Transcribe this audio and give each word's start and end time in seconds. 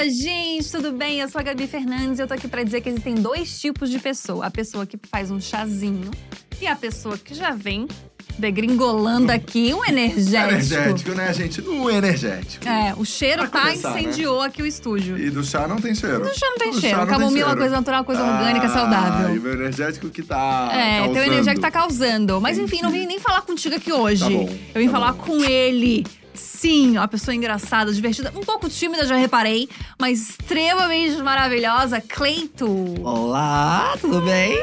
Fala, 0.00 0.10
gente, 0.10 0.70
tudo 0.70 0.92
bem? 0.92 1.20
Eu 1.20 1.28
sou 1.28 1.38
a 1.38 1.42
Gabi 1.42 1.66
Fernandes 1.66 2.18
e 2.18 2.22
eu 2.22 2.26
tô 2.26 2.32
aqui 2.32 2.48
pra 2.48 2.62
dizer 2.62 2.80
que 2.80 2.88
existem 2.88 3.14
dois 3.16 3.60
tipos 3.60 3.90
de 3.90 3.98
pessoa. 3.98 4.46
A 4.46 4.50
pessoa 4.50 4.86
que 4.86 4.98
faz 5.10 5.30
um 5.30 5.38
chazinho 5.38 6.10
e 6.58 6.66
a 6.66 6.74
pessoa 6.74 7.18
que 7.18 7.34
já 7.34 7.50
vem 7.50 7.86
degringolando 8.38 9.30
aqui 9.30 9.74
um 9.74 9.84
energético. 9.84 10.36
Energético, 10.54 11.10
né, 11.10 11.34
gente? 11.34 11.60
No 11.60 11.90
energético. 11.90 12.66
É, 12.66 12.94
o 12.96 13.04
cheiro 13.04 13.46
Pra 13.46 13.60
tá 13.60 13.60
começar, 13.66 13.90
né? 13.90 14.00
incendiou 14.00 14.40
aqui 14.40 14.62
o 14.62 14.66
estúdio. 14.66 15.18
E 15.18 15.28
do 15.28 15.44
chá 15.44 15.68
não 15.68 15.76
tem 15.76 15.94
cheiro. 15.94 16.20
No 16.20 16.32
chá 16.34 16.46
não 16.48 16.56
tem 16.56 16.70
Do 16.70 16.80
cheiro. 16.80 17.06
Camomila 17.06 17.48
é 17.48 17.50
uma 17.50 17.56
coisa 17.58 17.76
natural, 17.76 18.02
coisa 18.02 18.22
orgânica, 18.22 18.64
Ah, 18.64 18.70
saudável. 18.70 19.36
E 19.36 19.38
o 19.38 19.52
energético 19.52 20.08
que 20.08 20.22
tá 20.22 20.70
É, 20.72 21.00
causando. 21.00 21.12
teu 21.12 21.24
energético 21.24 21.60
tá 21.60 21.70
causando. 21.70 22.40
Mas 22.40 22.56
enfim, 22.56 22.80
não 22.80 22.90
vim 22.90 23.04
nem 23.04 23.18
falar 23.20 23.42
contigo 23.42 23.74
aqui 23.76 23.92
hoje. 23.92 24.22
Tá 24.24 24.30
bom, 24.30 24.48
Eu 24.74 24.80
vim 24.80 24.86
tá 24.86 24.92
falar 24.92 25.12
bom. 25.12 25.24
com 25.24 25.44
ele. 25.44 26.06
Sim, 26.60 26.98
uma 26.98 27.08
pessoa 27.08 27.34
engraçada, 27.34 27.90
divertida, 27.90 28.30
um 28.36 28.42
pouco 28.42 28.68
tímida, 28.68 29.06
já 29.06 29.16
reparei, 29.16 29.66
mas 29.98 30.28
extremamente 30.28 31.16
maravilhosa, 31.22 32.02
Cleito. 32.02 32.66
Olá, 33.02 33.96
tudo 33.98 34.20
bem? 34.20 34.58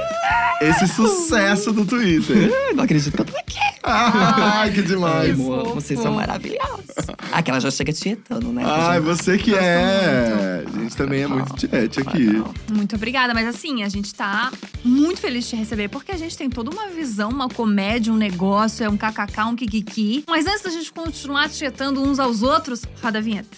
Esse 0.62 0.88
sucesso 0.88 1.74
do 1.74 1.84
Twitter. 1.84 2.52
Não 2.76 2.84
acredito 2.84 3.16
que 3.16 3.22
eu 3.22 3.26
tô 3.26 3.36
aqui. 3.36 3.58
Ai, 3.82 4.72
que 4.72 4.82
Ai, 4.82 4.86
demais. 4.86 5.32
amor. 5.32 5.60
Amor, 5.62 5.74
vocês 5.74 6.00
são 6.00 6.14
maravilhosos. 6.14 6.86
Aquela 7.32 7.60
já 7.60 7.72
chega 7.72 7.92
tietando, 7.92 8.52
né? 8.52 8.62
Ai, 8.64 9.00
você 9.00 9.36
que 9.38 9.56
é. 9.56 10.62
muito. 10.66 10.78
A 10.78 10.84
gente 10.84 10.98
também 10.98 11.24
é 11.24 11.28
muito 11.28 11.56
tiete 11.56 12.00
aqui. 12.00 12.44
Muito 12.72 12.96
obrigada, 12.96 13.34
mas 13.34 13.48
assim, 13.48 13.82
a 13.84 13.90
gente 13.90 14.14
tá 14.14 14.52
muito 14.84 15.20
feliz 15.20 15.46
de 15.46 15.52
te 15.52 15.56
receber, 15.56 15.88
porque 15.88 16.12
a 16.12 16.18
gente 16.18 16.38
tem 16.38 16.50
toda 16.50 16.70
uma 16.70 16.90
visão, 16.90 17.30
uma 17.30 17.50
comédia, 17.50 18.14
um 18.14 18.18
negócio, 18.18 18.84
é 18.84 18.90
um 18.90 18.98
kkk, 18.98 19.42
um 19.48 19.56
kikiki. 19.56 20.24
Mas 20.28 20.46
antes 20.46 20.62
da 20.62 20.70
gente 20.70 20.92
continuar 20.92 21.50
tietando 21.50 21.87
uns 21.96 22.20
aos 22.20 22.42
outros, 22.44 22.82
roda 23.02 23.20
a 23.20 23.22
vinheta. 23.22 23.58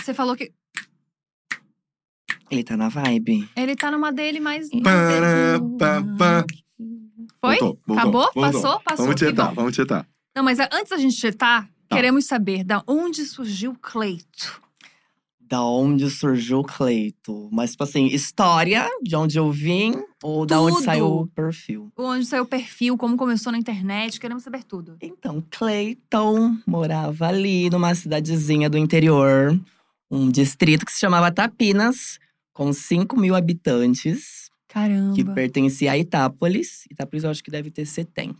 Você 0.00 0.14
falou 0.14 0.36
que 0.36 0.52
Ele 2.50 2.64
tá 2.64 2.76
na 2.76 2.88
vibe. 2.88 3.48
ele 3.56 3.76
tá 3.76 3.90
numa 3.90 4.10
dele, 4.12 4.40
mas. 4.40 4.68
Pará, 4.82 5.60
pá, 5.78 6.02
pá. 6.18 6.44
Foi? 7.40 7.58
Voltou, 7.58 7.78
voltou, 7.86 7.96
Acabou? 7.98 8.22
voltou. 8.34 8.42
Passou? 8.42 8.80
Passou? 8.80 9.04
Vamos 9.04 9.20
tietar, 9.20 9.54
vamos 9.54 9.74
tietar. 9.74 10.08
Não, 10.34 10.42
mas 10.42 10.58
antes 10.58 10.88
da 10.90 10.96
gente 10.96 11.16
tietar, 11.16 11.68
Tá. 11.88 11.96
queremos 11.96 12.26
saber 12.26 12.64
da 12.64 12.82
onde 12.86 13.24
surgiu 13.24 13.72
o 13.72 13.78
Cleito. 13.78 14.62
Da 15.48 15.62
onde 15.62 16.10
surgiu 16.10 16.58
o 16.58 16.64
Cleito? 16.64 17.48
Mas, 17.50 17.70
tipo 17.70 17.82
assim, 17.82 18.06
história 18.06 18.86
de 19.02 19.16
onde 19.16 19.38
eu 19.38 19.50
vim 19.50 19.94
ou 20.22 20.44
da 20.44 20.60
onde 20.60 20.74
Tudo. 20.74 20.84
saiu 20.84 21.06
o 21.06 21.26
perfil? 21.26 21.90
Onde 21.96 22.26
saiu 22.26 22.42
o 22.42 22.46
perfil, 22.46 22.98
como 22.98 23.16
começou 23.16 23.50
na 23.50 23.56
internet, 23.56 24.20
queremos 24.20 24.42
saber 24.42 24.62
tudo. 24.62 24.98
Então, 25.00 25.42
Cleiton 25.50 26.58
morava 26.66 27.28
ali 27.28 27.70
numa 27.70 27.94
cidadezinha 27.94 28.68
do 28.68 28.76
interior, 28.76 29.58
um 30.10 30.30
distrito 30.30 30.84
que 30.84 30.92
se 30.92 31.00
chamava 31.00 31.32
Tapinas, 31.32 32.18
com 32.52 32.70
5 32.70 33.18
mil 33.18 33.34
habitantes, 33.34 34.50
Caramba. 34.68 35.14
que 35.14 35.24
pertencia 35.24 35.92
a 35.92 35.96
Itápolis. 35.96 36.84
Itápolis 36.90 37.24
eu 37.24 37.30
acho 37.30 37.42
que 37.42 37.50
deve 37.50 37.70
ter 37.70 37.86
70. 37.86 38.36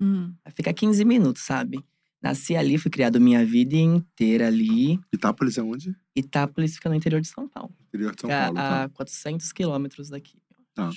Hum. 0.00 0.32
Fica 0.56 0.72
15 0.72 1.04
minutos, 1.04 1.42
sabe? 1.44 1.84
Nasci 2.20 2.56
ali, 2.56 2.78
fui 2.78 2.90
criado 2.90 3.20
minha 3.20 3.44
vida 3.44 3.76
inteira 3.76 4.48
ali. 4.48 4.98
Itápolis 5.12 5.56
é 5.56 5.62
onde? 5.62 5.94
Itápolis 6.16 6.74
fica 6.74 6.88
no 6.88 6.94
interior 6.94 7.20
de 7.20 7.28
São 7.28 7.48
Paulo. 7.48 7.72
Interior 7.88 8.14
de 8.14 8.20
São 8.20 8.28
Fica 8.28 8.42
Paulo, 8.42 8.56
tá? 8.56 8.84
a 8.84 8.88
400 8.88 9.52
quilômetros 9.52 10.10
daqui. 10.10 10.38
Tá. 10.74 10.90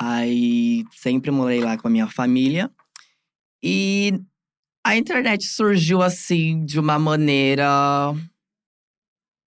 Aí 0.00 0.84
sempre 0.92 1.30
morei 1.30 1.60
lá 1.60 1.76
com 1.76 1.88
a 1.88 1.90
minha 1.90 2.06
família. 2.06 2.70
E 3.62 4.18
a 4.84 4.96
internet 4.96 5.44
surgiu 5.46 6.02
assim 6.02 6.64
de 6.64 6.78
uma 6.78 6.98
maneira. 6.98 7.66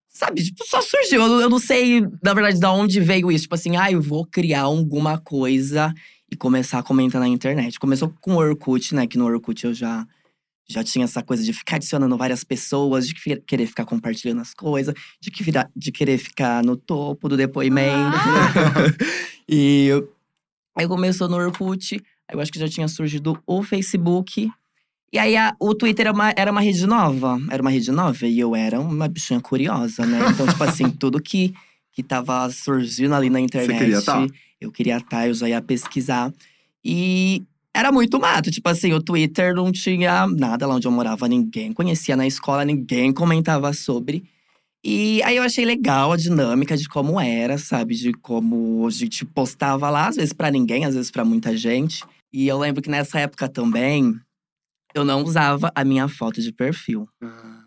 Sabe, 0.09 0.43
tipo, 0.43 0.65
só 0.65 0.81
surgiu. 0.81 1.21
Eu, 1.21 1.41
eu 1.41 1.49
não 1.49 1.59
sei, 1.59 2.01
na 2.23 2.33
verdade, 2.33 2.59
de 2.59 2.65
onde 2.65 2.99
veio 2.99 3.31
isso. 3.31 3.43
Tipo 3.43 3.53
assim, 3.53 3.77
ah, 3.77 3.91
eu 3.91 4.01
vou 4.01 4.25
criar 4.25 4.61
alguma 4.61 5.19
coisa 5.19 5.93
e 6.31 6.35
começar 6.35 6.79
a 6.79 6.83
comentar 6.83 7.21
na 7.21 7.27
internet. 7.27 7.79
Começou 7.79 8.11
com 8.19 8.33
o 8.33 8.37
Orkut, 8.37 8.95
né? 8.95 9.05
Que 9.05 9.17
no 9.17 9.25
Orkut 9.25 9.63
eu 9.63 9.73
já, 9.73 10.07
já 10.69 10.83
tinha 10.83 11.05
essa 11.05 11.23
coisa 11.23 11.43
de 11.43 11.53
ficar 11.53 11.77
adicionando 11.77 12.17
várias 12.17 12.43
pessoas, 12.43 13.07
de 13.07 13.13
que- 13.13 13.37
querer 13.37 13.65
ficar 13.67 13.85
compartilhando 13.85 14.41
as 14.41 14.53
coisas, 14.53 14.93
de, 15.21 15.31
que 15.31 15.43
vira- 15.43 15.69
de 15.75 15.91
querer 15.91 16.17
ficar 16.17 16.63
no 16.63 16.75
topo 16.75 17.29
do 17.29 17.37
depoimento. 17.37 18.17
e 19.47 19.85
eu- 19.87 20.11
aí 20.75 20.87
começou 20.87 21.27
no 21.29 21.37
Orkut, 21.37 21.95
aí 22.27 22.35
eu 22.35 22.39
acho 22.41 22.51
que 22.51 22.59
já 22.59 22.67
tinha 22.67 22.87
surgido 22.87 23.41
o 23.45 23.63
Facebook. 23.63 24.49
E 25.11 25.17
aí 25.17 25.37
a- 25.37 25.55
o 25.59 25.73
Twitter 25.73 26.07
era 26.07 26.13
uma, 26.13 26.33
era 26.35 26.51
uma 26.51 26.59
rede 26.61 26.85
nova, 26.85 27.39
era 27.49 27.61
uma 27.61 27.71
rede 27.71 27.91
nova, 27.91 28.27
e 28.27 28.37
eu 28.39 28.55
era 28.55 28.79
uma 28.79 29.07
bichinha 29.07 29.39
curiosa, 29.39 30.05
né? 30.05 30.19
Então, 30.31 30.45
tipo 30.45 30.63
assim, 30.63 30.89
tudo 30.99 31.21
que, 31.21 31.53
que 31.93 32.03
tava 32.03 32.49
surgindo 32.51 33.15
ali 33.15 33.29
na 33.29 33.39
internet. 33.39 33.77
queria 33.79 34.01
tá? 34.01 34.27
Eu 34.59 34.71
queria 34.71 34.97
estar, 34.97 35.27
eu 35.27 35.33
já 35.33 35.47
ia 35.47 35.61
pesquisar. 35.61 36.33
E 36.83 37.43
era 37.77 37.91
muito 37.91 38.19
mato. 38.19 38.49
Tipo 38.49 38.69
assim, 38.69 38.91
o 38.93 39.01
Twitter 39.01 39.53
não 39.53 39.71
tinha 39.71 40.25
nada 40.27 40.65
lá 40.65 40.75
onde 40.75 40.87
eu 40.87 40.91
morava, 40.91 41.27
ninguém 41.27 41.71
conhecia 41.71 42.15
na 42.15 42.25
escola, 42.25 42.65
ninguém 42.65 43.13
comentava 43.13 43.71
sobre. 43.71 44.23
E 44.83 45.21
aí 45.23 45.35
eu 45.35 45.43
achei 45.43 45.65
legal 45.65 46.11
a 46.11 46.17
dinâmica 46.17 46.75
de 46.75 46.87
como 46.87 47.19
era, 47.19 47.57
sabe? 47.57 47.93
De 47.93 48.13
como 48.13 48.85
a 48.87 48.89
gente 48.89 49.25
postava 49.25 49.89
lá, 49.89 50.07
às 50.07 50.15
vezes 50.15 50.33
pra 50.33 50.49
ninguém, 50.49 50.85
às 50.85 50.95
vezes 50.95 51.11
pra 51.11 51.25
muita 51.25 51.55
gente. 51.55 52.03
E 52.33 52.47
eu 52.47 52.57
lembro 52.57 52.81
que 52.81 52.89
nessa 52.89 53.19
época 53.19 53.47
também, 53.47 54.19
eu 54.95 55.05
não 55.05 55.23
usava 55.23 55.71
a 55.75 55.83
minha 55.83 56.07
foto 56.07 56.41
de 56.41 56.51
perfil. 56.51 57.07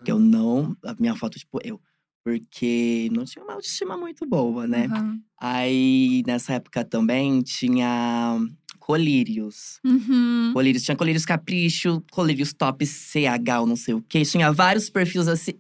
Que 0.05 0.11
eu 0.11 0.19
não. 0.19 0.77
A 0.85 0.95
minha 0.99 1.15
foto, 1.15 1.39
tipo, 1.39 1.59
eu. 1.63 1.81
Porque 2.25 3.09
não 3.13 3.25
tinha 3.25 3.45
uma 3.45 3.55
autoestima 3.55 3.97
muito 3.97 4.27
boa, 4.27 4.67
né? 4.67 4.87
Uhum. 4.89 5.21
Aí, 5.41 6.23
nessa 6.27 6.55
época 6.55 6.85
também, 6.85 7.41
tinha 7.43 8.39
colírios. 8.81 9.79
Uhum. 9.85 10.51
Colírios, 10.53 10.83
tinha 10.83 10.97
colírios 10.97 11.25
capricho, 11.25 12.03
colírios 12.11 12.53
top 12.53 12.85
CH, 12.85 13.61
ou 13.61 13.67
não 13.67 13.77
sei 13.77 13.95
o 13.95 14.03
quê. 14.03 14.23
Tinha 14.25 14.51
vários 14.51 14.91
perfis 14.91 15.29
assim, 15.29 15.53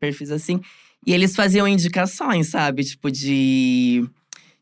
perfis 0.00 0.30
assim. 0.30 0.60
E 1.06 1.12
eles 1.12 1.36
faziam 1.36 1.68
indicações, 1.68 2.48
sabe? 2.48 2.84
Tipo, 2.84 3.10
de, 3.10 4.08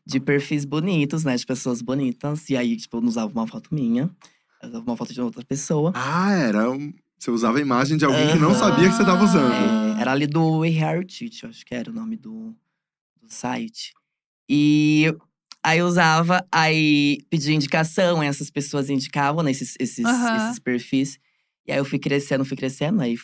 de 0.05 0.19
perfis 0.19 0.65
bonitos, 0.65 1.23
né? 1.23 1.35
De 1.35 1.45
pessoas 1.45 1.81
bonitas. 1.81 2.49
E 2.49 2.57
aí, 2.57 2.75
tipo, 2.75 2.97
eu 2.97 3.01
não 3.01 3.07
usava 3.09 3.31
uma 3.31 3.47
foto 3.47 3.73
minha. 3.73 4.09
Eu 4.61 4.69
usava 4.69 4.83
uma 4.85 4.97
foto 4.97 5.13
de 5.13 5.21
outra 5.21 5.45
pessoa. 5.45 5.91
Ah, 5.95 6.33
era. 6.33 6.69
um- 6.71 6.93
Você 7.17 7.31
usava 7.31 7.57
a 7.57 7.61
imagem 7.61 7.97
de 7.97 8.05
alguém 8.05 8.31
que 8.31 8.37
não 8.39 8.53
sabia 8.53 8.89
que 8.89 8.95
você 8.95 9.05
tava 9.05 9.23
usando. 9.23 9.51
É, 9.97 10.01
era 10.01 10.11
ali 10.11 10.27
do 10.27 10.61
Teach, 11.07 11.45
acho 11.47 11.65
que 11.65 11.73
era 11.73 11.89
o 11.89 11.93
nome 11.93 12.15
do, 12.15 12.53
do 13.21 13.27
site. 13.27 13.93
E 14.49 15.13
aí 15.63 15.79
eu 15.79 15.87
usava, 15.87 16.45
aí 16.51 17.19
pedia 17.29 17.53
indicação, 17.53 18.21
aí 18.21 18.27
essas 18.27 18.49
pessoas 18.49 18.89
indicavam 18.89 19.43
né, 19.43 19.51
esses, 19.51 19.75
esses, 19.79 20.05
Aham. 20.05 20.35
esses 20.37 20.59
perfis. 20.59 21.19
E 21.65 21.71
aí 21.71 21.77
eu 21.77 21.85
fui 21.85 21.99
crescendo, 21.99 22.45
fui 22.45 22.57
crescendo, 22.57 23.01
aí 23.01 23.15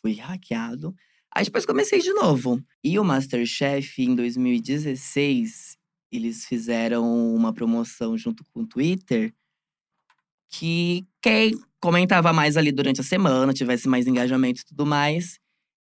fui 0.00 0.14
hackeado. 0.14 0.94
Aí 1.34 1.44
depois 1.44 1.64
comecei 1.64 2.00
de 2.00 2.12
novo. 2.12 2.62
E 2.84 2.98
o 2.98 3.04
Masterchef, 3.04 4.02
em 4.02 4.14
2016, 4.14 5.76
eles 6.10 6.44
fizeram 6.44 7.04
uma 7.34 7.52
promoção 7.54 8.16
junto 8.18 8.44
com 8.52 8.60
o 8.62 8.66
Twitter 8.66 9.32
que 10.50 11.06
quem 11.22 11.52
comentava 11.80 12.32
mais 12.32 12.56
ali 12.56 12.70
durante 12.70 13.00
a 13.00 13.04
semana, 13.04 13.52
tivesse 13.54 13.88
mais 13.88 14.06
engajamento 14.06 14.60
e 14.60 14.64
tudo 14.64 14.84
mais, 14.84 15.38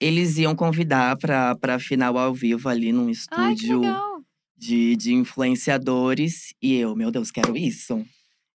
eles 0.01 0.37
iam 0.39 0.55
convidar 0.55 1.17
pra, 1.17 1.55
pra 1.57 1.79
final 1.79 2.19
ao 2.19 2.35
vivo 2.35 2.69
ali 2.69 2.93
num 2.93 3.05
Ai, 3.05 3.13
estúdio 3.13 3.81
legal. 3.81 4.18
De, 4.59 4.97
de 4.97 5.15
influenciadores. 5.15 6.53
E 6.61 6.75
eu, 6.75 6.97
meu 6.97 7.11
Deus, 7.11 7.31
quero 7.31 7.57
isso. 7.57 8.05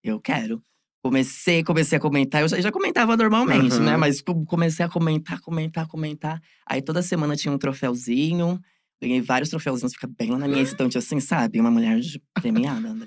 Eu 0.03 0.19
quero. 0.19 0.61
Comecei, 1.01 1.63
comecei 1.63 1.97
a 1.97 2.01
comentar. 2.01 2.41
Eu 2.41 2.47
já, 2.47 2.59
já 2.61 2.71
comentava 2.71 3.15
normalmente, 3.17 3.73
Aham. 3.75 3.83
né? 3.85 3.97
Mas 3.97 4.21
co- 4.21 4.45
comecei 4.45 4.85
a 4.85 4.89
comentar, 4.89 5.39
comentar, 5.41 5.87
comentar. 5.87 6.41
Aí 6.65 6.81
toda 6.81 7.01
semana 7.01 7.35
tinha 7.35 7.53
um 7.53 7.57
troféuzinho. 7.57 8.59
Ganhei 9.01 9.21
vários 9.21 9.49
troféuzinhos, 9.49 9.93
fica 9.93 10.07
bem 10.07 10.29
lá 10.31 10.37
na 10.37 10.47
minha 10.47 10.61
estante, 10.63 10.97
assim, 10.97 11.19
sabe? 11.19 11.59
Uma 11.59 11.69
mulher 11.71 11.99
premiada, 12.41 12.87
André. 12.89 13.05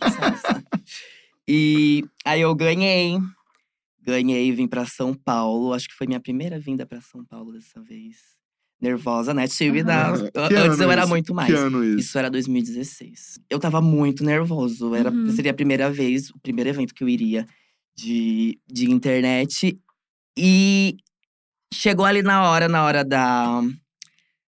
E 1.48 2.04
aí 2.24 2.40
eu 2.40 2.54
ganhei. 2.54 3.16
Ganhei, 4.02 4.52
vim 4.52 4.68
pra 4.68 4.84
São 4.86 5.14
Paulo. 5.14 5.72
Acho 5.72 5.88
que 5.88 5.94
foi 5.94 6.06
minha 6.06 6.20
primeira 6.20 6.58
vinda 6.58 6.84
pra 6.86 7.00
São 7.00 7.24
Paulo 7.24 7.52
dessa 7.52 7.80
vez. 7.82 8.35
Nervosa, 8.80 9.32
né? 9.32 9.46
Aham. 10.36 10.48
Que 10.48 10.54
Antes 10.54 10.80
eu 10.80 10.90
era 10.90 11.02
isso? 11.02 11.08
muito 11.10 11.34
mais. 11.34 11.48
Que 11.50 11.56
ano 11.58 11.82
isso? 11.82 11.98
Isso 11.98 12.18
era 12.18 12.30
2016. 12.30 13.38
Eu 13.48 13.58
tava 13.58 13.80
muito 13.80 14.22
nervoso. 14.24 14.94
Era, 14.94 15.10
Uhum. 15.10 15.30
Seria 15.30 15.50
a 15.50 15.54
primeira 15.54 15.90
vez, 15.90 16.30
o 16.30 16.38
primeiro 16.40 16.68
evento 16.70 16.94
que 16.94 17.02
eu 17.02 17.08
iria 17.08 17.46
de, 17.96 18.60
de 18.70 18.90
internet. 18.90 19.78
E 20.36 20.98
chegou 21.72 22.04
ali 22.04 22.22
na 22.22 22.50
hora, 22.50 22.68
na 22.68 22.84
hora 22.84 23.02
da, 23.02 23.62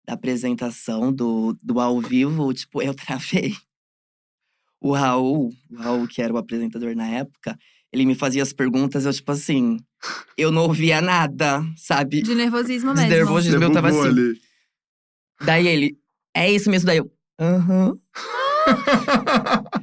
da 0.06 0.12
apresentação 0.12 1.10
do, 1.12 1.56
do 1.62 1.80
ao 1.80 1.98
vivo, 2.00 2.52
tipo, 2.52 2.82
eu 2.82 2.92
travei. 2.94 3.54
o 4.80 4.92
Raul, 4.92 5.50
o 5.70 5.76
Raul, 5.76 6.06
que 6.06 6.20
era 6.20 6.32
o 6.32 6.36
apresentador 6.38 6.94
na 6.94 7.06
época, 7.06 7.58
ele 7.92 8.06
me 8.06 8.14
fazia 8.14 8.42
as 8.42 8.52
perguntas, 8.52 9.04
eu, 9.04 9.12
tipo 9.12 9.32
assim, 9.32 9.78
eu 10.36 10.50
não 10.50 10.62
ouvia 10.62 11.00
nada, 11.00 11.62
sabe? 11.76 12.22
De 12.22 12.34
nervosismo 12.34 12.90
De 12.90 12.96
mesmo. 12.96 13.10
nervosismo. 13.10 13.62
eu 13.64 13.72
tava 13.72 13.88
assim. 13.88 14.08
ali. 14.08 14.40
Daí 15.42 15.66
ele, 15.66 15.98
é 16.34 16.50
isso 16.50 16.70
mesmo? 16.70 16.86
Daí 16.86 16.98
eu, 16.98 17.10
aham. 17.40 17.98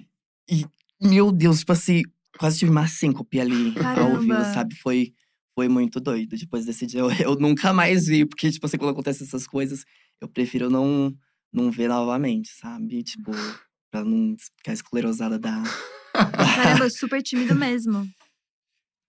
Meu 1.01 1.31
Deus, 1.31 1.59
tipo 1.59 1.71
assim, 1.73 2.01
quase 2.39 2.57
tive 2.59 2.71
uma 2.71 2.87
síncope 2.87 3.39
ali 3.39 3.73
ao 3.95 4.17
vivo, 4.17 4.33
Caramba. 4.39 4.43
sabe? 4.45 4.75
Foi, 4.75 5.13
foi 5.53 5.67
muito 5.67 5.99
doido. 5.99 6.35
Depois 6.35 6.65
desse 6.65 6.87
dia, 6.87 7.01
eu, 7.01 7.11
eu 7.11 7.35
nunca 7.35 7.71
mais 7.71 8.07
vi, 8.07 8.25
porque, 8.25 8.49
tipo 8.51 8.65
assim, 8.65 8.77
quando 8.77 8.91
acontecem 8.91 9.25
essas 9.27 9.45
coisas, 9.45 9.83
eu 10.19 10.27
prefiro 10.27 10.69
não, 10.71 11.13
não 11.53 11.69
ver 11.69 11.87
novamente, 11.89 12.49
sabe? 12.59 13.03
Tipo, 13.03 13.31
pra 13.91 14.03
não 14.03 14.35
ficar 14.57 14.73
esclerosada 14.73 15.37
da. 15.37 15.61
Caramba, 16.55 16.89
super 16.89 17.21
tímido 17.21 17.55
mesmo. 17.55 18.07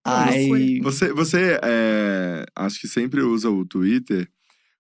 Ai. 0.05 0.81
Você, 0.83 1.13
você 1.13 1.59
é, 1.63 2.47
acho 2.57 2.81
que 2.81 2.89
sempre 2.89 3.21
usa 3.23 3.51
o 3.51 3.65
Twitter 3.67 4.29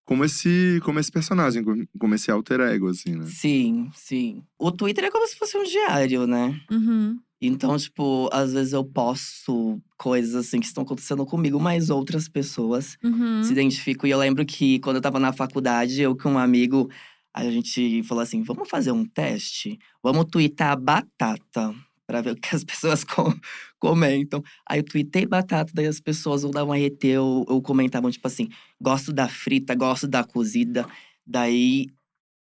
como 0.04 0.24
esse, 0.24 0.80
como 0.84 0.98
esse 0.98 1.12
personagem, 1.12 1.62
como- 1.98 2.14
esse 2.14 2.30
alter 2.30 2.60
ego, 2.60 2.88
assim, 2.88 3.14
né? 3.14 3.26
Sim, 3.26 3.90
sim. 3.94 4.42
O 4.58 4.72
Twitter 4.72 5.04
é 5.04 5.10
como 5.10 5.26
se 5.26 5.36
fosse 5.36 5.56
um 5.58 5.64
diário, 5.64 6.26
né? 6.26 6.58
Uhum. 6.70 7.18
Então, 7.40 7.76
tipo, 7.76 8.28
às 8.32 8.52
vezes 8.54 8.72
eu 8.72 8.82
posto 8.82 9.80
coisas 9.98 10.34
assim 10.34 10.58
que 10.60 10.66
estão 10.66 10.82
acontecendo 10.82 11.24
comigo, 11.26 11.60
mas 11.60 11.90
outras 11.90 12.26
pessoas 12.26 12.96
Uhum. 13.04 13.42
se 13.42 13.52
identificam. 13.52 14.08
E 14.08 14.10
eu 14.12 14.18
lembro 14.18 14.44
que 14.46 14.78
quando 14.80 14.96
eu 14.96 15.02
tava 15.02 15.20
na 15.20 15.32
faculdade, 15.32 16.00
eu 16.00 16.16
com 16.16 16.32
um 16.32 16.38
amigo, 16.38 16.90
a 17.34 17.44
gente 17.44 18.02
falou 18.04 18.22
assim: 18.22 18.42
vamos 18.42 18.68
fazer 18.68 18.90
um 18.92 19.04
teste? 19.04 19.78
Vamos 20.02 20.24
twittar 20.30 20.80
batata. 20.80 21.74
Pra 22.08 22.22
ver 22.22 22.30
o 22.32 22.36
que 22.36 22.56
as 22.56 22.64
pessoas 22.64 23.04
co- 23.04 23.34
comentam. 23.78 24.42
Aí 24.68 24.80
eu 24.80 24.84
tuitei 24.84 25.26
batata, 25.26 25.70
daí 25.74 25.86
as 25.86 26.00
pessoas 26.00 26.42
ou 26.42 26.50
davam 26.50 26.74
RT 26.74 27.18
ou, 27.18 27.44
ou 27.46 27.60
comentavam, 27.62 28.10
tipo 28.10 28.26
assim, 28.26 28.48
gosto 28.80 29.12
da 29.12 29.28
frita, 29.28 29.74
gosto 29.74 30.08
da 30.08 30.24
cozida. 30.24 30.86
Daí, 31.26 31.86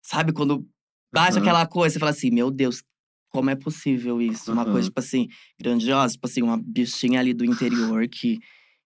sabe, 0.03 0.33
quando 0.35 0.69
bate 1.13 1.33
Aham. 1.33 1.41
aquela 1.41 1.67
coisa, 1.67 1.95
você 1.95 1.99
fala 1.99 2.11
assim, 2.11 2.31
meu 2.31 2.51
Deus, 2.51 2.83
como 3.31 3.49
é 3.49 3.57
possível 3.57 4.21
isso? 4.21 4.53
Uma 4.53 4.63
Aham. 4.65 4.73
coisa, 4.73 4.89
tipo 4.89 5.01
assim, 5.01 5.29
grandiosa, 5.59 6.13
tipo 6.13 6.27
assim, 6.27 6.43
uma 6.43 6.59
bichinha 6.63 7.19
ali 7.21 7.33
do 7.33 7.45
interior 7.45 8.07
que, 8.07 8.39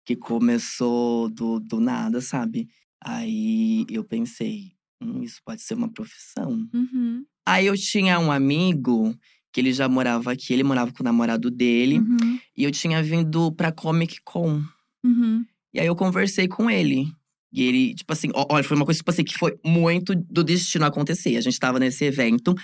que 0.06 0.16
começou 0.16 1.30
do, 1.30 1.60
do 1.60 1.80
nada, 1.80 2.20
sabe? 2.20 2.68
Aí 3.00 3.86
eu 3.90 4.04
pensei, 4.04 4.72
hum, 5.00 5.22
isso 5.22 5.40
pode 5.46 5.62
ser 5.62 5.76
uma 5.76 5.92
profissão. 5.94 6.68
Uhum. 6.74 7.24
Aí 7.46 7.68
eu 7.68 7.76
tinha 7.78 8.20
um 8.20 8.32
amigo 8.32 9.14
que 9.54 9.62
ele 9.62 9.72
já 9.72 9.88
morava 9.88 10.32
aqui, 10.34 10.52
ele 10.52 10.64
morava 10.64 10.92
com 10.92 11.02
o 11.02 11.06
namorado 11.06 11.50
dele, 11.50 12.00
Uhum. 12.00 12.40
e 12.58 12.64
eu 12.66 12.72
tinha 12.72 13.02
vindo 13.02 13.52
pra 13.54 13.72
Comic 13.72 14.18
Con. 14.26 14.62
Uhum. 15.06 15.46
E 15.74 15.80
aí 15.80 15.86
eu 15.88 15.96
conversei 15.96 16.48
com 16.48 16.70
ele. 16.70 17.08
E 17.52 17.62
ele, 17.64 17.94
tipo 17.94 18.12
assim, 18.12 18.30
olha, 18.34 18.64
foi 18.64 18.76
uma 18.76 18.84
coisa, 18.86 18.98
tipo 18.98 19.12
assim, 19.12 19.24
que 19.24 19.38
foi 19.38 19.56
muito 19.64 20.16
do 20.16 20.44
destino 20.44 20.86
acontecer. 20.86 21.38
A 21.38 21.42
gente 21.42 21.60
tava 21.60 21.80
nesse 21.80 22.04
evento. 22.04 22.56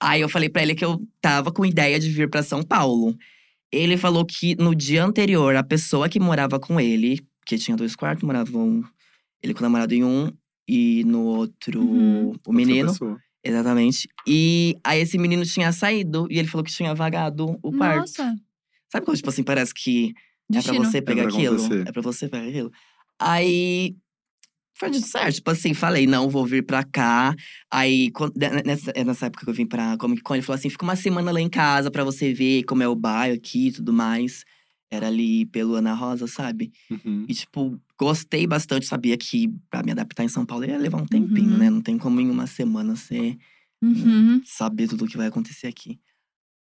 Aí 0.00 0.20
eu 0.20 0.28
falei 0.28 0.48
pra 0.48 0.62
ele 0.62 0.74
que 0.74 0.84
eu 0.84 1.04
tava 1.20 1.50
com 1.50 1.66
ideia 1.66 1.98
de 1.98 2.08
vir 2.08 2.30
pra 2.30 2.42
São 2.44 2.62
Paulo. 2.62 3.16
Ele 3.72 3.96
falou 3.96 4.24
que 4.24 4.54
no 4.54 4.72
dia 4.74 5.04
anterior, 5.04 5.56
a 5.56 5.64
pessoa 5.64 6.08
que 6.08 6.20
morava 6.20 6.60
com 6.60 6.80
ele, 6.80 7.20
que 7.44 7.58
tinha 7.58 7.76
dois 7.76 7.96
quartos, 7.96 8.22
moravam 8.22 8.84
ele 9.42 9.52
com 9.52 9.60
o 9.60 9.62
namorado 9.62 9.92
em 9.94 10.04
um 10.04 10.30
e 10.68 11.02
no 11.04 11.22
outro 11.24 11.80
Uhum. 11.80 12.24
o 12.24 12.26
Outra 12.28 12.52
menino. 12.52 12.88
pessoa. 12.92 13.18
Exatamente. 13.48 14.08
E 14.26 14.76
aí 14.84 15.00
esse 15.00 15.16
menino 15.18 15.44
tinha 15.44 15.70
saído 15.72 16.26
e 16.30 16.38
ele 16.38 16.48
falou 16.48 16.64
que 16.64 16.72
tinha 16.72 16.94
vagado 16.94 17.58
o 17.62 17.72
quarto. 17.72 18.00
Nossa, 18.00 18.34
Sabe 18.90 19.04
quando, 19.04 19.16
tipo 19.16 19.28
assim, 19.28 19.42
parece 19.42 19.74
que 19.74 20.08
é 20.08 20.12
pra 20.12 20.60
destino. 20.60 20.84
você 20.84 21.02
pegar 21.02 21.22
pra 21.24 21.32
aquilo? 21.32 21.56
acontecer. 21.56 21.88
É 21.88 21.92
pra 21.92 22.02
você 22.02 22.28
pegar 22.28 22.46
aquilo. 22.48 22.70
Aí. 23.18 23.94
Foi 24.78 24.90
de 24.90 25.00
certo. 25.00 25.36
Tipo 25.36 25.50
assim, 25.50 25.72
falei, 25.72 26.06
não, 26.06 26.28
vou 26.28 26.44
vir 26.44 26.62
pra 26.64 26.84
cá. 26.84 27.34
Aí, 27.70 28.10
quan- 28.10 28.30
ne- 28.36 28.62
nessa, 28.62 28.92
é 28.94 29.02
nessa 29.04 29.26
época 29.26 29.44
que 29.44 29.50
eu 29.50 29.54
vim 29.54 29.66
pra 29.66 29.96
Comic 29.96 30.20
Con, 30.22 30.34
ele 30.34 30.42
falou 30.42 30.58
assim: 30.58 30.68
fica 30.68 30.84
uma 30.84 30.94
semana 30.96 31.30
lá 31.32 31.40
em 31.40 31.48
casa 31.48 31.90
pra 31.90 32.04
você 32.04 32.32
ver 32.34 32.62
como 32.64 32.82
é 32.82 32.88
o 32.88 32.94
bairro 32.94 33.34
aqui 33.36 33.68
e 33.68 33.72
tudo 33.72 33.92
mais. 33.92 34.44
Era 34.90 35.06
ali 35.08 35.46
pelo 35.46 35.74
Ana 35.76 35.94
Rosa, 35.94 36.26
sabe? 36.26 36.70
Uhum. 36.90 37.24
E, 37.28 37.34
tipo, 37.34 37.80
gostei 37.98 38.46
bastante. 38.46 38.86
Sabia 38.86 39.16
que 39.16 39.48
pra 39.70 39.82
me 39.82 39.92
adaptar 39.92 40.24
em 40.24 40.28
São 40.28 40.44
Paulo 40.46 40.64
ia 40.64 40.78
levar 40.78 41.00
um 41.00 41.06
tempinho, 41.06 41.50
Uhum. 41.52 41.58
né? 41.58 41.70
Não 41.70 41.80
tem 41.80 41.96
como 41.98 42.20
em 42.20 42.30
uma 42.30 42.46
semana 42.46 42.94
você 42.96 43.36
Uhum. 43.82 44.40
saber 44.44 44.88
tudo 44.88 45.04
o 45.04 45.08
que 45.08 45.16
vai 45.16 45.26
acontecer 45.26 45.66
aqui. 45.66 45.98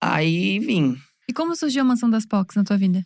Aí 0.02 0.60
vim. 0.60 0.98
E 1.30 1.34
como 1.34 1.56
surgiu 1.56 1.82
a 1.82 1.86
mansão 1.86 2.10
das 2.10 2.26
POCs 2.26 2.56
na 2.56 2.64
tua 2.64 2.78
vida? 2.78 3.06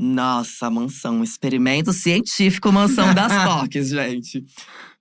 Nossa, 0.00 0.70
mansão, 0.70 1.24
experimento 1.24 1.92
científico, 1.92 2.70
mansão 2.70 3.12
das 3.12 3.32
POCs, 3.42 3.88
gente. 3.88 4.44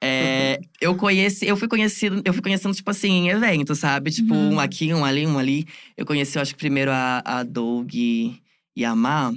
É, 0.02 0.60
eu 0.82 0.96
conheci, 0.96 1.46
eu 1.48 1.56
fui 1.56 1.68
conhecido, 1.68 2.22
eu 2.26 2.34
fui 2.34 2.42
conhecendo, 2.42 2.74
tipo 2.74 2.90
assim, 2.90 3.10
em 3.10 3.30
evento, 3.30 3.76
sabe? 3.76 4.10
Tipo, 4.12 4.34
Uhum. 4.34 4.54
um 4.56 4.60
aqui, 4.60 4.94
um 4.94 5.06
ali, 5.06 5.26
um 5.28 5.38
ali. 5.38 5.66
Eu 5.96 6.06
conheci, 6.06 6.38
eu 6.38 6.42
acho 6.42 6.54
que 6.54 6.60
primeiro 6.60 6.92
a, 6.92 7.22
a 7.26 7.44
Doug 7.44 7.94
e 7.94 8.40
a 8.86 8.96
Má. 8.96 9.34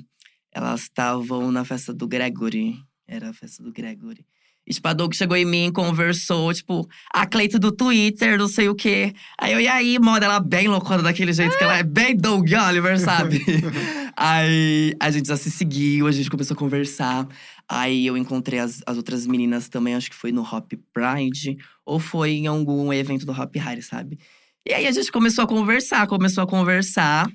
Elas 0.53 0.83
estavam 0.83 1.53
na 1.53 1.65
festa 1.65 1.93
do 1.95 2.09
Gregory. 2.09 2.77
Era 3.11 3.31
a 3.31 3.33
festa 3.33 3.61
do 3.61 3.73
Gregory. 3.73 4.25
E, 4.65 4.73
tipo, 4.73 4.87
a 4.87 4.93
Doug 4.93 5.13
chegou 5.15 5.37
em 5.37 5.45
mim, 5.45 5.73
conversou, 5.73 6.55
tipo, 6.55 6.89
a 7.13 7.27
Cleito 7.27 7.59
do 7.59 7.73
Twitter, 7.73 8.39
não 8.39 8.47
sei 8.47 8.69
o 8.69 8.75
quê. 8.75 9.13
Aí 9.37 9.53
eu, 9.53 9.61
e 9.61 9.67
aí, 9.67 9.99
moda, 9.99 10.27
ela 10.27 10.39
bem 10.39 10.69
loucona 10.69 11.03
daquele 11.03 11.33
jeito 11.33 11.59
que 11.59 11.65
ela 11.65 11.77
é 11.77 11.83
bem 11.83 12.17
Doug 12.17 12.47
Oliver, 12.53 13.01
sabe? 13.01 13.45
aí 14.17 14.95
a 15.01 15.11
gente 15.11 15.27
já 15.27 15.37
se 15.37 15.51
seguiu, 15.51 16.07
a 16.07 16.13
gente 16.13 16.31
começou 16.31 16.55
a 16.55 16.57
conversar. 16.57 17.27
Aí 17.69 18.07
eu 18.07 18.17
encontrei 18.17 18.61
as, 18.61 18.81
as 18.87 18.97
outras 18.97 19.27
meninas 19.27 19.69
também, 19.69 19.97
acho 19.97 20.09
que 20.09 20.17
foi 20.17 20.31
no 20.31 20.43
Hop 20.43 20.73
Pride, 20.93 21.59
ou 21.85 21.99
foi 21.99 22.35
em 22.35 22.47
algum 22.47 22.93
evento 22.93 23.27
do 23.27 23.33
Hop 23.33 23.57
Hari, 23.57 23.83
sabe? 23.83 24.21
E 24.65 24.73
aí 24.73 24.87
a 24.87 24.93
gente 24.93 25.11
começou 25.11 25.43
a 25.43 25.49
conversar, 25.49 26.07
começou 26.07 26.45
a 26.45 26.47
conversar. 26.47 27.27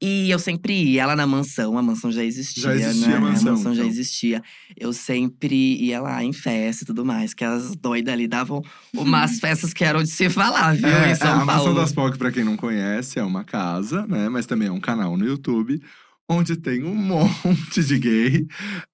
E 0.00 0.30
eu 0.30 0.38
sempre 0.38 0.72
ia 0.72 1.06
lá 1.06 1.16
na 1.16 1.26
mansão, 1.26 1.76
a 1.76 1.82
mansão 1.82 2.12
já 2.12 2.22
existia, 2.22 2.62
Já 2.62 2.74
existia 2.74 3.08
né? 3.08 3.16
a 3.16 3.20
mansão, 3.20 3.56
já 3.74 3.80
então. 3.82 3.86
existia. 3.86 4.42
Eu 4.76 4.92
sempre 4.92 5.56
ia 5.56 6.00
lá 6.00 6.22
em 6.22 6.32
festa 6.32 6.84
e 6.84 6.86
tudo 6.86 7.04
mais, 7.04 7.34
que 7.34 7.44
as 7.44 7.74
doidas 7.74 8.14
ali 8.14 8.28
davam 8.28 8.62
umas 8.94 9.38
festas 9.40 9.72
que 9.74 9.84
eram 9.84 10.00
de 10.02 10.08
se 10.10 10.30
falar, 10.30 10.76
viu? 10.76 10.86
É, 10.86 11.10
em 11.10 11.14
São 11.16 11.40
a 11.40 11.44
Mansão 11.44 11.74
das 11.74 11.92
POC, 11.92 12.16
pra 12.16 12.30
quem 12.30 12.44
não 12.44 12.56
conhece, 12.56 13.18
é 13.18 13.24
uma 13.24 13.42
casa, 13.42 14.06
né? 14.06 14.28
Mas 14.28 14.46
também 14.46 14.68
é 14.68 14.72
um 14.72 14.78
canal 14.80 15.16
no 15.16 15.26
YouTube, 15.26 15.82
onde 16.28 16.54
tem 16.56 16.84
um 16.84 16.94
monte 17.44 17.82
de 17.82 17.98
gay. 17.98 18.46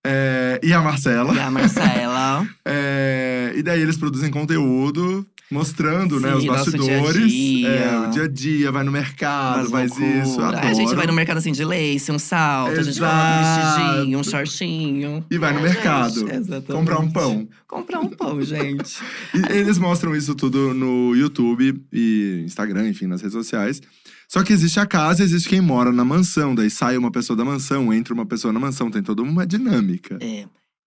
É, 0.06 0.58
e 0.62 0.72
a 0.72 0.80
Marcela. 0.80 1.34
E 1.34 1.38
a 1.38 1.50
Marcela. 1.50 2.48
É, 2.66 3.52
e 3.54 3.62
daí 3.62 3.80
eles 3.82 3.98
produzem 3.98 4.30
conteúdo 4.30 5.26
mostrando, 5.50 6.18
né, 6.18 6.30
Sim, 6.32 6.36
os 6.38 6.44
nosso 6.44 6.72
bastidores. 6.72 7.30
dia. 7.30 7.68
É, 7.68 7.98
o 8.06 8.10
dia 8.10 8.22
a 8.24 8.28
dia, 8.28 8.72
vai 8.72 8.82
no 8.84 8.90
mercado, 8.90 9.70
faz 9.70 9.92
isso. 9.98 10.40
Adoro. 10.40 10.66
A 10.66 10.72
gente 10.72 10.94
vai 10.94 11.06
no 11.06 11.12
mercado 11.12 11.38
assim 11.38 11.52
de 11.52 11.64
lace, 11.64 12.10
um 12.10 12.18
salto, 12.18 12.78
a 12.78 12.82
gente 12.82 12.98
vai 12.98 13.10
um 13.10 13.40
Exato. 13.40 13.84
vestidinho, 13.92 14.18
um 14.18 14.24
shortinho. 14.24 15.24
E 15.30 15.38
vai 15.38 15.52
no 15.52 15.60
É, 15.60 15.62
mercado. 15.62 16.26
gente. 16.28 16.62
Comprar 16.66 16.98
um 16.98 17.10
pão. 17.10 17.48
Comprar 17.68 18.00
um 18.00 18.08
pão, 18.08 18.40
gente. 18.42 18.98
E 19.34 19.52
eles 19.52 19.78
mostram 19.78 20.14
isso 20.14 20.34
tudo 20.34 20.72
no 20.74 21.14
YouTube 21.14 21.82
e 21.92 22.42
Instagram, 22.44 22.88
enfim, 22.88 23.06
nas 23.06 23.20
redes 23.20 23.34
sociais. 23.34 23.80
Só 24.28 24.42
que 24.42 24.52
existe 24.52 24.80
a 24.80 24.86
casa, 24.86 25.22
existe 25.22 25.48
quem 25.48 25.60
mora 25.60 25.92
na 25.92 26.04
mansão. 26.04 26.54
Daí 26.54 26.70
sai 26.70 26.96
uma 26.96 27.10
pessoa 27.10 27.36
da 27.36 27.44
mansão, 27.44 27.92
entra 27.92 28.14
uma 28.14 28.24
pessoa 28.26 28.52
na 28.52 28.58
mansão. 28.58 28.90
Tem 28.90 29.02
toda 29.02 29.22
uma 29.22 29.46
dinâmica. 29.46 30.18
É. 30.20 30.46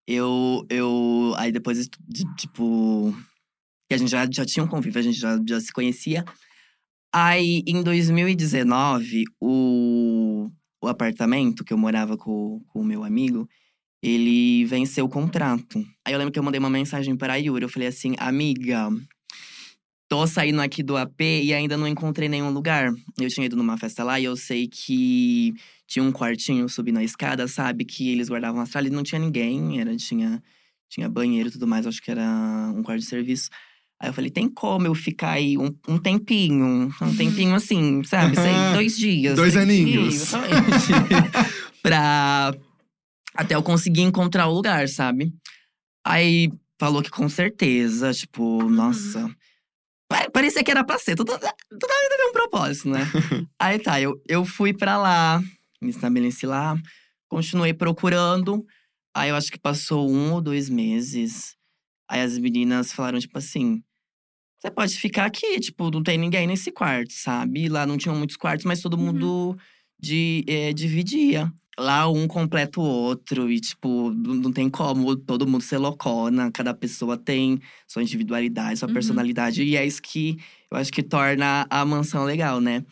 Eu, 0.08 0.64
eu. 0.70 1.34
Aí 1.36 1.52
depois, 1.52 1.88
de, 2.08 2.24
tipo. 2.36 3.14
Que 3.88 3.94
a 3.94 3.98
gente 3.98 4.10
já, 4.10 4.26
já 4.30 4.44
tinha 4.44 4.64
um 4.64 4.68
convívio, 4.68 4.98
a 4.98 5.02
gente 5.02 5.18
já, 5.18 5.38
já 5.46 5.60
se 5.60 5.72
conhecia. 5.72 6.24
Aí, 7.12 7.62
em 7.66 7.82
2019, 7.82 9.24
o, 9.40 10.50
o 10.82 10.88
apartamento 10.88 11.64
que 11.64 11.72
eu 11.72 11.78
morava 11.78 12.16
com 12.16 12.60
com 12.66 12.80
o 12.80 12.84
meu 12.84 13.04
amigo, 13.04 13.48
ele 14.02 14.64
venceu 14.66 15.06
o 15.06 15.08
contrato. 15.08 15.84
Aí 16.04 16.12
eu 16.12 16.18
lembro 16.18 16.32
que 16.32 16.38
eu 16.38 16.42
mandei 16.42 16.58
uma 16.58 16.70
mensagem 16.70 17.16
para 17.16 17.34
a 17.34 17.36
Yuri. 17.36 17.64
Eu 17.64 17.68
falei 17.68 17.88
assim, 17.88 18.14
amiga, 18.18 18.88
tô 20.08 20.26
saindo 20.26 20.60
aqui 20.60 20.82
do 20.82 20.96
AP 20.96 21.20
e 21.20 21.52
ainda 21.54 21.76
não 21.76 21.88
encontrei 21.88 22.28
nenhum 22.28 22.50
lugar. 22.50 22.92
Eu 23.18 23.28
tinha 23.28 23.46
ido 23.46 23.56
numa 23.56 23.76
festa 23.76 24.04
lá 24.04 24.20
e 24.20 24.24
eu 24.24 24.36
sei 24.36 24.68
que 24.68 25.54
tinha 25.86 26.04
um 26.04 26.12
quartinho 26.12 26.68
subindo 26.68 26.98
a 26.98 27.04
escada, 27.04 27.48
sabe? 27.48 27.84
Que 27.84 28.10
eles 28.10 28.28
guardavam 28.28 28.60
as 28.60 28.70
tralhas 28.70 28.92
e 28.92 28.94
não 28.94 29.02
tinha 29.02 29.18
ninguém. 29.18 29.80
Era, 29.80 29.96
tinha, 29.96 30.42
tinha 30.88 31.08
banheiro 31.08 31.48
e 31.48 31.52
tudo 31.52 31.66
mais, 31.66 31.86
acho 31.86 32.02
que 32.02 32.10
era 32.10 32.72
um 32.74 32.82
quarto 32.82 33.00
de 33.00 33.06
serviço. 33.06 33.50
Aí 34.00 34.10
eu 34.10 34.12
falei, 34.12 34.30
tem 34.30 34.48
como 34.48 34.86
eu 34.86 34.94
ficar 34.94 35.30
aí 35.32 35.56
um, 35.56 35.74
um 35.88 35.98
tempinho? 35.98 36.92
Um 37.00 37.16
tempinho 37.16 37.54
assim, 37.54 38.04
sabe? 38.04 38.36
Sei, 38.36 38.52
dois 38.74 38.96
dias. 38.96 39.36
Dois 39.36 39.56
aninhos. 39.56 40.12
dias, 40.12 40.32
pra 41.82 42.52
até 43.34 43.54
eu 43.54 43.62
conseguir 43.62 44.02
encontrar 44.02 44.48
o 44.48 44.54
lugar, 44.54 44.88
sabe? 44.88 45.32
Aí 46.06 46.50
falou 46.78 47.02
que 47.02 47.10
com 47.10 47.28
certeza, 47.28 48.12
tipo, 48.12 48.68
nossa. 48.68 49.28
Pa- 50.08 50.28
Parecia 50.30 50.62
que 50.62 50.70
era 50.70 50.84
pra 50.84 50.98
ser. 50.98 51.16
Tudo, 51.16 51.32
toda 51.32 51.48
vida 51.48 52.16
tem 52.16 52.28
um 52.28 52.32
propósito, 52.32 52.88
né? 52.90 53.00
Aí 53.58 53.78
tá, 53.78 54.00
eu, 54.00 54.20
eu 54.28 54.44
fui 54.44 54.72
pra 54.74 54.98
lá, 54.98 55.42
me 55.80 55.90
estabeleci 55.90 56.46
lá, 56.46 56.76
continuei 57.28 57.72
procurando. 57.72 58.64
Aí 59.14 59.30
eu 59.30 59.36
acho 59.36 59.50
que 59.50 59.58
passou 59.58 60.10
um 60.10 60.34
ou 60.34 60.40
dois 60.42 60.68
meses. 60.68 61.56
Aí 62.08 62.20
as 62.20 62.36
meninas 62.38 62.92
falaram, 62.92 63.18
tipo 63.18 63.36
assim. 63.38 63.82
Você 64.66 64.70
pode 64.72 64.96
ficar 64.98 65.26
aqui, 65.26 65.60
tipo, 65.60 65.92
não 65.92 66.02
tem 66.02 66.18
ninguém 66.18 66.44
nesse 66.44 66.72
quarto, 66.72 67.12
sabe? 67.12 67.68
Lá 67.68 67.86
não 67.86 67.96
tinham 67.96 68.16
muitos 68.16 68.36
quartos, 68.36 68.64
mas 68.66 68.80
todo 68.80 68.96
Uhum. 68.96 69.04
mundo 69.12 69.56
de, 69.98 70.44
eh, 70.48 70.72
dividia. 70.72 71.52
Lá 71.78 72.08
um 72.10 72.26
completa 72.26 72.80
o 72.80 72.82
outro 72.82 73.48
e, 73.48 73.60
tipo, 73.60 74.10
não 74.10 74.34
não 74.34 74.52
tem 74.52 74.68
como 74.68 75.14
todo 75.14 75.46
mundo 75.46 75.62
ser 75.62 75.78
loucona. 75.78 76.50
Cada 76.50 76.74
pessoa 76.74 77.16
tem 77.16 77.60
sua 77.86 78.02
individualidade, 78.02 78.80
sua 78.80 78.88
Uhum. 78.88 78.94
personalidade. 78.94 79.62
E 79.62 79.76
é 79.76 79.86
isso 79.86 80.02
que 80.02 80.36
eu 80.72 80.78
acho 80.78 80.90
que 80.92 81.02
torna 81.02 81.64
a 81.70 81.84
mansão 81.84 82.24
legal, 82.24 82.60
né? 82.60 82.82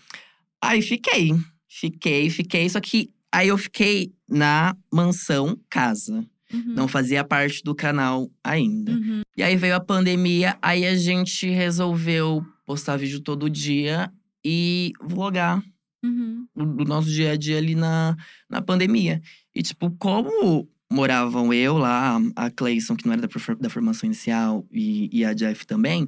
Aí 0.63 0.83
fiquei, 0.83 1.33
fiquei, 1.69 2.31
fiquei. 2.31 2.69
Só 2.69 2.81
que 2.81 3.11
aí 3.33 3.49
eu 3.49 3.59
fiquei 3.59 4.13
na 4.29 4.77
mansão 4.93 5.59
casa. 5.69 6.25
Uhum. 6.55 6.75
Não 6.75 6.89
fazia 6.89 7.25
parte 7.25 7.63
do 7.63 7.75
canal 7.75 8.31
ainda. 8.43 8.93
Uhum. 8.93 9.23
E 9.37 9.43
aí 9.43 9.57
veio 9.57 9.75
a 9.75 9.81
pandemia, 9.81 10.57
aí 10.63 10.87
a 10.87 10.97
gente 10.97 11.49
resolveu 11.49 12.45
postar 12.65 12.97
vídeo 12.97 13.21
todo 13.21 13.51
dia 13.51 14.11
e 14.45 14.93
vlogar 15.03 15.63
Uhum. 16.05 16.47
o 16.55 16.67
do 16.67 16.85
nosso 16.85 17.09
dia 17.09 17.33
a 17.33 17.37
dia 17.37 17.57
ali 17.57 17.75
na, 17.75 18.15
na 18.49 18.61
pandemia. 18.61 19.23
E, 19.55 19.63
tipo, 19.63 19.91
como 19.93 20.69
moravam 20.93 21.53
eu 21.53 21.79
lá, 21.79 22.21
a 22.37 22.51
Clayson, 22.51 22.95
que 22.95 23.07
não 23.07 23.15
era 23.15 23.23
da, 23.23 23.29
da 23.59 23.71
formação 23.71 24.07
inicial, 24.07 24.67
e, 24.71 25.09
e 25.11 25.25
a 25.25 25.33
Jeff 25.33 25.67
também, 25.67 26.07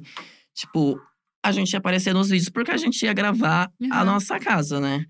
tipo, 0.53 1.01
a 1.43 1.51
gente 1.51 1.73
ia 1.73 1.79
aparecer 1.79 2.13
nos 2.13 2.29
vídeos 2.29 2.49
porque 2.49 2.71
a 2.71 2.77
gente 2.77 3.01
ia 3.03 3.13
gravar 3.13 3.71
a 3.91 4.05
nossa 4.05 4.39
casa, 4.39 4.79
né? 4.79 5.05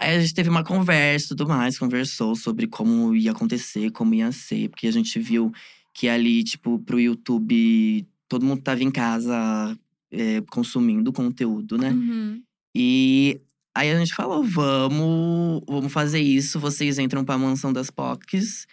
Aí 0.00 0.16
a 0.16 0.20
gente 0.20 0.32
teve 0.32 0.48
uma 0.48 0.64
conversa 0.64 1.26
e 1.26 1.28
tudo 1.36 1.46
mais, 1.46 1.78
conversou 1.78 2.34
sobre 2.34 2.66
como 2.66 3.14
ia 3.14 3.32
acontecer, 3.32 3.90
como 3.90 4.14
ia 4.14 4.32
ser, 4.32 4.70
porque 4.70 4.86
a 4.86 4.92
gente 4.92 5.18
viu 5.18 5.52
que 5.94 6.08
ali, 6.08 6.42
tipo, 6.42 6.78
pro 6.78 6.98
YouTube, 6.98 8.06
todo 8.26 8.46
mundo 8.46 8.62
tava 8.62 8.82
em 8.82 8.90
casa 8.90 9.76
é, 10.10 10.40
consumindo 10.50 11.12
conteúdo, 11.12 11.76
né? 11.76 11.90
Uhum. 11.90 12.42
E 12.74 13.40
aí 13.74 13.90
a 13.90 13.98
gente 13.98 14.14
falou: 14.14 14.42
vamos, 14.42 15.62
vamos 15.68 15.92
fazer 15.92 16.20
isso. 16.20 16.58
Vocês 16.58 16.98
entram 16.98 17.24
pra 17.24 17.36
mansão 17.36 17.72
das 17.72 17.90
POCs. 17.90 18.66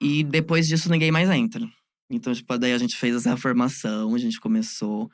E 0.00 0.22
depois 0.24 0.66
disso 0.68 0.90
ninguém 0.90 1.10
mais 1.10 1.30
entra. 1.30 1.68
Então, 2.10 2.32
tipo, 2.32 2.58
daí 2.58 2.72
a 2.72 2.78
gente 2.78 2.96
fez 2.96 3.14
essa 3.14 3.36
formação, 3.36 4.14
a 4.14 4.18
gente 4.18 4.40
começou 4.40 5.10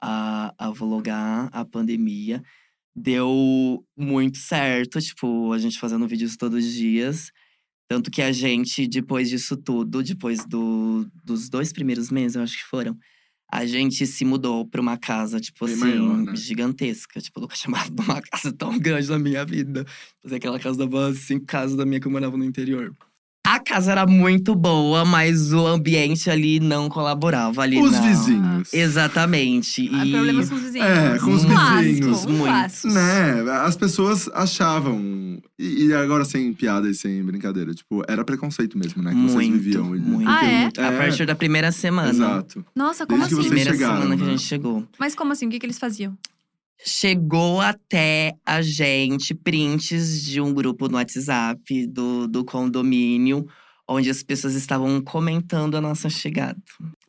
a, 0.00 0.54
a 0.56 0.70
vlogar 0.70 1.48
a 1.52 1.64
pandemia. 1.64 2.42
Deu 3.00 3.84
muito 3.96 4.38
certo, 4.38 5.00
tipo, 5.00 5.52
a 5.52 5.58
gente 5.58 5.78
fazendo 5.78 6.06
vídeos 6.06 6.36
todos 6.36 6.64
os 6.64 6.72
dias. 6.72 7.30
Tanto 7.88 8.10
que 8.10 8.20
a 8.20 8.32
gente, 8.32 8.86
depois 8.86 9.30
disso 9.30 9.56
tudo, 9.56 10.02
depois 10.02 10.44
do, 10.44 11.08
dos 11.24 11.48
dois 11.48 11.72
primeiros 11.72 12.10
meses, 12.10 12.36
eu 12.36 12.42
acho 12.42 12.58
que 12.58 12.64
foram, 12.64 12.96
a 13.50 13.64
gente 13.64 14.06
se 14.06 14.24
mudou 14.24 14.68
pra 14.68 14.80
uma 14.80 14.98
casa, 14.98 15.40
tipo 15.40 15.64
Bem 15.64 15.74
assim, 15.74 15.84
maior, 15.84 16.18
né? 16.18 16.36
gigantesca. 16.36 17.20
Tipo, 17.20 17.40
nunca 17.40 17.56
tinha 17.56 17.70
morado 17.70 17.94
numa 17.94 18.20
casa 18.30 18.52
tão 18.52 18.78
grande 18.78 19.08
na 19.08 19.18
minha 19.18 19.44
vida. 19.44 19.86
Fazer 20.22 20.36
aquela 20.36 20.60
casa 20.60 20.76
dava 20.76 21.14
cinco 21.14 21.46
casas 21.46 21.76
da 21.76 21.86
minha 21.86 21.98
que 21.98 22.06
eu 22.06 22.12
morava 22.12 22.36
no 22.36 22.44
interior. 22.44 22.94
A 23.50 23.58
casa 23.60 23.92
era 23.92 24.06
muito 24.06 24.54
boa, 24.54 25.06
mas 25.06 25.54
o 25.54 25.66
ambiente 25.66 26.28
ali 26.28 26.60
não 26.60 26.88
colaborava 26.90 27.62
ali 27.62 27.80
Os 27.80 27.92
não. 27.92 28.02
vizinhos. 28.02 28.74
Exatamente. 28.74 29.88
Ah, 29.92 30.04
E 30.04 30.10
problemas 30.12 30.48
com 30.50 30.54
os 30.56 30.62
vizinhos. 30.62 30.86
É, 30.86 31.18
com 31.18 31.30
os 31.32 31.44
Um 31.44 31.48
clássico, 31.48 31.82
vizinhos, 31.82 32.24
um 32.26 32.28
muito. 32.32 32.44
clássico. 32.44 32.92
Né, 32.92 33.50
as 33.62 33.74
pessoas 33.76 34.28
achavam. 34.34 35.38
E, 35.58 35.92
agora 35.94 36.24
sem 36.26 36.52
piada 36.52 36.88
e 36.90 36.94
sem 36.94 37.22
brincadeira, 37.24 37.74
tipo, 37.74 38.02
era 38.06 38.22
preconceito 38.24 38.76
mesmo, 38.78 39.02
né? 39.02 39.12
Que 39.12 39.20
vocês 39.22 39.34
muito, 39.34 39.52
viviam. 39.54 39.96
E- 39.96 39.98
muito, 39.98 40.28
Ah, 40.30 40.44
é? 40.46 40.62
muito. 40.64 40.80
A 40.82 40.92
partir 40.92 41.24
da 41.26 41.34
primeira 41.34 41.72
semana. 41.72 42.10
Exato. 42.10 42.64
Nossa, 42.76 43.06
como 43.06 43.18
Desde 43.20 43.34
que 43.34 43.40
assim? 43.40 43.48
vocês 43.50 43.64
Primeira 43.64 43.70
chegaram, 43.72 44.02
semana 44.02 44.16
que 44.16 44.22
a 44.22 44.26
né? 44.26 44.30
gente 44.32 44.44
chegou. 44.44 44.86
Mas 44.98 45.14
como 45.14 45.32
assim? 45.32 45.46
O 45.46 45.50
que, 45.50 45.58
que 45.58 45.64
eles 45.66 45.78
faziam? 45.78 46.16
Chegou 46.84 47.60
até 47.60 48.36
a 48.46 48.62
gente 48.62 49.34
prints 49.34 50.22
de 50.22 50.40
um 50.40 50.54
grupo 50.54 50.88
no 50.88 50.94
WhatsApp 50.96 51.86
do, 51.86 52.28
do 52.28 52.44
condomínio, 52.44 53.46
onde 53.86 54.08
as 54.08 54.22
pessoas 54.22 54.54
estavam 54.54 55.00
comentando 55.00 55.76
a 55.76 55.80
nossa 55.80 56.08
chegada. 56.08 56.60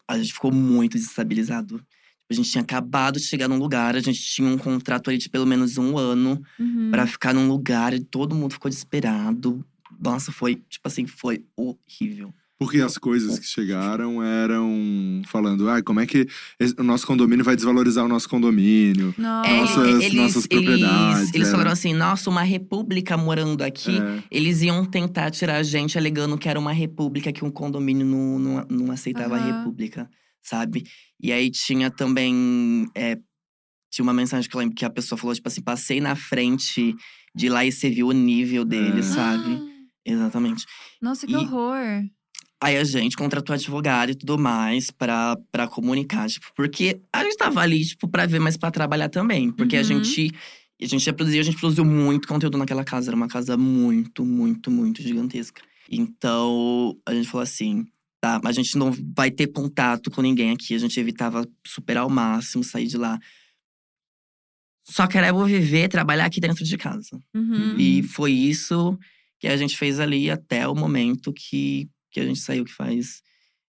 A 0.07 0.17
gente 0.17 0.33
ficou 0.33 0.51
muito 0.51 0.93
desestabilizado. 0.97 1.81
A 2.29 2.33
gente 2.33 2.49
tinha 2.51 2.61
acabado 2.63 3.19
de 3.19 3.25
chegar 3.25 3.47
num 3.47 3.57
lugar, 3.57 3.95
a 3.95 3.99
gente 3.99 4.21
tinha 4.21 4.47
um 4.47 4.57
contrato 4.57 5.09
ali 5.09 5.17
de 5.17 5.29
pelo 5.29 5.45
menos 5.45 5.77
um 5.77 5.97
ano 5.97 6.41
Uhum. 6.59 6.89
pra 6.91 7.07
ficar 7.07 7.33
num 7.33 7.47
lugar 7.47 7.93
e 7.93 7.99
todo 7.99 8.35
mundo 8.35 8.53
ficou 8.53 8.69
desesperado. 8.69 9.65
Nossa, 9.99 10.31
foi, 10.31 10.55
tipo 10.69 10.87
assim, 10.87 11.05
foi 11.07 11.43
horrível. 11.55 12.33
Porque 12.59 12.81
as 12.81 12.97
coisas 12.97 13.39
que 13.39 13.45
chegaram 13.45 14.21
eram 14.21 15.21
falando, 15.27 15.69
ah, 15.69 15.81
como 15.81 16.01
é 16.01 16.05
que 16.05 16.27
esse- 16.59 16.75
o 16.77 16.83
nosso 16.83 17.07
condomínio 17.07 17.45
vai 17.45 17.55
desvalorizar 17.55 18.03
o 18.03 18.07
nosso 18.09 18.27
condomínio? 18.27 19.15
Nossa. 19.17 19.49
É, 19.49 19.57
Nossas- 19.61 20.13
nossas 20.13 20.45
propriedades, 20.47 21.19
Eles, 21.19 21.33
eles 21.35 21.47
era. 21.47 21.51
falaram 21.51 21.71
assim: 21.71 21.93
nossa, 21.93 22.29
uma 22.29 22.43
república 22.43 23.15
morando 23.15 23.61
aqui. 23.63 23.97
É. 23.97 24.23
Eles 24.29 24.61
iam 24.61 24.83
tentar 24.83 25.31
tirar 25.31 25.55
a 25.55 25.63
gente 25.63 25.97
alegando 25.97 26.37
que 26.37 26.49
era 26.49 26.59
uma 26.59 26.73
república, 26.73 27.31
que 27.31 27.45
um 27.45 27.49
condomínio 27.51 28.05
não, 28.05 28.37
não, 28.37 28.65
não 28.69 28.91
aceitava 28.91 29.37
a 29.37 29.39
Aham. 29.39 29.59
república, 29.59 30.09
sabe? 30.43 30.83
E 31.21 31.31
aí 31.31 31.49
tinha 31.49 31.89
também. 31.89 32.87
é, 32.93 33.17
tinha 33.89 34.03
uma 34.03 34.13
mensagem 34.13 34.49
que 34.49 34.55
eu 34.55 34.59
lembro 34.59 34.75
que 34.75 34.83
a 34.85 34.89
pessoa 34.89 35.17
falou, 35.17 35.33
tipo 35.33 35.47
assim, 35.47 35.61
passei 35.61 36.01
na 36.01 36.13
frente 36.15 36.93
de 37.33 37.47
lá 37.47 37.63
e 37.65 37.71
você 37.71 37.89
viu 37.89 38.07
o 38.07 38.11
nível 38.11 38.65
deles, 38.65 39.11
É. 39.11 39.13
sabe? 39.15 39.61
Exatamente. 40.05 40.65
Nossa, 41.01 41.25
que 41.25 41.33
E- 41.33 41.37
horror. 41.37 42.03
Aí 42.61 42.75
a 42.75 42.83
gente 42.83 43.15
contratou 43.15 43.53
advogado 43.53 44.11
e 44.11 44.15
tudo 44.15 44.37
mais 44.37 44.91
pra, 44.91 45.37
pra 45.51 45.67
comunicar, 45.67 46.27
tipo, 46.27 46.47
porque 46.55 46.99
a 47.13 47.23
gente 47.23 47.37
tava 47.37 47.61
ali, 47.61 47.85
tipo, 47.85 48.07
pra 48.07 48.25
ver, 48.25 48.39
mas 48.39 48.57
pra 48.57 48.69
trabalhar 48.69 49.07
também. 49.09 49.49
Porque 49.51 49.75
a 49.77 49.79
Uhum. 49.79 49.85
gente. 49.85 50.31
A 50.81 50.85
gente 50.85 51.05
ia 51.05 51.13
produzir, 51.13 51.39
a 51.39 51.43
gente 51.43 51.57
produziu 51.57 51.83
muito 51.83 52.25
conteúdo 52.27 52.57
naquela 52.57 52.83
casa. 52.85 53.09
Era 53.09 53.15
uma 53.15 53.27
casa 53.27 53.57
muito, 53.57 54.23
muito, 54.25 54.71
muito 54.71 55.01
gigantesca. 55.01 55.61
Então, 55.89 56.97
a 57.05 57.13
gente 57.13 57.27
falou 57.29 57.43
assim: 57.43 57.85
tá, 58.21 58.39
a 58.43 58.51
gente 58.53 58.77
não 58.77 58.91
vai 59.15 59.29
ter 59.31 59.47
contato 59.47 60.09
com 60.11 60.21
ninguém 60.21 60.51
aqui. 60.51 60.73
A 60.73 60.77
gente 60.77 60.97
evitava 60.99 61.45
superar 61.65 62.03
ao 62.03 62.09
máximo, 62.09 62.63
sair 62.63 62.87
de 62.87 62.97
lá. 62.97 63.19
Só 64.85 65.05
queremos 65.07 65.47
viver, 65.49 65.87
trabalhar 65.87 66.25
aqui 66.25 66.39
dentro 66.39 66.63
de 66.63 66.77
casa. 66.77 67.19
Uhum. 67.35 67.75
E 67.77 68.01
foi 68.03 68.31
isso 68.31 68.97
que 69.39 69.47
a 69.47 69.55
gente 69.55 69.77
fez 69.77 69.99
ali 69.99 70.29
até 70.31 70.67
o 70.67 70.73
momento 70.75 71.31
que, 71.31 71.87
que 72.11 72.19
a 72.19 72.25
gente 72.25 72.39
saiu, 72.39 72.65
que 72.65 72.71
faz 72.73 73.21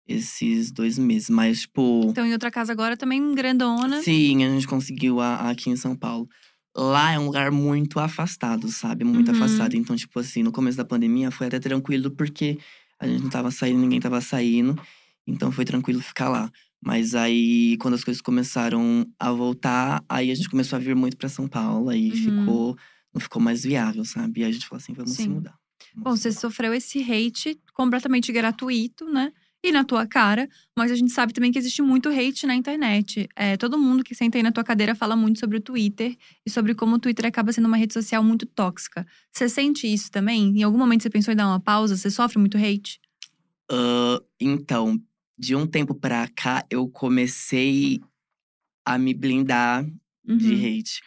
esses 0.07 0.71
dois 0.71 0.97
meses. 0.97 1.29
Mas, 1.29 1.61
tipo. 1.61 2.07
Então, 2.09 2.25
em 2.25 2.33
outra 2.33 2.49
casa 2.51 2.71
agora 2.71 2.97
também 2.97 3.33
grandona. 3.35 4.01
Sim, 4.01 4.43
a 4.43 4.49
gente 4.49 4.67
conseguiu 4.67 5.19
a, 5.19 5.35
a 5.35 5.49
aqui 5.51 5.69
em 5.69 5.75
São 5.75 5.95
Paulo. 5.95 6.27
Lá 6.75 7.11
é 7.11 7.19
um 7.19 7.25
lugar 7.25 7.51
muito 7.51 7.99
afastado, 7.99 8.67
sabe? 8.69 9.03
Muito 9.03 9.29
Uhum. 9.29 9.35
afastado. 9.35 9.75
Então, 9.75 9.95
tipo 9.95 10.19
assim, 10.19 10.43
no 10.43 10.51
começo 10.51 10.77
da 10.77 10.85
pandemia 10.85 11.31
foi 11.31 11.47
até 11.47 11.59
tranquilo, 11.59 12.09
porque 12.11 12.57
a 12.99 13.07
gente 13.07 13.23
não 13.23 13.29
tava 13.29 13.51
saindo, 13.51 13.79
ninguém 13.79 13.99
tava 13.99 14.21
saindo. 14.21 14.79
Então 15.27 15.51
foi 15.51 15.65
tranquilo 15.65 16.01
ficar 16.01 16.29
lá. 16.29 16.49
Mas 16.81 17.13
aí, 17.15 17.75
quando 17.81 17.95
as 17.95 18.03
coisas 18.03 18.21
começaram 18.21 19.05
a 19.19 19.31
voltar, 19.31 20.01
aí 20.07 20.31
a 20.31 20.35
gente 20.35 20.49
começou 20.49 20.77
a 20.77 20.79
vir 20.79 20.95
muito 20.95 21.17
pra 21.17 21.27
São 21.27 21.47
Paulo. 21.47 21.89
Aí 21.89 22.09
Uhum. 22.11 22.15
ficou, 22.15 22.77
não 23.13 23.19
ficou 23.21 23.41
mais 23.41 23.63
viável, 23.63 24.05
sabe? 24.05 24.39
E 24.41 24.43
aí 24.45 24.49
a 24.49 24.53
gente 24.53 24.65
falou 24.67 24.81
assim, 24.81 24.93
vamos 24.93 25.11
se 25.11 25.23
Sim. 25.23 25.31
mudar. 25.31 25.58
Bom, 25.95 26.15
você 26.15 26.31
sofreu 26.31 26.73
esse 26.73 27.01
hate 27.01 27.59
completamente 27.73 28.31
gratuito, 28.31 29.05
né? 29.05 29.31
E 29.61 29.73
na 29.73 29.83
tua 29.83 30.07
cara, 30.07 30.47
mas 30.77 30.89
a 30.89 30.95
gente 30.95 31.11
sabe 31.11 31.33
também 31.33 31.51
que 31.51 31.59
existe 31.59 31.81
muito 31.81 32.07
hate 32.07 32.47
na 32.47 32.55
internet. 32.55 33.27
É, 33.35 33.57
todo 33.57 33.77
mundo 33.77 34.03
que 34.05 34.15
senta 34.15 34.37
aí 34.37 34.43
na 34.43 34.53
tua 34.53 34.63
cadeira 34.63 34.95
fala 34.95 35.17
muito 35.17 35.39
sobre 35.39 35.57
o 35.57 35.61
Twitter 35.61 36.15
e 36.45 36.49
sobre 36.49 36.73
como 36.73 36.95
o 36.95 36.99
Twitter 36.99 37.25
acaba 37.25 37.51
sendo 37.51 37.67
uma 37.67 37.75
rede 37.75 37.93
social 37.93 38.23
muito 38.23 38.45
tóxica. 38.45 39.05
Você 39.33 39.49
sente 39.49 39.85
isso 39.85 40.09
também? 40.11 40.57
Em 40.57 40.63
algum 40.63 40.77
momento 40.77 41.03
você 41.03 41.09
pensou 41.09 41.33
em 41.33 41.37
dar 41.37 41.47
uma 41.47 41.59
pausa? 41.59 41.97
Você 41.97 42.09
sofre 42.09 42.39
muito 42.39 42.57
hate? 42.57 43.01
Ah, 43.69 44.19
então, 44.39 44.97
de 45.37 45.55
um 45.55 45.67
tempo 45.67 45.93
pra 45.93 46.27
cá, 46.29 46.65
eu 46.69 46.87
comecei 46.89 47.99
a 48.85 48.97
me 48.97 49.13
blindar 49.13 49.85
de 50.25 50.53
Uhum. 50.53 50.79
hate. 50.79 51.01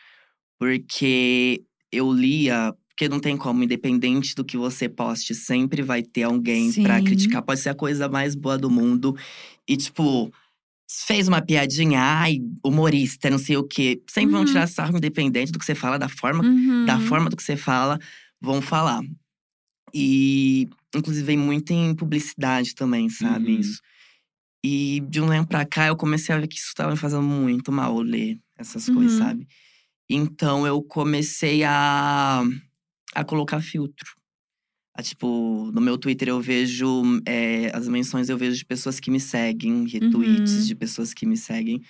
Porque 0.58 1.64
eu 1.90 2.12
lia. 2.12 2.74
Porque 3.02 3.08
não 3.08 3.18
tem 3.18 3.36
como, 3.36 3.64
independente 3.64 4.32
do 4.32 4.44
que 4.44 4.56
você 4.56 4.88
poste, 4.88 5.34
sempre 5.34 5.82
vai 5.82 6.04
ter 6.04 6.22
alguém 6.22 6.70
pra 6.72 6.98
Sim. 6.98 7.04
criticar. 7.04 7.42
Pode 7.42 7.58
ser 7.60 7.70
a 7.70 7.74
coisa 7.74 8.08
mais 8.08 8.36
boa 8.36 8.56
do 8.56 8.70
mundo. 8.70 9.16
E, 9.68 9.76
tipo, 9.76 10.30
fez 10.88 11.26
uma 11.26 11.42
piadinha, 11.42 12.00
ai, 12.00 12.38
humorista, 12.64 13.28
não 13.28 13.38
sei 13.38 13.56
o 13.56 13.64
quê. 13.64 14.00
Sempre 14.08 14.32
vão 14.32 14.40
Uhum. 14.42 14.46
tirar 14.46 14.68
sarro, 14.68 14.96
independente 14.98 15.50
do 15.50 15.58
que 15.58 15.64
você 15.64 15.74
fala, 15.74 15.98
da 15.98 16.08
forma 16.08 16.44
Uhum. 16.44 16.84
da 16.86 17.00
forma 17.00 17.28
do 17.28 17.36
que 17.36 17.42
você 17.42 17.56
fala, 17.56 17.98
vão 18.40 18.62
falar. 18.62 19.00
E, 19.94 20.68
inclusive, 20.94 21.26
vem 21.26 21.36
muito 21.38 21.72
em 21.72 21.94
publicidade 21.96 22.74
também, 22.74 23.08
sabe? 23.08 23.54
Uhum. 23.54 23.60
Isso. 23.60 23.80
E 24.64 25.00
de 25.08 25.20
um 25.20 25.28
tempo 25.28 25.48
pra 25.48 25.64
cá, 25.66 25.88
eu 25.88 25.96
comecei 25.96 26.34
a 26.34 26.38
ver 26.38 26.46
que 26.48 26.56
isso 26.58 26.72
tava 26.76 26.92
me 26.92 26.96
fazendo 26.96 27.22
muito 27.22 27.72
mal 27.72 28.00
ler 28.00 28.38
essas 28.56 28.88
coisas, 28.88 29.12
Uhum. 29.18 29.26
sabe? 29.26 29.48
Então 30.10 30.66
eu 30.66 30.82
comecei 30.82 31.64
a, 31.64 32.44
a 33.14 33.24
colocar 33.24 33.60
filtro. 33.62 34.10
A, 34.94 35.02
tipo, 35.02 35.70
no 35.72 35.80
meu 35.80 35.98
Twitter 35.98 36.28
eu 36.28 36.40
vejo 36.40 37.02
é, 37.26 37.70
as 37.76 37.88
menções, 37.88 38.28
eu 38.28 38.38
vejo 38.38 38.56
de 38.58 38.64
pessoas 38.66 39.00
que 39.00 39.10
me 39.10 39.20
seguem, 39.20 39.86
retweets 39.88 40.62
Uhum. 40.62 40.66
de 40.66 40.74
pessoas 40.74 41.14
que 41.14 41.26
me 41.26 41.36
seguem. 41.36 41.82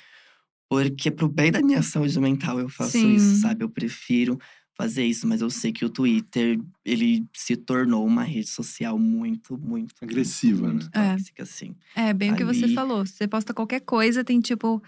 Porque 0.70 1.10
pro 1.10 1.28
bem 1.28 1.52
da 1.52 1.62
minha 1.62 1.82
saúde 1.82 2.18
mental 2.20 2.60
eu 2.60 2.68
faço 2.68 2.92
Sim. 2.92 3.14
isso, 3.16 3.42
sabe? 3.42 3.64
Eu 3.64 3.70
prefiro 3.70 4.38
fazer 4.76 5.04
isso, 5.06 5.26
mas 5.28 5.40
eu 5.42 5.50
sei 5.50 5.72
que 5.72 5.84
o 5.84 5.90
Twitter, 5.90 6.58
ele 6.84 7.26
se 7.36 7.56
tornou 7.56 8.06
uma 8.06 8.22
rede 8.24 8.48
social 8.48 8.98
muito, 8.98 9.58
muito… 9.58 9.94
Agressiva, 10.02 10.68
muito, 10.68 10.84
né? 10.86 10.90
muito 10.94 10.98
É. 10.98 11.12
tóxica, 11.12 11.42
assim. 11.44 11.76
É, 11.94 12.12
bem 12.14 12.32
o 12.32 12.36
que 12.36 12.44
você 12.44 12.64
Ali. 12.66 12.74
falou. 12.74 13.04
Você 13.06 13.28
posta 13.28 13.52
qualquer 13.54 13.80
coisa, 13.80 14.24
tem 14.24 14.40
tipo. 14.40 14.82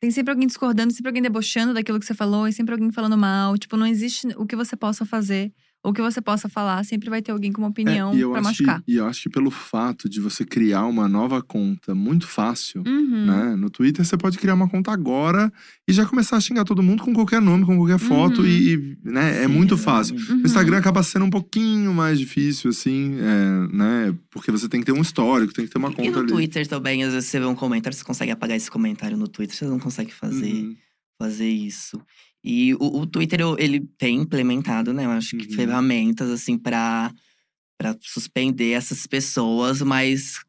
Tem 0.00 0.10
sempre 0.10 0.30
alguém 0.32 0.46
discordando, 0.46 0.92
sempre 0.94 1.10
alguém 1.10 1.22
debochando 1.22 1.74
daquilo 1.74 2.00
que 2.00 2.06
você 2.06 2.14
falou, 2.14 2.48
e 2.48 2.52
sempre 2.54 2.72
alguém 2.72 2.90
falando 2.90 3.18
mal. 3.18 3.56
Tipo, 3.58 3.76
não 3.76 3.86
existe 3.86 4.28
o 4.36 4.46
que 4.46 4.56
você 4.56 4.74
possa 4.74 5.04
fazer, 5.04 5.52
o 5.82 5.92
que 5.94 6.02
você 6.02 6.20
possa 6.20 6.48
falar, 6.48 6.84
sempre 6.84 7.08
vai 7.08 7.22
ter 7.22 7.32
alguém 7.32 7.50
com 7.50 7.62
uma 7.62 7.70
opinião 7.70 8.12
É, 8.12 8.16
e 8.16 8.20
eu 8.20 8.30
pra 8.32 8.40
acho 8.40 8.48
machucar. 8.50 8.82
Que, 8.82 8.92
e 8.92 8.96
eu 8.96 9.06
acho 9.06 9.22
que 9.22 9.30
pelo 9.30 9.50
fato 9.50 10.08
de 10.10 10.20
você 10.20 10.44
criar 10.44 10.84
uma 10.86 11.08
nova 11.08 11.42
conta 11.42 11.94
muito 11.94 12.26
fácil, 12.26 12.82
Uhum. 12.86 13.24
né? 13.26 13.56
No 13.56 13.70
Twitter 13.70 14.04
você 14.04 14.16
pode 14.16 14.36
criar 14.38 14.54
uma 14.54 14.68
conta 14.68 14.92
agora 14.92 15.50
e 15.88 15.92
já 15.92 16.04
começar 16.04 16.36
a 16.36 16.40
xingar 16.40 16.64
todo 16.64 16.82
mundo 16.82 17.02
com 17.02 17.14
qualquer 17.14 17.40
nome, 17.40 17.64
com 17.64 17.76
qualquer 17.78 17.98
foto 17.98 18.42
Uhum. 18.42 18.46
e, 18.46 18.74
e, 18.74 18.98
né, 19.10 19.42
é 19.42 19.46
Sim, 19.46 19.52
muito 19.54 19.78
fácil. 19.78 20.16
exatamente. 20.16 20.40
No 20.42 20.46
Instagram 20.46 20.78
acaba 20.78 21.02
sendo 21.02 21.24
um 21.24 21.30
pouquinho 21.30 21.94
mais 21.94 22.18
difícil, 22.18 22.70
assim, 22.70 23.16
é, 23.18 23.74
né? 23.74 24.14
Porque 24.30 24.50
você 24.50 24.68
tem 24.68 24.80
que 24.80 24.86
ter 24.86 24.92
um 24.92 25.00
histórico, 25.00 25.52
tem 25.54 25.64
que 25.64 25.70
ter 25.72 25.78
uma 25.78 25.90
E 25.90 25.94
conta 25.94 26.10
no 26.10 26.18
ali. 26.18 26.28
Twitter 26.28 26.66
também, 26.66 27.04
às 27.04 27.14
vezes 27.14 27.30
você 27.30 27.40
vê 27.40 27.46
um 27.46 27.54
comentário, 27.54 27.96
você 27.96 28.04
consegue 28.04 28.30
apagar 28.32 28.56
esse 28.56 28.70
comentário 28.70 29.16
no 29.16 29.26
Twitter, 29.26 29.56
você 29.56 29.64
não 29.64 29.78
consegue 29.78 30.12
fazer, 30.12 30.52
Uhum. 30.52 30.76
fazer 31.18 31.48
isso. 31.48 32.00
E 32.42 32.74
o, 32.74 33.00
o 33.00 33.06
Twitter, 33.06 33.40
ele 33.58 33.80
tem 33.98 34.16
implementado, 34.18 34.92
né? 34.92 35.04
Eu 35.04 35.10
acho 35.10 35.36
que 35.36 35.46
Uhum. 35.48 35.54
ferramentas, 35.54 36.30
assim, 36.30 36.56
pra, 36.58 37.12
pra 37.78 37.94
suspender 38.00 38.72
essas 38.72 39.06
pessoas, 39.06 39.82
mas 39.82 40.40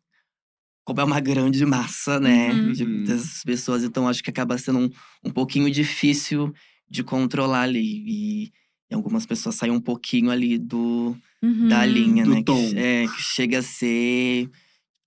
como 0.86 1.02
é 1.02 1.04
uma 1.04 1.20
grande 1.22 1.66
massa, 1.66 2.20
né? 2.20 2.54
Uhum. 2.54 2.72
De, 2.72 2.84
Uhum. 2.86 3.04
dessas 3.04 3.44
pessoas, 3.44 3.84
então 3.84 4.08
acho 4.08 4.24
que 4.24 4.30
acaba 4.30 4.58
sendo 4.58 4.80
um, 4.80 4.90
um 5.26 5.30
pouquinho 5.32 5.70
difícil 5.70 6.54
de 6.90 7.04
controlar 7.04 7.62
ali. 7.64 8.04
E, 8.08 8.52
e 8.90 8.94
algumas 8.96 9.26
pessoas 9.26 9.56
saem 9.56 9.72
um 9.72 9.82
pouquinho 9.82 10.30
ali 10.32 10.58
do, 10.58 11.16
Uhum. 11.44 11.68
da 11.68 11.86
linha, 11.86 12.24
Do 12.24 12.32
né? 12.36 12.44
tom. 12.44 12.56
Que, 12.70 12.78
é, 12.78 13.08
que 13.08 13.22
chega 13.22 13.60
a 13.60 13.64
ser. 13.64 14.50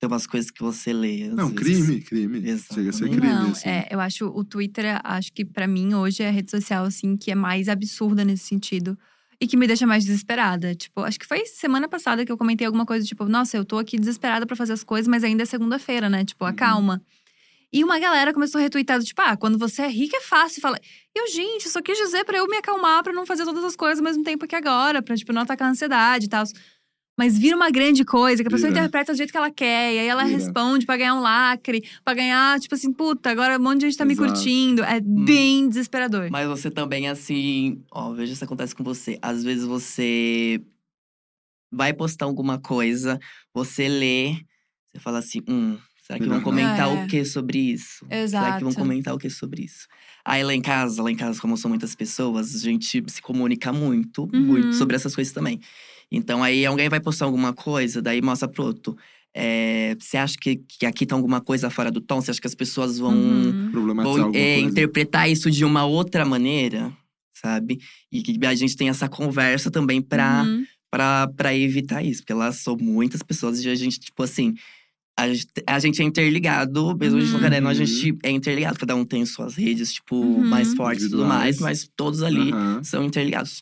Tem 0.08 0.12
umas 0.12 0.26
coisas 0.26 0.50
que 0.50 0.62
você 0.62 0.92
lê. 0.92 1.28
Não, 1.28 1.48
vezes. 1.48 1.84
crime, 1.86 2.00
crime. 2.02 2.40
Chega 2.40 2.54
a 2.54 2.58
ser 2.58 2.80
Exatamente. 2.80 3.18
crime, 3.18 3.26
Não, 3.34 3.50
assim. 3.50 3.68
é, 3.68 3.88
eu 3.90 4.00
acho 4.00 4.26
o 4.26 4.44
Twitter, 4.44 5.00
acho 5.02 5.32
que 5.32 5.44
pra 5.44 5.66
mim 5.66 5.94
hoje 5.94 6.22
é 6.22 6.28
a 6.28 6.30
rede 6.30 6.50
social 6.50 6.84
assim 6.84 7.16
que 7.16 7.30
é 7.30 7.34
mais 7.34 7.68
absurda 7.68 8.24
nesse 8.24 8.44
sentido 8.44 8.98
e 9.40 9.46
que 9.46 9.56
me 9.56 9.66
deixa 9.66 9.86
mais 9.86 10.04
desesperada. 10.04 10.74
Tipo, 10.74 11.00
acho 11.00 11.18
que 11.18 11.26
foi 11.26 11.44
semana 11.46 11.88
passada 11.88 12.24
que 12.24 12.30
eu 12.30 12.36
comentei 12.38 12.66
alguma 12.66 12.86
coisa 12.86 13.04
tipo, 13.06 13.24
nossa, 13.26 13.56
eu 13.56 13.64
tô 13.64 13.78
aqui 13.78 13.98
desesperada 13.98 14.46
pra 14.46 14.54
fazer 14.56 14.72
as 14.74 14.84
coisas, 14.84 15.08
mas 15.08 15.24
ainda 15.24 15.42
é 15.42 15.46
segunda-feira, 15.46 16.08
né? 16.08 16.24
Tipo, 16.24 16.44
Uhum. 16.44 16.50
acalma. 16.50 17.02
E 17.72 17.82
uma 17.82 17.98
galera 17.98 18.32
começou 18.32 18.60
a 18.60 18.62
retweetar, 18.62 19.02
tipo, 19.02 19.20
ah, 19.20 19.36
quando 19.36 19.58
você 19.58 19.82
é 19.82 19.88
rica 19.88 20.16
é 20.16 20.20
fácil. 20.20 20.62
Fala, 20.62 20.78
eu, 21.12 21.26
gente, 21.28 21.68
só 21.68 21.82
quis 21.82 21.98
dizer 21.98 22.24
pra 22.24 22.38
eu 22.38 22.46
me 22.46 22.56
acalmar, 22.58 23.02
pra 23.02 23.12
não 23.12 23.26
fazer 23.26 23.44
todas 23.44 23.64
as 23.64 23.74
coisas 23.74 23.98
ao 23.98 24.04
mesmo 24.04 24.22
tempo 24.22 24.46
que 24.46 24.54
agora, 24.54 25.02
pra, 25.02 25.16
tipo, 25.16 25.32
não 25.32 25.42
atacar 25.42 25.66
a 25.66 25.70
ansiedade 25.72 26.26
e 26.26 26.28
tal. 26.28 26.44
Mas 27.16 27.38
vira 27.38 27.54
uma 27.54 27.70
grande 27.70 28.04
coisa, 28.04 28.42
que 28.42 28.48
a 28.48 28.50
pessoa 28.50 28.70
Vira. 28.70 28.80
interpreta 28.82 29.12
do 29.12 29.16
jeito 29.16 29.30
que 29.30 29.36
ela 29.36 29.50
quer. 29.50 29.94
E 29.94 29.98
aí 30.00 30.06
ela 30.08 30.24
Vira. 30.24 30.36
responde 30.36 30.84
pra 30.84 30.96
ganhar 30.96 31.14
um 31.14 31.20
lacre, 31.20 31.84
pra 32.04 32.12
ganhar, 32.12 32.58
tipo 32.58 32.74
assim, 32.74 32.92
puta, 32.92 33.30
agora 33.30 33.56
um 33.56 33.62
monte 33.62 33.80
de 33.80 33.86
gente 33.86 33.96
tá 33.98 34.04
me 34.04 34.14
Exato. 34.14 34.32
curtindo. 34.32 34.82
É 34.82 34.98
Hum. 34.98 35.24
bem 35.24 35.68
desesperador. 35.68 36.28
Mas 36.30 36.48
você 36.48 36.70
também, 36.70 37.08
assim, 37.08 37.80
ó, 37.92 38.12
veja 38.12 38.34
se 38.34 38.42
acontece 38.42 38.74
com 38.74 38.82
você. 38.82 39.16
Às 39.22 39.44
vezes 39.44 39.64
você 39.64 40.60
vai 41.72 41.92
postar 41.92 42.24
alguma 42.26 42.58
coisa, 42.60 43.18
você 43.52 43.88
lê, 43.88 44.34
você 44.92 45.00
fala 45.00 45.18
assim, 45.18 45.40
hum, 45.48 45.76
será 46.04 46.18
que 46.18 46.26
vão 46.26 46.36
não. 46.38 46.44
comentar 46.44 46.88
É. 46.88 47.04
o 47.04 47.06
que 47.06 47.24
sobre 47.24 47.58
isso? 47.58 48.06
Será 48.08 48.22
Exato. 48.22 48.58
que 48.58 48.64
vão 48.64 48.74
comentar 48.74 49.14
o 49.14 49.18
que 49.18 49.30
sobre 49.30 49.64
isso? 49.64 49.86
Aí 50.24 50.42
lá 50.44 50.54
em 50.54 50.60
casa, 50.62 51.02
lá 51.02 51.10
em 51.10 51.16
casa, 51.16 51.40
como 51.40 51.56
são 51.56 51.68
muitas 51.68 51.94
pessoas, 51.94 52.54
a 52.54 52.58
gente 52.58 53.02
se 53.08 53.22
comunica 53.22 53.72
muito, 53.72 54.24
Uhum. 54.32 54.40
muito 54.40 54.74
sobre 54.76 54.96
essas 54.96 55.14
coisas 55.14 55.32
também. 55.32 55.60
Então 56.10 56.42
aí 56.42 56.64
alguém 56.64 56.88
vai 56.88 57.00
postar 57.00 57.24
alguma 57.26 57.52
coisa, 57.52 58.00
daí 58.02 58.20
mostra 58.22 58.48
pro 58.48 58.64
outro. 58.64 58.96
É, 59.36 59.96
você 59.98 60.16
acha 60.16 60.36
que, 60.40 60.56
que 60.56 60.86
aqui 60.86 61.04
tá 61.04 61.16
alguma 61.16 61.40
coisa 61.40 61.68
fora 61.68 61.90
do 61.90 62.00
tom? 62.00 62.20
Você 62.20 62.30
acha 62.30 62.40
que 62.40 62.46
as 62.46 62.54
pessoas 62.54 62.98
vão, 62.98 63.12
Uhum. 63.14 63.70
Vão 64.04 64.30
é, 64.34 64.60
interpretar 64.60 65.28
isso 65.28 65.50
de 65.50 65.64
uma 65.64 65.84
outra 65.84 66.24
maneira? 66.24 66.92
Sabe? 67.36 67.80
E 68.12 68.22
que 68.22 68.38
a 68.46 68.54
gente 68.54 68.76
tem 68.76 68.88
essa 68.88 69.08
conversa 69.08 69.70
também 69.72 70.00
pra, 70.00 70.44
Uhum. 70.44 70.64
pra, 70.90 71.28
pra 71.36 71.52
evitar 71.54 72.02
isso. 72.04 72.20
Porque 72.22 72.32
lá 72.32 72.52
são 72.52 72.76
muitas 72.80 73.22
pessoas 73.22 73.62
e 73.64 73.68
a 73.68 73.74
gente, 73.74 73.98
tipo 73.98 74.22
assim… 74.22 74.54
A 75.16 75.28
gente, 75.32 75.46
a 75.66 75.78
gente 75.78 76.02
é 76.02 76.04
interligado, 76.04 76.96
mesmo 76.98 77.18
a 77.18 77.20
gente 77.20 77.30
não 77.30 77.38
Uhum. 77.38 77.44
querendo, 77.44 77.68
a 77.68 77.74
gente 77.74 78.18
é 78.24 78.30
interligado. 78.30 78.78
Cada 78.78 78.96
um 78.96 79.04
tem 79.04 79.24
suas 79.24 79.54
redes, 79.54 79.92
tipo, 79.92 80.16
Uhum. 80.16 80.44
mais 80.44 80.74
fortes 80.74 81.04
e 81.04 81.10
tudo 81.10 81.24
mais. 81.24 81.60
Mas 81.60 81.88
todos 81.96 82.22
ali 82.22 82.50
Aham. 82.52 82.82
são 82.82 83.04
interligados. 83.04 83.60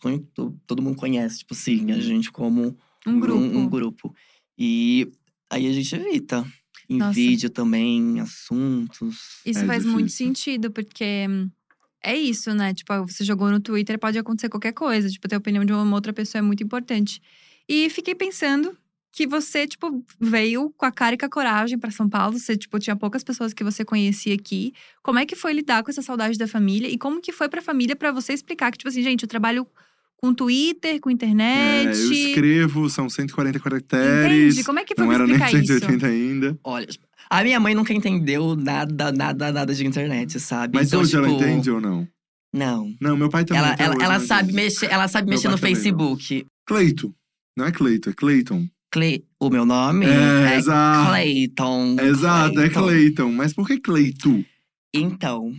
Todo 0.67 0.81
mundo 0.83 0.97
conhece, 0.97 1.41
tipo 1.41 1.53
assim, 1.53 1.91
a 1.93 2.01
gente 2.01 2.31
como 2.33 2.75
Um 3.07 3.21
grupo. 3.21 3.38
um, 3.41 3.59
um 3.59 3.69
grupo. 3.69 4.15
E 4.59 5.11
aí 5.51 5.67
a 5.69 5.73
gente 5.73 5.95
evita. 5.95 6.45
Em 6.88 6.99
Nossa. 6.99 7.12
vídeo 7.12 7.49
também, 7.51 7.99
em 7.99 8.21
assuntos. 8.21 9.17
Isso 9.47 9.61
É 9.61 9.67
faz 9.67 9.85
muito 9.85 10.07
difícil. 10.07 10.27
sentido, 10.29 10.71
porque 10.71 11.27
é 12.03 12.17
isso, 12.17 12.53
né? 12.55 12.73
Tipo, 12.75 13.07
você 13.07 13.25
jogou 13.25 13.51
no 13.51 13.61
Twitter, 13.61 13.99
pode 13.99 14.19
acontecer 14.19 14.49
qualquer 14.49 14.73
coisa. 14.73 15.09
Tipo, 15.09 15.29
ter 15.29 15.35
a 15.37 15.38
opinião 15.38 15.65
de 15.65 15.73
uma 15.73 15.95
outra 15.95 16.12
pessoa 16.12 16.41
é 16.41 16.43
muito 16.43 16.62
importante. 16.62 17.21
E 17.69 17.88
fiquei 17.91 18.15
pensando 18.15 18.77
que 19.12 19.27
você, 19.27 19.66
tipo, 19.66 20.03
veio 20.18 20.72
com 20.77 20.87
a 20.87 20.90
cara 20.90 21.14
e 21.14 21.18
com 21.18 21.27
a 21.27 21.29
coragem 21.29 21.79
pra 21.79 21.90
São 21.90 22.09
Paulo. 22.09 22.38
Você, 22.38 22.57
tipo, 22.57 22.79
tinha 22.79 22.96
poucas 22.96 23.22
pessoas 23.22 23.53
que 23.53 23.62
você 23.62 23.85
conhecia 23.85 24.35
aqui. 24.35 24.72
Como 25.03 25.18
é 25.18 25.27
que 25.27 25.37
foi 25.37 25.53
lidar 25.53 25.83
com 25.83 25.90
essa 25.90 26.01
saudade 26.01 26.38
da 26.38 26.48
família? 26.48 26.88
E 26.88 26.96
como 26.96 27.20
que 27.20 27.31
foi 27.31 27.48
pra 27.48 27.61
família 27.61 27.94
pra 27.94 28.11
você 28.11 28.33
explicar 28.33 28.72
que, 28.72 28.79
tipo 28.79 28.88
assim, 28.88 29.03
gente, 29.03 29.22
eu 29.22 29.29
trabalho 29.29 29.66
com 30.16 30.33
Twitter, 30.33 30.98
com 31.01 31.11
É, 31.11 31.12
internet. 31.12 31.88
eu 32.01 32.12
escrevo, 32.12 32.88
são 32.88 33.11
140 33.11 33.61
caracteres. 33.61 34.55
Entende? 34.55 34.64
Como 34.64 34.79
é 34.79 34.85
que 34.85 34.94
foi 34.94 35.05
Não 35.05 35.09
me 35.11 35.14
era 35.14 35.27
nem 35.27 35.37
explicar 35.37 35.59
isso? 35.62 35.72
180 35.81 36.07
ainda. 36.07 36.59
Olha, 36.64 36.88
a 37.29 37.42
minha 37.42 37.61
mãe 37.61 37.75
nunca 37.75 37.92
entendeu 37.92 38.57
nada, 38.57 39.12
nada, 39.12 39.53
nada 39.53 39.75
de 39.75 39.85
internet, 39.87 40.40
sabe? 40.40 40.75
Mas 40.79 40.88
então, 40.88 41.01
hoje 41.01 41.16
ela 41.16 41.29
tipo, 41.29 41.38
entende 41.42 41.70
ou 41.70 41.81
não? 41.81 42.09
Não. 42.55 42.94
Não, 43.01 43.16
meu 43.16 43.29
pai 43.29 43.44
também. 43.44 43.62
Ela, 43.62 43.75
ela, 43.79 43.94
hoje 43.96 44.05
ela 44.05 44.20
sabe 44.20 44.53
mexer, 44.53 44.87
ela 44.90 45.09
sabe 45.09 45.27
Meu 45.29 45.37
mexer 45.37 45.48
no 45.48 45.57
também 45.57 45.75
não. 45.75 45.81
Facebook. 45.81 46.46
Cleito. 46.66 47.14
Não 47.57 47.66
é 47.66 47.72
Cleito, 47.72 48.09
é 48.09 48.12
Cleiton. 48.12 48.66
Cle... 48.93 49.25
O 49.41 49.49
meu 49.51 49.65
nome 49.65 50.07
É, 50.07 50.57
exato. 50.57 51.09
Clayton. 51.09 51.97
Exato, 52.01 52.61
é 52.61 52.69
Clayton. 52.69 52.83
Cleiton. 52.83 53.33
Mas 53.33 53.53
por 53.55 53.67
que 53.67 53.81
Cleito? 53.81 54.45
Então, 54.95 55.53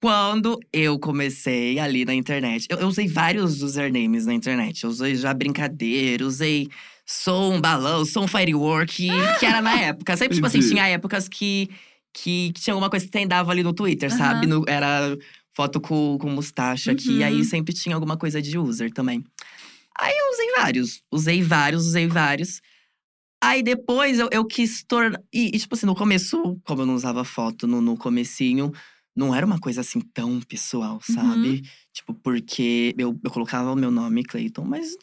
quando 0.00 0.58
eu 0.72 0.98
comecei 0.98 1.78
ali 1.78 2.04
na 2.04 2.14
internet, 2.14 2.66
eu, 2.70 2.78
eu 2.78 2.88
usei 2.88 3.06
vários 3.08 3.62
usernames 3.62 4.26
na 4.26 4.34
internet. 4.34 4.84
Eu 4.84 4.90
usei 4.90 5.14
já 5.16 5.34
brincadeira, 5.34 6.24
usei 6.26 6.68
sou 7.04 7.52
um 7.52 7.60
balão, 7.60 8.04
sou 8.04 8.24
um 8.24 8.28
firework, 8.28 9.08
que 9.40 9.46
era 9.46 9.60
na 9.60 9.76
época. 9.80 10.16
Sempre, 10.16 10.36
tipo 10.36 10.46
assim, 10.46 10.60
tinha 10.60 10.86
épocas 10.86 11.28
que, 11.28 11.68
que, 12.14 12.52
que 12.52 12.60
tinha 12.60 12.74
alguma 12.74 12.88
coisa 12.88 13.04
que 13.04 13.10
tendava 13.12 13.50
ali 13.50 13.62
no 13.62 13.72
Twitter, 13.72 14.08
Aham. 14.10 14.18
sabe? 14.18 14.46
No- 14.46 14.64
era 14.66 15.16
foto 15.54 15.80
com, 15.80 16.16
com 16.18 16.30
mustache 16.30 16.90
aqui, 16.90 17.10
Uhum. 17.10 17.16
e 17.18 17.24
aí 17.24 17.44
sempre 17.44 17.74
tinha 17.74 17.94
alguma 17.94 18.16
coisa 18.16 18.40
de 18.40 18.56
user 18.56 18.90
também. 18.92 19.22
Aí 19.98 20.12
eu 20.16 20.30
usei 20.32 20.50
vários, 20.56 21.02
usei 21.10 21.42
vários, 21.42 21.86
usei 21.86 22.06
vários. 22.06 22.60
Aí 23.42 23.62
depois 23.62 24.18
eu, 24.18 24.28
eu 24.32 24.44
quis 24.44 24.84
tornar. 24.84 25.20
E, 25.32 25.48
e, 25.54 25.58
tipo 25.58 25.74
assim, 25.74 25.86
no 25.86 25.94
começo, 25.94 26.60
como 26.64 26.82
eu 26.82 26.86
não 26.86 26.94
usava 26.94 27.24
foto 27.24 27.66
no, 27.66 27.80
no 27.80 27.96
comecinho, 27.96 28.72
não 29.16 29.34
era 29.34 29.44
uma 29.44 29.58
coisa 29.58 29.80
assim 29.80 30.00
tão 30.00 30.40
pessoal, 30.40 30.94
Uhum. 30.94 31.00
sabe? 31.14 31.62
Tipo, 31.92 32.14
porque 32.14 32.94
eu, 32.96 33.18
eu 33.22 33.30
colocava 33.30 33.72
o 33.72 33.76
meu 33.76 33.90
nome, 33.90 34.22
Clayton, 34.24 34.64
mas 34.64 34.96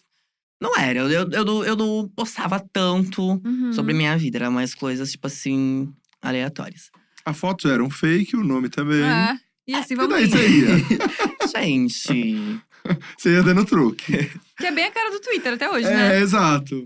não 0.62 0.76
era. 0.78 1.00
Eu, 1.00 1.10
eu, 1.10 1.30
eu, 1.32 1.46
não, 1.46 1.64
eu 1.66 1.76
não 1.76 2.08
postava 2.16 2.60
tanto 2.60 3.22
Uhum. 3.46 3.74
sobre 3.74 3.94
minha 3.94 4.18
vida. 4.18 4.38
Era 4.38 4.50
mais 4.50 4.74
coisas, 4.74 5.12
tipo 5.12 5.28
assim, 5.28 5.94
aleatórias. 6.22 6.90
A 7.26 7.34
foto 7.34 7.68
era 7.68 7.84
um 7.84 7.90
fake, 7.90 8.36
o 8.38 8.44
nome 8.44 8.70
também. 8.70 9.04
É. 9.04 9.38
E 9.68 9.74
assim 9.76 9.94
E 9.94 9.98
vamos 9.98 10.30
daí? 10.30 10.50
Gente. 11.54 12.60
Você 13.18 13.34
ia 13.34 13.44
dando 13.44 13.66
truque. 13.66 14.30
Que 14.58 14.66
é 14.66 14.72
bem 14.72 14.86
a 14.86 14.92
cara 14.92 15.12
do 15.12 15.20
Twitter 15.20 15.54
até 15.54 15.70
hoje, 15.70 15.88
né? 15.88 16.18
É, 16.18 16.22
exato. 16.22 16.86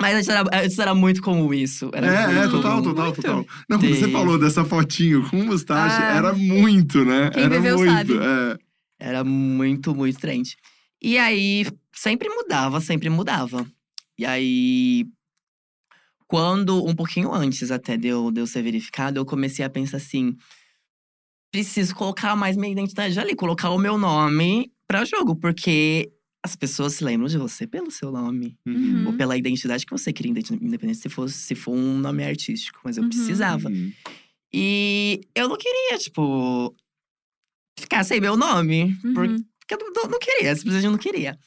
Mas 0.00 0.16
antes 0.16 0.28
era, 0.28 0.42
antes 0.62 0.78
era 0.78 0.94
muito 0.94 1.22
comum 1.22 1.54
isso. 1.54 1.90
Era 1.94 2.06
É, 2.06 2.22
é, 2.24 2.26
muito 2.38 2.50
total, 2.50 2.72
comum. 2.82 2.82
total, 2.90 3.04
Muito. 3.06 3.22
total. 3.22 3.46
Não, 3.68 3.78
quando 3.78 3.94
você 3.96 4.10
falou 4.10 4.38
dessa 4.38 4.64
fotinho 4.64 5.28
com 5.30 5.36
mustache, 5.44 6.02
Ah. 6.02 6.16
era 6.16 6.32
muito, 6.32 7.04
né? 7.04 7.30
Quem 7.30 7.44
era 7.44 7.54
viveu 7.56 7.78
muito. 7.78 7.90
sabe. 7.92 8.12
É. 8.18 8.58
Era 8.98 9.24
muito, 9.24 9.94
muito 9.94 10.18
trend. 10.18 10.56
E 11.02 11.16
aí, 11.18 11.66
sempre 11.94 12.28
mudava, 12.28 12.80
sempre 12.80 13.08
mudava. 13.08 13.66
E 14.18 14.24
aí, 14.26 15.06
quando, 16.26 16.84
um 16.84 16.94
pouquinho 16.94 17.32
antes 17.32 17.70
até 17.70 17.96
de 17.96 18.08
eu, 18.08 18.30
de 18.30 18.40
eu 18.40 18.46
ser 18.46 18.62
verificado, 18.62 19.18
eu 19.18 19.24
comecei 19.24 19.64
a 19.64 19.70
pensar 19.70 19.98
assim: 19.98 20.36
preciso 21.52 21.94
colocar 21.94 22.34
mais 22.36 22.56
minha 22.56 22.72
identidade 22.72 23.18
ali, 23.18 23.34
colocar 23.34 23.70
o 23.70 23.78
meu 23.78 23.96
nome 23.98 24.72
pra 24.86 25.04
jogo, 25.04 25.34
porque 25.36 26.10
as 26.44 26.54
pessoas 26.54 26.94
se 26.94 27.04
lembram 27.04 27.26
de 27.28 27.38
você 27.38 27.66
pelo 27.66 27.90
seu 27.90 28.12
nome. 28.12 28.56
Uhum. 28.66 29.06
Ou 29.06 29.12
pela 29.14 29.36
identidade 29.36 29.86
que 29.86 29.92
você 29.92 30.12
queria, 30.12 30.30
independente 30.30 30.64
independente 30.64 30.98
se, 30.98 31.08
fosse, 31.08 31.34
se 31.38 31.54
for 31.54 31.72
um 31.72 31.98
nome 31.98 32.22
artístico. 32.24 32.80
Mas 32.84 32.96
eu 32.96 33.02
Uhum. 33.02 33.08
precisava. 33.08 33.68
Uhum. 33.68 33.92
E 34.52 35.20
eu 35.34 35.48
não 35.48 35.56
queria, 35.56 35.98
tipo, 35.98 36.74
ficar 37.78 38.04
sem 38.04 38.20
meu 38.20 38.36
nome. 38.36 38.96
Uhum. 39.04 39.14
Porque 39.14 39.74
eu 39.74 39.78
não, 39.78 39.90
não, 40.02 40.10
não 40.10 40.18
queria, 40.18 40.54
simplesmente 40.54 40.90
não 40.90 40.98
queria. 40.98 41.38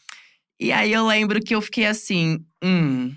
E 0.59 0.71
aí 0.71 0.91
eu 0.91 1.05
lembro 1.05 1.39
que 1.39 1.53
eu 1.53 1.61
fiquei 1.61 1.85
assim, 1.85 2.43
hum. 2.63 3.15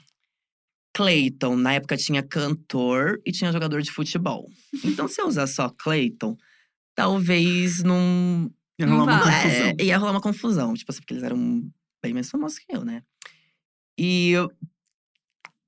Clayton, 0.94 1.56
na 1.56 1.74
época 1.74 1.96
tinha 1.96 2.22
cantor 2.22 3.20
e 3.24 3.32
tinha 3.32 3.52
jogador 3.52 3.80
de 3.80 3.90
futebol. 3.90 4.50
Então, 4.84 5.08
se 5.08 5.20
eu 5.22 5.26
usar 5.26 5.46
só 5.46 5.70
Clayton, 5.70 6.36
talvez 6.94 7.82
não. 7.82 8.52
Ia 8.82 8.88
rolar 8.88 9.04
uma 9.04 9.18
vai. 9.22 9.42
confusão. 9.42 9.76
É, 9.78 9.84
ia 9.84 9.98
rolar 9.98 10.10
uma 10.12 10.20
confusão. 10.20 10.74
Tipo 10.74 10.90
assim, 10.92 11.00
porque 11.00 11.14
eles 11.14 11.22
eram 11.24 11.70
bem 12.02 12.12
mais 12.14 12.28
famosos 12.30 12.58
que 12.58 12.66
eu, 12.74 12.84
né? 12.84 13.02
E 13.98 14.30
eu- 14.30 14.50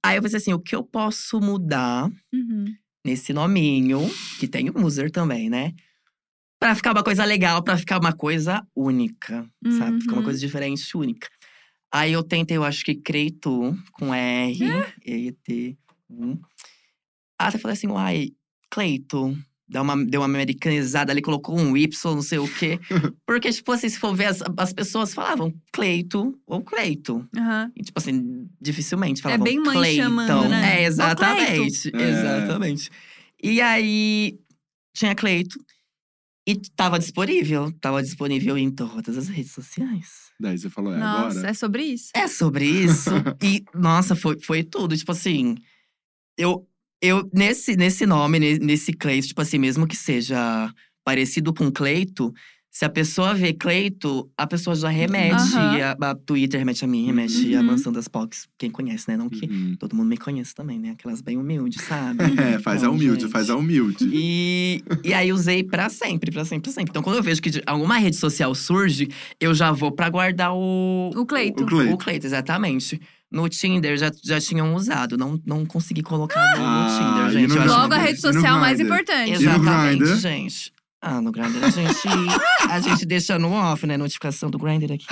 aí 0.04 0.16
eu 0.16 0.22
pensei 0.22 0.38
assim: 0.38 0.52
o 0.52 0.58
que 0.60 0.74
eu 0.74 0.82
posso 0.84 1.40
mudar 1.40 2.10
Uhum. 2.32 2.64
nesse 3.04 3.32
nominho, 3.32 4.00
que 4.38 4.48
tem 4.48 4.70
o 4.70 4.78
Muser 4.80 5.10
também, 5.10 5.48
né? 5.50 5.72
Pra 6.58 6.74
ficar 6.76 6.92
uma 6.92 7.02
coisa 7.02 7.24
legal, 7.24 7.62
pra 7.62 7.76
ficar 7.76 7.98
uma 7.98 8.12
coisa 8.12 8.64
única, 8.74 9.48
sabe? 9.78 10.00
Ficar 10.00 10.12
uma 10.12 10.18
Uhum. 10.18 10.24
coisa 10.24 10.38
diferente, 10.38 10.96
única. 10.96 11.28
Aí 11.92 12.12
eu 12.12 12.22
tentei, 12.22 12.56
eu 12.56 12.64
acho 12.64 12.84
que 12.84 12.94
Creito, 12.94 13.76
com 13.92 14.14
R, 14.14 14.82
E-T, 15.04 15.76
U. 16.08 16.38
Até 17.38 17.58
falei 17.58 17.74
assim, 17.76 17.88
uai, 17.88 18.30
Cleito. 18.70 19.36
Deu 19.72 19.80
uma, 19.80 20.04
deu 20.04 20.20
uma 20.20 20.26
americanizada 20.26 21.10
ali, 21.12 21.22
colocou 21.22 21.58
um 21.58 21.74
Y, 21.74 22.14
não 22.14 22.20
sei 22.20 22.38
o 22.38 22.46
quê. 22.46 22.78
Porque, 23.26 23.50
tipo 23.50 23.72
assim, 23.72 23.88
se 23.88 23.98
for 23.98 24.14
ver, 24.14 24.26
as, 24.26 24.42
as 24.56 24.72
pessoas 24.72 25.14
falavam 25.14 25.52
Cleito 25.72 26.38
ou 26.46 26.62
Cleito. 26.62 27.26
Aham. 27.34 27.72
E, 27.74 27.82
tipo 27.82 27.98
assim, 27.98 28.46
dificilmente 28.60 29.22
falavam 29.22 29.44
bem 29.44 29.58
mãe 29.58 29.74
Cleiton. 29.74 30.02
chamando, 30.02 30.48
né? 30.50 30.82
É, 30.82 30.84
exatamente. 30.84 31.90
É. 31.96 32.10
Exatamente. 32.10 32.90
E 33.42 33.62
aí, 33.62 34.38
tinha 34.94 35.14
Cleito. 35.14 35.58
E 36.46 36.54
tava 36.76 36.98
disponível. 36.98 37.72
Tava 37.80 38.02
disponível 38.02 38.58
em 38.58 38.70
todas 38.70 39.16
as 39.16 39.28
redes 39.28 39.52
sociais. 39.52 40.30
Daí 40.38 40.58
você 40.58 40.68
falou, 40.68 40.92
é 40.92 40.98
Nossa, 40.98 41.38
agora. 41.38 41.50
é 41.50 41.54
sobre 41.54 41.82
isso. 41.84 42.10
É 42.14 42.28
sobre 42.28 42.66
isso. 42.66 43.10
e, 43.42 43.64
nossa, 43.74 44.14
foi, 44.14 44.38
foi 44.38 44.62
tudo. 44.62 44.94
Tipo 44.96 45.12
assim, 45.12 45.54
eu, 46.36 46.68
eu 47.02 47.28
nesse, 47.34 47.76
nesse 47.76 48.06
nome, 48.06 48.38
ne- 48.38 48.58
nesse 48.58 48.92
Cleito, 48.92 49.26
tipo 49.28 49.42
assim, 49.42 49.58
mesmo 49.58 49.86
que 49.86 49.96
seja 49.96 50.70
parecido 51.04 51.52
com 51.52 51.70
Cleito, 51.70 52.32
se 52.70 52.86
a 52.86 52.88
pessoa 52.88 53.34
vê 53.34 53.52
Cleito, 53.52 54.30
a 54.34 54.46
pessoa 54.46 54.74
já 54.74 54.88
remete 54.88 55.34
Aham. 55.34 55.96
a, 56.00 56.10
a 56.12 56.14
Twitter, 56.14 56.58
remete 56.58 56.82
a 56.84 56.88
mim, 56.88 57.04
remete 57.04 57.54
a 57.54 57.60
Uhum. 57.60 57.66
Mansão 57.66 57.92
das 57.92 58.08
Pocs. 58.08 58.48
Quem 58.56 58.70
conhece, 58.70 59.10
né? 59.10 59.16
Não 59.16 59.28
que 59.28 59.44
Uhum. 59.44 59.76
todo 59.78 59.94
mundo 59.94 60.08
me 60.08 60.16
conhece 60.16 60.54
também, 60.54 60.78
né? 60.78 60.90
Aquelas 60.92 61.20
bem 61.20 61.36
humildes, 61.36 61.82
sabe? 61.82 62.18
É, 62.56 62.58
faz 62.60 62.82
a 62.82 62.86
Então, 62.86 62.94
humilde, 62.94 63.22
gente. 63.22 63.30
faz 63.30 63.50
a 63.50 63.56
humilde. 63.56 64.08
E, 64.10 64.82
e 65.04 65.12
aí 65.12 65.30
usei 65.34 65.62
pra 65.62 65.90
sempre, 65.90 66.30
pra 66.30 66.46
sempre, 66.46 66.62
pra 66.62 66.72
sempre. 66.72 66.90
Então, 66.92 67.02
quando 67.02 67.16
eu 67.16 67.22
vejo 67.22 67.42
que 67.42 67.50
alguma 67.66 67.98
rede 67.98 68.16
social 68.16 68.54
surge, 68.54 69.08
eu 69.38 69.52
já 69.54 69.70
vou 69.70 69.92
pra 69.92 70.08
guardar 70.08 70.54
o. 70.54 71.10
O 71.14 71.26
Cleito. 71.26 71.64
O 71.64 71.66
Cleito. 71.66 71.92
O 71.92 71.98
Cleito, 71.98 72.26
exatamente. 72.26 72.98
No 73.32 73.48
Tinder 73.48 73.96
já, 73.96 74.10
já 74.22 74.40
tinham 74.40 74.74
usado. 74.74 75.16
Não, 75.16 75.40
não 75.46 75.64
consegui 75.64 76.02
colocar 76.02 76.40
no, 76.56 76.64
Ah, 76.64 76.84
no 76.84 77.30
Tinder, 77.30 77.48
gente. 77.48 77.58
no 77.58 77.66
Logo 77.66 77.94
a 77.94 77.98
rede 77.98 78.20
social 78.20 78.58
mais 78.60 78.78
importante. 78.78 79.32
Exatamente, 79.32 80.16
gente. 80.16 80.72
Ah, 81.00 81.20
no 81.20 81.32
Grindr 81.32 81.64
a 81.64 81.68
gente, 81.70 82.08
a 82.70 82.78
gente 82.78 83.04
deixa 83.04 83.36
no 83.36 83.50
off, 83.52 83.84
né? 83.86 83.96
Notificação 83.96 84.48
do 84.48 84.56
Grindr 84.58 84.92
aqui. 84.92 85.06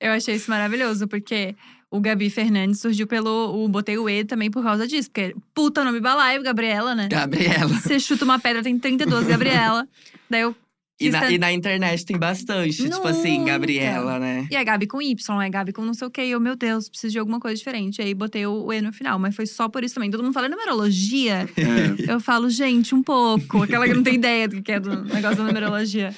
Eu 0.00 0.12
achei 0.12 0.34
isso 0.36 0.50
maravilhoso, 0.50 1.06
porque 1.06 1.54
o 1.90 2.00
Gabi 2.00 2.30
Fernandes 2.30 2.80
surgiu 2.80 3.06
pelo. 3.06 3.62
O 3.64 3.68
Botei 3.68 3.98
o 3.98 4.08
E 4.08 4.24
também 4.24 4.50
por 4.50 4.62
causa 4.62 4.86
disso. 4.86 5.10
Porque 5.10 5.36
puta 5.54 5.84
nome 5.84 6.00
balaio, 6.00 6.42
Gabriela, 6.42 6.94
né? 6.94 7.08
Gabriela. 7.08 7.68
Você 7.68 8.00
chuta 8.00 8.24
uma 8.24 8.38
pedra, 8.38 8.62
tem 8.62 8.78
32, 8.78 9.26
Gabriela. 9.26 9.86
Daí 10.30 10.40
eu. 10.40 10.56
E 11.00 11.10
na, 11.10 11.30
e 11.32 11.38
na 11.38 11.52
internet 11.52 12.04
tem 12.04 12.16
bastante. 12.16 12.76
Tipo 12.76 13.08
assim. 13.08 13.44
Gabriela, 13.44 14.18
né? 14.20 14.46
E 14.50 14.54
é 14.54 14.62
Gabi 14.62 14.86
com 14.86 15.02
Y, 15.02 15.42
é 15.42 15.50
Gabi 15.50 15.72
com 15.72 15.84
não 15.84 15.94
sei 15.94 16.06
o 16.06 16.10
quê. 16.10 16.22
E 16.26 16.30
eu, 16.30 16.38
meu 16.38 16.54
Deus, 16.54 16.88
preciso 16.88 17.12
de 17.12 17.18
alguma 17.18 17.40
coisa 17.40 17.56
diferente. 17.56 18.00
Aí 18.00 18.14
botei 18.14 18.46
o, 18.46 18.64
o 18.66 18.72
E 18.72 18.80
no 18.80 18.92
final. 18.92 19.18
Mas 19.18 19.34
foi 19.34 19.46
só 19.46 19.68
por 19.68 19.82
isso 19.82 19.94
também. 19.96 20.10
Todo 20.10 20.22
mundo 20.22 20.32
fala 20.32 20.48
numerologia. 20.48 21.48
É. 21.56 22.12
Eu 22.12 22.20
falo, 22.20 22.48
gente, 22.50 22.94
um 22.94 23.02
pouco. 23.02 23.62
Aquela 23.64 23.86
que 23.88 23.94
não 23.94 24.02
tem 24.02 24.14
ideia 24.14 24.46
do 24.46 24.62
que 24.62 24.70
é 24.72 24.78
do 24.78 25.04
negócio 25.06 25.38
da 25.38 25.44
numerologia. 25.44 26.14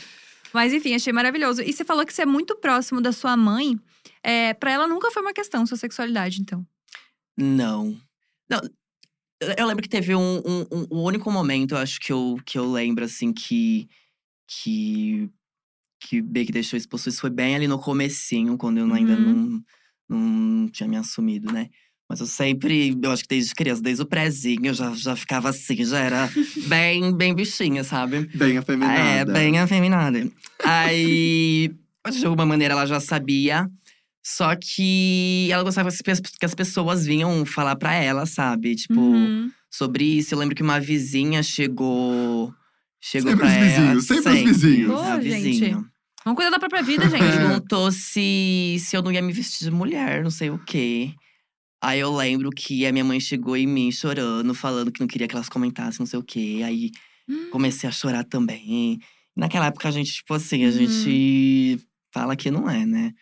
Mas 0.52 0.72
enfim, 0.72 0.94
achei 0.94 1.12
maravilhoso. 1.12 1.62
E 1.62 1.72
você 1.72 1.84
falou 1.84 2.04
que 2.04 2.12
você 2.12 2.22
é 2.22 2.26
muito 2.26 2.54
próximo 2.56 3.00
da 3.00 3.10
sua 3.12 3.36
mãe. 3.36 3.78
É, 4.22 4.52
pra 4.54 4.70
ela 4.70 4.86
nunca 4.86 5.10
foi 5.10 5.22
uma 5.22 5.32
questão, 5.32 5.64
sua 5.66 5.76
sexualidade, 5.78 6.40
então. 6.40 6.64
Não. 7.38 7.96
Não. 8.50 8.60
eu- 9.40 9.54
Eu 9.58 9.66
lembro 9.66 9.82
que 9.82 9.88
teve 9.88 10.14
um, 10.14 10.36
um, 10.44 10.66
um- 10.70 10.86
um 10.92 11.02
único 11.02 11.30
momento, 11.30 11.72
eu 11.74 11.78
acho 11.78 11.98
que 12.00 12.12
eu, 12.12 12.38
que 12.44 12.58
eu 12.58 12.70
lembro, 12.70 13.04
assim, 13.04 13.32
que. 13.32 13.88
Que. 14.46 15.28
Que 16.00 16.20
bem 16.20 16.44
que 16.44 16.52
deixou. 16.52 16.76
Isso 16.78 17.20
foi 17.20 17.30
bem 17.30 17.56
ali 17.56 17.66
no 17.66 17.78
comecinho, 17.78 18.58
quando 18.58 18.78
eu 18.78 18.92
ainda 18.92 19.14
Uhum. 19.16 19.62
não, 20.08 20.18
não 20.18 20.68
tinha 20.68 20.88
me 20.88 20.96
assumido, 20.96 21.50
né? 21.50 21.70
Mas 22.08 22.20
eu 22.20 22.26
sempre, 22.26 22.94
eu 23.02 23.10
acho 23.10 23.22
que 23.22 23.28
desde 23.30 23.54
criança, 23.54 23.80
desde 23.80 24.02
o 24.02 24.06
prézinho, 24.06 24.66
eu 24.66 24.74
já, 24.74 24.92
já 24.94 25.16
ficava 25.16 25.48
assim, 25.48 25.82
já 25.82 25.98
era 25.98 26.28
bem, 26.68 27.16
bem 27.16 27.34
bichinha, 27.34 27.82
sabe? 27.82 28.26
Bem 28.34 28.58
afeminada. 28.58 29.00
É, 29.00 29.24
bem 29.24 29.58
afeminada. 29.58 30.30
Aí, 30.62 31.74
de 32.12 32.26
alguma 32.26 32.44
maneira, 32.44 32.74
ela 32.74 32.84
já 32.86 33.00
sabia. 33.00 33.70
Só 34.22 34.54
que 34.56 35.48
ela 35.50 35.62
gostava 35.62 35.90
que 35.90 36.10
as 36.10 36.20
pe- 36.20 36.30
que 36.38 36.44
as 36.44 36.54
pessoas 36.54 37.06
vinham 37.06 37.46
falar 37.46 37.76
pra 37.76 37.94
ela, 37.94 38.26
sabe? 38.26 38.74
Tipo, 38.74 39.00
Uhum. 39.00 39.50
sobre 39.70 40.04
isso. 40.04 40.34
Eu 40.34 40.38
lembro 40.38 40.54
que 40.54 40.62
uma 40.62 40.78
vizinha 40.80 41.42
chegou. 41.42 42.52
Chegou 43.06 43.32
Sempre 43.32 43.46
pra 43.46 43.46
os 43.48 43.52
ela. 43.62 43.68
vizinhos, 43.68 44.04
sempre 44.06 44.32
os 44.32 44.40
vizinhos. 44.60 44.90
Ô, 44.90 44.96
a 44.98 45.20
gente. 45.20 45.42
vizinha. 45.42 45.84
Vamos 46.24 46.36
cuidar 46.38 46.50
da 46.50 46.58
própria 46.58 46.82
vida, 46.82 47.06
gente. 47.10 47.20
Perguntou 47.20 47.92
se, 47.92 48.76
se 48.80 48.96
eu 48.96 49.02
não 49.02 49.12
ia 49.12 49.20
me 49.20 49.30
vestir 49.30 49.64
de 49.66 49.70
mulher, 49.70 50.22
não 50.24 50.30
sei 50.30 50.48
o 50.48 50.58
quê. 50.58 51.12
Aí 51.82 52.00
eu 52.00 52.16
lembro 52.16 52.48
que 52.48 52.86
a 52.86 52.92
minha 52.92 53.04
mãe 53.04 53.20
chegou 53.20 53.58
em 53.58 53.66
mim 53.66 53.92
chorando, 53.92 54.54
falando 54.54 54.90
que 54.90 55.00
não 55.00 55.06
queria 55.06 55.28
que 55.28 55.34
elas 55.34 55.50
comentassem, 55.50 55.98
não 56.00 56.06
sei 56.06 56.18
o 56.18 56.22
quê. 56.22 56.62
Aí 56.64 56.90
Hum. 57.28 57.50
comecei 57.50 57.86
a 57.86 57.92
chorar 57.92 58.24
também. 58.24 58.98
Naquela 59.36 59.66
época 59.66 59.86
a 59.88 59.90
gente, 59.90 60.10
tipo 60.14 60.32
assim, 60.32 60.64
a 60.64 60.68
Uhum. 60.68 60.72
gente 60.72 61.86
fala 62.12 62.34
que 62.34 62.50
não 62.50 62.70
é, 62.70 62.86
né? 62.86 63.12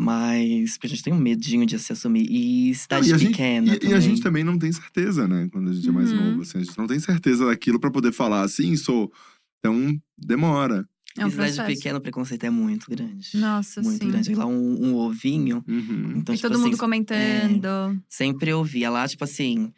Mas 0.00 0.72
porque 0.74 0.86
a 0.86 0.90
gente 0.90 1.02
tem 1.02 1.12
um 1.12 1.18
medinho 1.18 1.66
de 1.66 1.76
se 1.78 1.92
assumir. 1.92 2.24
E 2.30 2.72
cidade 2.74 3.10
e, 3.10 3.12
a 3.12 3.18
gente, 3.18 3.30
pequena 3.32 3.74
e- 3.74 3.78
também. 3.78 3.90
e 3.90 3.98
a 3.98 4.00
gente 4.00 4.20
também 4.22 4.44
não 4.44 4.56
tem 4.56 4.70
certeza, 4.70 5.26
né? 5.26 5.48
Quando 5.50 5.70
a 5.70 5.72
gente 5.72 5.88
é 5.88 5.92
mais 5.92 6.12
Uhum. 6.12 6.24
novo. 6.30 6.42
Assim, 6.42 6.58
a 6.58 6.62
gente 6.62 6.78
não 6.78 6.86
tem 6.86 7.00
certeza 7.00 7.46
daquilo 7.46 7.80
pra 7.80 7.90
poder 7.90 8.12
falar 8.12 8.42
assim, 8.42 8.76
sou. 8.76 9.12
Então, 9.58 9.98
demora. 10.16 10.88
É 11.16 11.26
um 11.26 11.30
cidade 11.30 11.60
pequena 11.66 11.98
o 11.98 12.00
preconceito 12.00 12.44
é 12.44 12.50
muito 12.50 12.88
grande. 12.88 13.30
Nossa, 13.34 13.82
muito 13.82 13.98
sim. 14.04 14.08
grande. 14.08 14.32
Lá 14.36 14.46
um, 14.46 14.86
um 14.86 14.94
ovinho. 14.94 15.64
Uhum. 15.66 16.12
Então, 16.18 16.32
E 16.32 16.38
tipo 16.38 16.42
todo 16.48 16.52
assim, 16.54 16.62
mundo 16.64 16.78
comentando. 16.78 18.00
sempre 18.08 18.50
eu 18.50 18.62
via 18.62 18.88
lá, 18.90 19.06
tipo 19.08 19.24
assim. 19.24 19.72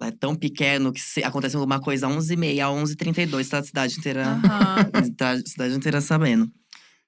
Lá 0.00 0.06
é 0.06 0.10
tão 0.12 0.34
pequeno 0.36 0.92
que 0.92 1.00
se 1.00 1.22
acontece 1.24 1.56
alguma 1.56 1.80
coisa 1.80 2.06
às 2.06 2.12
11h30, 2.14 2.62
às 2.64 2.72
11h32, 2.96 3.48
tá 3.48 3.58
a 3.58 3.62
cidade 3.64 3.98
inteira. 3.98 4.26
Aham. 4.28 4.76
tá 5.18 5.32
a 5.32 5.36
cidade 5.38 5.74
inteira 5.74 6.00
sabendo. 6.00 6.50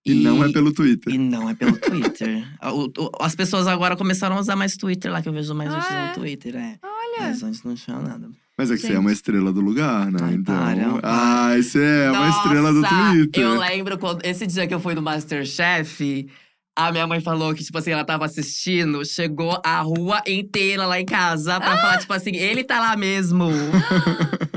E, 0.04 0.14
não 0.14 0.42
é 0.44 0.50
pelo 0.52 0.72
Twitter. 0.72 1.14
E 1.14 1.18
não 1.18 1.48
é 1.48 1.54
pelo 1.54 1.76
Twitter. 1.78 2.44
O- 2.72 2.86
o- 2.98 3.10
as 3.20 3.34
pessoas 3.36 3.66
agora 3.66 3.96
começaram 3.96 4.36
a 4.36 4.40
usar 4.40 4.56
mais 4.56 4.76
Twitter 4.76 5.10
lá, 5.12 5.22
que 5.22 5.28
eu 5.28 5.32
vejo 5.32 5.54
mais 5.54 5.72
Ah, 5.72 5.80
gente 5.80 5.92
é? 5.92 6.08
no 6.08 6.14
Twitter, 6.14 6.56
é. 6.56 6.78
Olha. 6.82 7.28
Mas 7.28 7.42
antes 7.42 7.62
não 7.62 7.74
tinha 7.74 7.98
nada. 7.98 8.28
Mas 8.58 8.70
é 8.70 8.74
que 8.74 8.80
você 8.80 8.86
é 8.88 8.90
Gente. 8.90 8.98
uma 8.98 9.12
estrela 9.12 9.52
do 9.52 9.60
lugar, 9.60 10.10
né? 10.10 10.18
Ai, 10.22 10.34
então. 10.34 10.54
para, 10.54 10.90
para. 10.90 11.00
Ai, 11.02 11.62
você 11.62 11.82
é 11.82 12.10
uma 12.10 12.28
estrela 12.28 12.72
do 12.72 12.80
Nossa, 12.80 12.94
Twitter. 13.12 13.42
Eu 13.44 13.58
lembro 13.58 13.98
quando 13.98 14.24
esse 14.24 14.46
dia 14.46 14.66
que 14.66 14.74
eu 14.74 14.80
fui 14.80 14.94
no 14.94 15.02
Masterchef, 15.02 16.28
a 16.76 16.92
minha 16.92 17.06
mãe 17.06 17.20
falou 17.20 17.54
que, 17.54 17.64
tipo 17.64 17.78
assim, 17.78 17.90
ela 17.92 18.04
tava 18.04 18.24
assistindo, 18.26 19.04
chegou 19.04 19.60
a 19.64 19.80
rua 19.80 20.22
inteira 20.26 20.84
lá 20.86 21.00
em 21.00 21.04
casa 21.06 21.58
pra 21.60 21.76
falar, 21.78 21.98
tipo 21.98 22.12
assim, 22.12 22.34
ele 22.36 22.62
tá 22.64 22.78
lá 22.80 22.96
mesmo. 22.96 23.48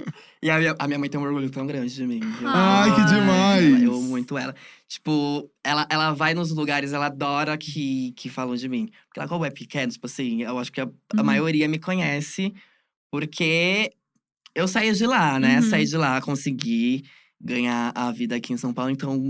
e 0.46 0.50
a 0.52 0.60
minha, 0.60 0.76
a 0.78 0.88
minha 0.88 1.00
mãe 1.00 1.10
tem 1.10 1.20
um 1.20 1.24
orgulho 1.24 1.50
tão 1.50 1.66
grande 1.66 1.94
de 1.94 2.06
mim. 2.06 2.20
Eu 2.42 2.48
Ai, 2.48 2.90
amo 2.90 2.96
que 2.96 3.06
demais! 3.14 3.84
Eu 3.84 3.94
amo 3.96 4.04
muito 4.04 4.38
ela. 4.38 4.54
Tipo, 4.88 5.50
ela, 5.64 5.88
ela 5.90 6.14
vai 6.14 6.34
nos 6.36 6.52
lugares, 6.52 6.94
ela 6.94 7.08
adora 7.08 7.58
que, 7.58 8.14
que 8.16 8.30
falam 8.30 8.56
de 8.56 8.70
mim. 8.70 8.90
Porque 9.08 9.20
ela, 9.20 9.28
como 9.28 9.44
é 9.46 9.50
pequena, 9.50 9.92
tipo 9.92 10.06
assim, 10.06 10.44
eu 10.44 10.60
acho 10.60 10.72
que 10.72 10.80
a, 10.82 10.84
a 10.84 10.88
Uhum. 11.20 11.24
maioria 11.26 11.68
me 11.68 11.80
conhece. 11.80 12.54
Porque 13.12 13.92
eu 14.54 14.68
saí 14.68 14.92
de 14.94 15.08
lá, 15.08 15.40
né? 15.40 15.56
Uhum. 15.58 15.70
Saí 15.70 15.86
de 15.86 15.98
lá, 15.98 16.22
consegui 16.22 17.04
ganhar 17.42 17.92
a 17.94 18.12
vida 18.12 18.36
aqui 18.36 18.54
em 18.54 18.58
São 18.58 18.74
Paulo. 18.74 18.90
Então, 18.92 19.22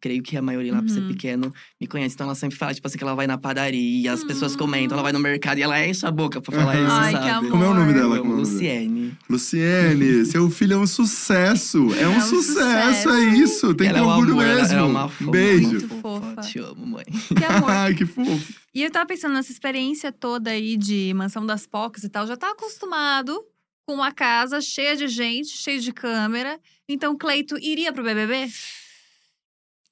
creio 0.00 0.22
que 0.22 0.36
a 0.36 0.42
maioria 0.42 0.72
lá, 0.72 0.80
por 0.82 0.88
ser 0.90 1.00
Uhum. 1.00 1.08
pequeno, 1.08 1.52
me 1.80 1.86
conhece. 1.86 2.14
Então, 2.14 2.26
ela 2.26 2.34
sempre 2.34 2.56
fala, 2.56 2.72
tipo 2.74 2.86
assim, 2.86 2.96
que 2.98 3.02
ela 3.04 3.14
vai 3.14 3.26
na 3.26 3.36
padaria, 3.38 4.12
as 4.12 4.22
pessoas 4.22 4.54
Hum. 4.54 4.58
comentam, 4.58 4.96
ela 4.96 5.02
vai 5.02 5.12
no 5.12 5.18
mercado 5.18 5.58
e 5.58 5.62
ela 5.62 5.84
enche 5.86 6.06
a 6.06 6.10
boca 6.10 6.40
pra 6.40 6.54
falar 6.54 6.76
Aham. 6.76 6.84
isso, 6.86 6.92
Ai, 6.96 7.12
que 7.14 7.18
sabe? 7.20 7.30
amor. 7.30 7.50
Como 7.50 7.64
é 7.64 7.68
o 7.68 7.74
nome 7.74 7.92
dela? 7.94 8.18
Como 8.18 8.32
é? 8.34 8.36
Luciene. 8.36 9.18
Luciene, 9.28 10.24
seu 10.26 10.50
filho 10.50 10.74
é 10.74 10.76
um 10.78 10.86
sucesso. 10.86 11.78
É 11.94 12.06
um, 12.08 12.12
É 12.14 12.18
um 12.18 12.20
sucesso, 12.20 13.02
sucesso. 13.02 13.08
é 13.10 13.24
isso. 13.36 13.74
Tem 13.74 13.88
que 13.88 13.94
ela 13.96 13.98
ter 13.98 13.98
é 13.98 14.02
um 14.02 14.08
orgulho 14.18 14.40
ela- 14.40 14.54
mesmo. 14.60 14.72
ela 14.74 14.80
é 14.80 14.90
uma 14.90 15.08
fofa, 15.08 15.30
Beijo. 15.30 15.68
Muito 15.70 15.88
muito 15.88 16.00
fofa. 16.02 16.40
Te 16.42 16.58
amo, 16.58 16.86
mãe. 16.86 17.04
Que 17.36 17.44
amor. 17.44 17.70
Ai, 17.70 17.94
que 17.94 18.06
fofo. 18.06 18.54
E 18.74 18.82
eu 18.82 18.90
tava 18.90 19.06
pensando 19.06 19.34
nessa 19.34 19.52
experiência 19.52 20.10
toda 20.12 20.50
aí 20.50 20.76
de 20.76 21.12
mansão 21.14 21.44
das 21.46 21.66
Pocas 21.66 22.02
e 22.04 22.08
tal. 22.08 22.26
Já 22.26 22.36
tá 22.36 22.50
acostumado 22.50 23.40
com 23.86 23.94
uma 23.94 24.12
casa 24.12 24.60
cheia 24.60 24.96
de 24.96 25.06
gente, 25.08 25.48
cheia 25.56 25.78
de 25.78 25.92
câmera. 25.92 26.58
Então, 26.88 27.16
Cleito 27.16 27.56
iria 27.58 27.92
pro 27.92 28.02
BBB? 28.04 28.48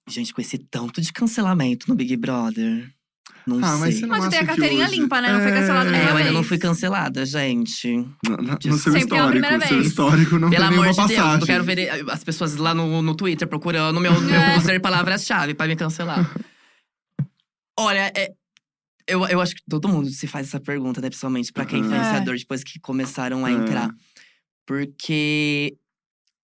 Gente, 0.09 0.33
com 0.35 0.40
esse 0.40 0.59
tanto 0.59 1.00
de 1.00 1.12
cancelamento 1.12 1.88
no 1.88 1.94
Big 1.94 2.16
Brother. 2.16 2.90
Não 3.46 3.57
Ah, 3.59 3.76
mas 3.76 3.81
sei. 3.81 3.92
você 3.92 4.07
não 4.07 4.18
Mas 4.18 4.28
tem 4.28 4.38
a 4.38 4.46
carteirinha 4.46 4.87
hoje- 4.87 4.96
limpa, 5.00 5.20
né? 5.20 5.33
Não 5.33 5.40
foi 5.40 5.50
cancelado 5.52 5.88
É, 5.90 5.92
É, 5.92 5.94
eu 5.94 6.00
nenhuma 6.05 6.18
ainda 6.20 6.33
não 6.33 6.42
fui 6.44 6.59
cancelada, 6.59 7.26
gente. 7.26 7.88
No, 8.24 8.37
no- 8.37 8.42
no 8.42 8.52
Sempre 8.61 8.78
seu 8.78 8.90
é 8.90 8.92
uma 8.92 8.98
histórico, 9.00 9.31
primeira 9.31 9.66
seu 9.66 9.76
vez. 9.76 9.87
histórico 9.88 10.38
não 10.38 10.50
Pelo 10.50 10.50
tem 10.50 10.59
amor 10.74 10.85
nenhuma 10.87 10.90
de 10.90 11.09
Deus, 11.09 11.20
passagem. 11.20 11.40
eu 11.40 11.46
quero 11.46 11.64
ver 11.64 11.78
eh, 11.78 12.05
as 12.09 12.22
pessoas 12.24 12.55
lá 12.57 12.72
no, 12.72 13.02
no 13.02 13.14
Twitter 13.16 13.48
procurando 13.48 13.98
meu, 14.00 14.12
meu 14.20 14.35
É. 14.40 14.57
user 14.59 14.81
palavras-chave 14.81 15.55
pra 15.55 15.66
me 15.66 15.74
cancelar. 15.74 16.33
Olha, 17.78 18.12
é- 18.14 18.33
eu, 19.06 19.26
eu 19.26 19.40
acho 19.40 19.54
que 19.54 19.62
todo 19.68 19.88
mundo 19.88 20.08
se 20.10 20.26
faz 20.26 20.48
essa 20.48 20.60
pergunta, 20.60 21.00
né? 21.00 21.08
Principalmente 21.08 21.52
pra 21.52 21.64
quem 21.66 21.78
é 21.78 21.82
Uhum. 21.82 21.86
influenciador, 21.88 22.36
depois 22.36 22.62
que 22.64 22.78
começaram 22.80 23.44
a 23.44 23.50
É. 23.50 23.54
entrar. 23.54 23.90
Porque 24.66 25.76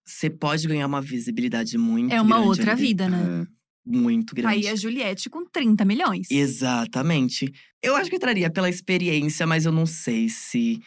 você 0.04 0.28
pode 0.30 0.66
ganhar 0.66 0.86
uma 0.86 1.00
visibilidade 1.00 1.76
muito 1.78 2.12
É 2.12 2.20
uma 2.20 2.36
grande 2.36 2.48
outra 2.48 2.72
ali 2.72 2.82
vida, 2.82 3.08
né? 3.08 3.44
É. 3.44 3.58
Muito 3.90 4.34
grande. 4.34 4.66
aí 4.66 4.68
a 4.68 4.76
Juliette 4.76 5.30
com 5.30 5.46
30 5.46 5.82
milhões. 5.84 6.30
Exatamente. 6.30 7.50
Eu 7.82 7.96
acho 7.96 8.10
que 8.10 8.16
eu 8.16 8.18
entraria 8.18 8.50
pela 8.50 8.68
experiência, 8.68 9.46
mas 9.46 9.64
eu 9.64 9.72
não 9.72 9.86
sei 9.86 10.28
se, 10.28 10.78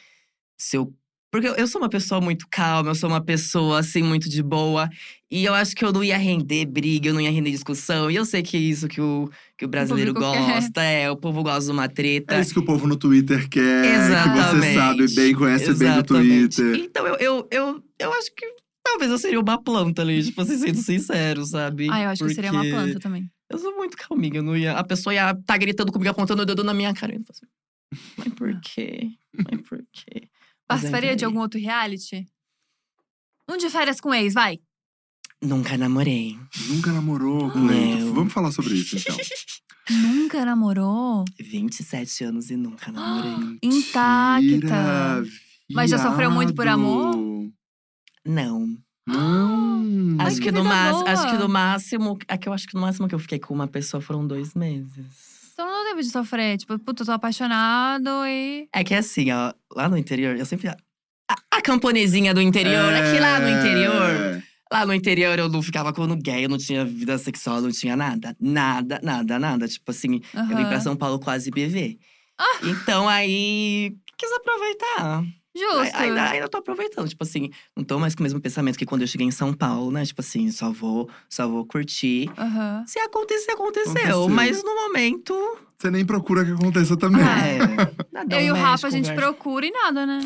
se 0.58 0.78
eu. 0.78 0.94
Porque 1.32 1.48
eu, 1.48 1.56
eu 1.56 1.66
sou 1.66 1.82
uma 1.82 1.90
pessoa 1.90 2.20
muito 2.20 2.46
calma, 2.50 2.90
eu 2.90 2.96
sou 2.96 3.10
uma 3.10 3.24
pessoa, 3.24 3.80
assim, 3.80 4.04
muito 4.04 4.30
de 4.30 4.44
boa. 4.44 4.90
E 5.30 5.46
eu 5.46 5.54
acho 5.54 5.74
que 5.74 5.86
eu 5.86 5.94
não 5.94 6.04
ia 6.04 6.18
render 6.18 6.66
briga, 6.66 7.08
eu 7.08 7.14
não 7.14 7.22
ia 7.22 7.32
render 7.32 7.52
discussão. 7.52 8.12
E 8.12 8.18
eu 8.18 8.26
sei 8.26 8.44
que 8.44 8.58
é 8.58 8.60
isso 8.60 8.90
que 8.90 9.00
o, 9.00 9.32
que 9.58 9.64
o 9.64 9.68
brasileiro 9.68 10.14
quer. 10.14 10.20
gosta, 10.20 10.84
é, 10.84 11.10
o 11.10 11.16
povo 11.16 11.42
gosta 11.42 11.64
de 11.64 11.72
uma 11.72 11.88
treta. 11.88 12.36
É 12.36 12.42
isso 12.42 12.54
que 12.54 12.60
o 12.60 12.66
povo 12.66 12.86
no 12.86 12.98
Twitter 12.98 13.48
quer, 13.48 13.82
que 13.82 13.98
você 13.98 14.12
Exatamente. 14.12 14.74
sabe 14.74 15.16
bem, 15.16 15.34
conhece 15.34 15.66
bem 15.68 15.76
do 15.78 15.84
Exatamente. 15.84 16.56
Twitter. 16.58 16.86
Então 16.86 17.08
eu, 17.08 17.16
eu, 17.16 17.48
eu, 17.50 17.84
eu 17.98 18.14
acho 18.14 18.36
que 18.36 18.46
talvez 18.84 19.10
eu 19.10 19.18
seria 19.18 19.40
uma 19.40 19.58
planta 19.62 20.02
ali, 20.02 20.22
tipo 20.22 20.42
assim, 20.42 20.58
sendo 20.58 20.80
sincero, 20.80 21.46
sabe? 21.46 21.88
Ah, 21.90 22.02
eu 22.02 22.10
acho 22.10 22.26
que 22.26 22.34
seria 22.34 22.52
uma 22.52 22.60
Porque 22.60 22.76
planta 22.76 23.00
também. 23.00 23.32
Eu 23.50 23.58
sou 23.58 23.74
muito 23.78 23.96
calminha, 23.96 24.40
eu 24.40 24.44
não 24.44 24.58
ia. 24.58 24.74
A 24.74 24.84
pessoa 24.84 25.14
ia 25.14 25.34
tá 25.46 25.58
gritando 25.58 25.94
comigo, 25.94 26.10
apontando 26.12 26.42
o 26.42 26.46
dedo 26.46 26.62
na 26.62 26.74
minha 26.74 26.94
cara. 26.94 27.14
Eu 27.14 27.20
ia 27.20 27.26
falar 27.26 27.38
assim, 27.38 27.48
mas 28.18 28.34
por 28.34 28.60
quê? 28.60 29.12
Mas 29.50 29.62
por 29.62 29.82
quê? 29.94 30.28
Participaria 30.72 31.16
de 31.16 31.26
algum 31.26 31.40
outro 31.40 31.60
reality? 31.60 32.28
Um 33.50 33.58
de 33.58 33.70
férias 33.70 34.00
com 34.00 34.14
ex, 34.14 34.34
vai. 34.34 34.60
Nunca 35.42 35.78
namorei. 35.78 36.38
Nunca 36.70 36.92
namorou. 36.92 37.50
Cleito. 37.52 38.14
Vamos 38.14 38.32
falar 38.32 38.52
sobre 38.52 38.76
isso, 38.76 38.98
então. 38.98 39.16
Nunca 39.90 40.46
namorou? 40.46 41.26
27 41.40 42.24
anos 42.24 42.50
e 42.52 42.56
nunca 42.56 42.92
namorei. 42.92 43.58
Intacta. 43.64 45.24
Mas 45.72 45.90
já 45.90 45.98
sofreu 45.98 46.30
muito 46.30 46.54
por 46.54 46.68
amor? 46.68 47.18
Não. 48.24 48.78
Acho 50.20 50.38
que 50.38 50.44
que, 50.44 50.52
no 50.52 50.64
máximo. 50.64 51.08
Acho 51.08 51.32
que 51.32 51.38
no 51.38 51.50
máximo. 51.50 52.20
É 52.28 52.38
que 52.38 52.48
eu 52.48 52.54
acho 52.54 52.68
que 52.68 52.76
no 52.76 52.82
máximo 52.82 53.08
que 53.08 53.16
eu 53.16 53.20
fiquei 53.20 53.40
com 53.40 53.54
uma 53.54 53.68
pessoa 53.68 54.00
foram 54.00 54.26
dois 54.26 54.54
meses. 54.54 55.41
Então 55.62 55.72
não 55.72 55.86
tempo 55.86 56.02
de 56.02 56.10
sofrer. 56.10 56.58
Tipo, 56.58 56.80
puta, 56.80 57.04
eu 57.04 57.06
tô 57.06 57.12
apaixonado 57.12 58.10
e. 58.26 58.68
É 58.74 58.84
que 58.84 58.96
assim, 58.96 59.32
ó, 59.32 59.54
lá 59.76 59.88
no 59.88 59.96
interior, 59.96 60.36
eu 60.36 60.46
sempre. 60.46 60.70
A, 60.70 60.78
a 61.52 61.62
camponesinha 61.62 62.34
do 62.34 62.42
interior, 62.42 62.92
é 62.92 63.14
que 63.14 63.20
lá 63.20 63.40
no 63.40 63.48
interior. 63.48 64.10
É. 64.10 64.44
Lá 64.74 64.86
no 64.86 64.94
interior 64.94 65.38
eu 65.38 65.50
não 65.50 65.62
ficava 65.62 65.94
com 65.94 66.08
gay, 66.16 66.46
eu 66.46 66.50
não 66.50 66.58
tinha 66.58 66.84
vida 66.84 67.18
sexual, 67.18 67.58
eu 67.58 67.64
não 67.64 67.72
tinha 67.72 67.96
nada. 67.96 68.36
Nada, 68.40 69.00
nada, 69.04 69.38
nada. 69.38 69.68
Tipo 69.68 69.92
assim, 69.92 70.20
eu 70.34 70.58
vim 70.58 70.66
pra. 70.66 70.80
São 70.80 70.96
Paulo 70.96 71.20
quase 71.20 71.52
BV. 71.52 72.00
Ah! 72.40 72.60
Então 72.64 73.08
aí, 73.08 73.96
quis 74.18 74.32
aproveitar. 74.32 75.24
Justo. 75.56 75.96
Ai- 75.96 76.08
Ainda, 76.10 76.30
ainda 76.30 76.48
tô 76.50 76.58
aproveitando. 76.58 77.08
Tipo 77.10 77.24
assim, 77.24 77.50
não 77.76 77.84
tô 77.84 78.00
mais 78.00 78.16
com 78.16 78.22
o 78.22 78.24
mesmo 78.24 78.40
pensamento 78.40 78.78
que 78.78 78.86
quando 78.86 79.02
eu 79.02 79.08
cheguei 79.08 79.28
em 79.28 79.32
São 79.32 79.54
Paulo, 79.54 79.92
né? 79.92 80.06
Tipo 80.06 80.22
assim, 80.22 80.50
só 80.52 80.72
vou, 80.72 81.10
só 81.30 81.48
vou 81.48 81.66
curtir. 81.66 82.30
Aham. 82.38 82.84
Se 82.88 83.00
acontecer, 83.00 83.52
aconteceu. 83.52 83.92
Aconteceu. 83.92 84.30
Mas 84.30 84.64
no 84.64 84.74
momento. 84.74 85.34
Você 85.78 85.90
nem 85.92 86.06
procura 86.06 86.46
que 86.46 86.52
aconteça 86.52 86.96
também. 86.96 87.22
Ah. 87.24 87.48
É. 87.48 87.58
nada, 88.14 88.36
Eu 88.42 88.42
e 88.48 88.52
o 88.52 88.56
Rafa, 88.56 88.88
a 88.88 88.90
gente 88.90 89.10
conversa. 89.10 89.22
procura 89.34 89.66
e 89.66 89.72
nada, 89.72 90.06
né? 90.06 90.22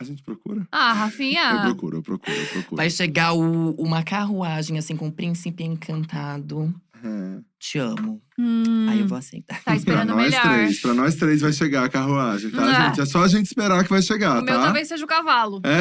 A 0.00 0.04
gente 0.04 0.22
procura? 0.22 0.66
Ah, 0.72 0.90
Eu 0.90 0.94
Rafinha. 0.96 1.60
procuro, 1.62 1.98
eu 1.98 2.02
procuro, 2.02 2.36
eu 2.36 2.46
procuro. 2.46 2.76
Vai 2.76 2.88
chegar 2.88 3.32
o- 3.34 3.72
uma 3.72 4.02
carruagem, 4.02 4.78
assim, 4.78 4.96
com 4.96 5.08
o 5.08 5.12
príncipe 5.12 5.62
encantado. 5.64 6.74
É. 7.04 7.40
Te 7.58 7.78
amo. 7.78 8.20
Hum, 8.40 8.86
Aí 8.88 9.00
eu 9.00 9.08
vou 9.08 9.18
aceitar. 9.18 9.56
Tá 9.56 9.62
Pra 9.64 9.74
esperando 9.76 10.10
nós 10.14 10.30
melhor. 10.30 10.42
três, 10.42 10.80
pra 10.80 10.94
nós 10.94 11.14
três 11.16 11.40
vai 11.40 11.52
chegar 11.52 11.84
a 11.84 11.88
carruagem, 11.88 12.50
tá, 12.52 12.62
Ah. 12.64 12.86
gente? 12.90 13.00
É 13.00 13.06
só 13.06 13.22
a 13.24 13.28
gente 13.28 13.46
esperar 13.46 13.82
que 13.82 13.90
vai 13.90 14.00
chegar, 14.00 14.40
O 14.40 14.44
meu 14.44 14.54
tá? 14.54 14.62
talvez 14.62 14.86
seja 14.86 15.04
o 15.04 15.08
cavalo. 15.08 15.60
É. 15.64 15.80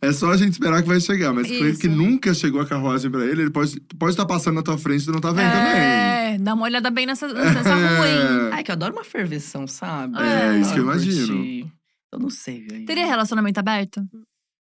é 0.08 0.12
só 0.12 0.30
a 0.30 0.36
gente 0.36 0.52
esperar 0.52 0.80
que 0.82 0.86
vai 0.88 1.00
chegar. 1.00 1.32
Mas 1.32 1.46
o 1.46 1.48
Cleito 1.48 1.80
que 1.80 1.88
Isso. 1.88 1.96
nunca 1.96 2.32
chegou 2.32 2.60
a 2.60 2.66
carruagem 2.66 3.10
pra 3.10 3.24
ele, 3.26 3.42
ele 3.42 3.50
pode 3.50 3.70
estar 3.78 3.96
pode 3.98 4.16
tá 4.16 4.24
passando 4.24 4.54
na 4.54 4.62
tua 4.62 4.78
frente 4.78 5.02
e 5.02 5.06
tu 5.06 5.12
não 5.12 5.20
tá 5.20 5.32
vendo 5.32 5.40
É, 5.50 6.38
dá 6.38 6.54
uma 6.54 6.64
olhada 6.64 6.88
bem 6.90 7.04
nessa, 7.04 7.26
nessa 7.26 7.62
também. 7.64 7.96
rua, 7.96 8.08
hein? 8.08 8.48
É. 8.50 8.54
Ai, 8.54 8.62
que 8.62 8.70
eu 8.70 8.74
adoro 8.74 8.92
uma 8.94 9.04
ferveção, 9.04 9.66
sabe? 9.66 10.16
É, 10.22 10.58
isso 10.60 10.72
que 10.72 10.78
eu 10.78 10.84
imagino. 10.84 11.26
curtir. 11.34 11.72
Eu 12.12 12.18
não 12.20 12.30
sei, 12.30 12.64
velho. 12.64 12.86
Teria 12.86 13.06
relacionamento 13.06 13.58
aberto? 13.58 14.06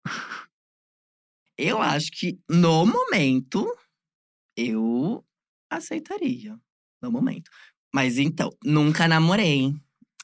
Eu 1.59 1.81
acho 1.81 2.11
que, 2.11 2.39
no 2.51 2.85
momento, 2.85 3.65
eu 4.57 5.25
aceitaria. 5.71 6.59
No 7.03 7.11
momento. 7.11 7.51
Mas 7.95 8.19
então, 8.19 8.51
nunca 8.65 9.07
namorei. 9.07 9.75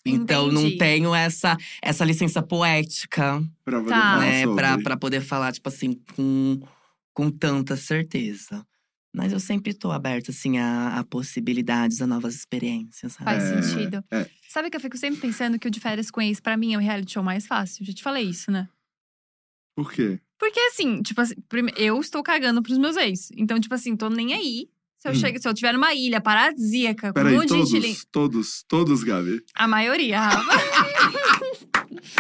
Então, 0.05 0.51
não 0.51 0.63
Entendi. 0.63 0.79
tenho 0.79 1.15
essa, 1.15 1.57
essa 1.83 2.05
licença 2.05 2.43
poética, 2.43 3.43
Pra 3.65 3.79
poder 3.81 3.91
Tá. 3.91 4.11
falar 4.13 4.21
né? 4.21 4.47
Pra, 4.55 4.79
pra 4.79 4.97
poder 4.97 5.21
falar, 5.21 5.53
tipo 5.53 5.69
assim, 5.69 5.93
com, 6.17 6.59
com 7.13 7.31
tanta 7.31 7.77
certeza. 7.77 8.67
Mas 9.15 9.33
eu 9.33 9.41
sempre 9.41 9.75
tô 9.75 9.91
aberta, 9.91 10.31
assim, 10.31 10.57
a, 10.59 10.99
a 11.01 11.05
possibilidades, 11.05 12.01
a 12.01 12.07
novas 12.07 12.35
experiências, 12.35 13.13
sabe? 13.13 13.25
Faz 13.25 13.43
É, 13.43 13.61
sentido. 13.63 14.05
é. 14.11 14.27
Sabe 14.49 14.71
que 14.71 14.77
eu 14.77 14.81
fico 14.81 14.97
sempre 14.97 15.21
pensando 15.21 15.59
que 15.59 15.69
o 15.69 15.71
de 15.71 15.81
férias 15.81 16.11
com 16.11 16.23
ex, 16.23 16.41
pra 16.41 16.57
mim, 16.57 16.75
é 16.75 16.77
o 16.79 16.81
reality 16.81 17.13
show 17.13 17.23
mais 17.23 17.47
fácil. 17.47 17.85
Já 17.85 17.93
te 17.93 18.03
falei 18.03 18.25
isso, 18.25 18.51
né? 18.51 18.69
Por 19.77 19.93
quê? 19.93 20.19
Porque 20.39 20.59
assim, 20.61 21.03
tipo 21.03 21.21
assim, 21.21 21.35
eu 21.77 22.01
estou 22.01 22.23
cagando 22.23 22.63
pros 22.63 22.79
meus 22.79 22.97
ex. 22.97 23.31
Então, 23.37 23.61
tipo 23.61 23.75
assim, 23.75 23.95
tô 23.97 24.09
nem 24.09 24.33
aí. 24.33 24.69
Se 25.01 25.09
eu, 25.09 25.13
Hum. 25.13 25.15
chego, 25.15 25.41
se 25.41 25.49
eu 25.49 25.55
tiver 25.55 25.73
numa 25.73 25.95
ilha 25.95 26.21
paradisíaca, 26.21 27.13
com 27.13 27.21
um 27.21 27.33
monte 27.33 27.49
de 27.49 27.55
gente 27.65 27.77
ali. 27.77 27.97
todos, 28.13 28.63
todos, 28.69 29.01
todos, 29.01 29.03
Gabi. 29.05 29.41
A 29.55 29.67
maioria, 29.67 30.21
Rafa. 30.21 30.61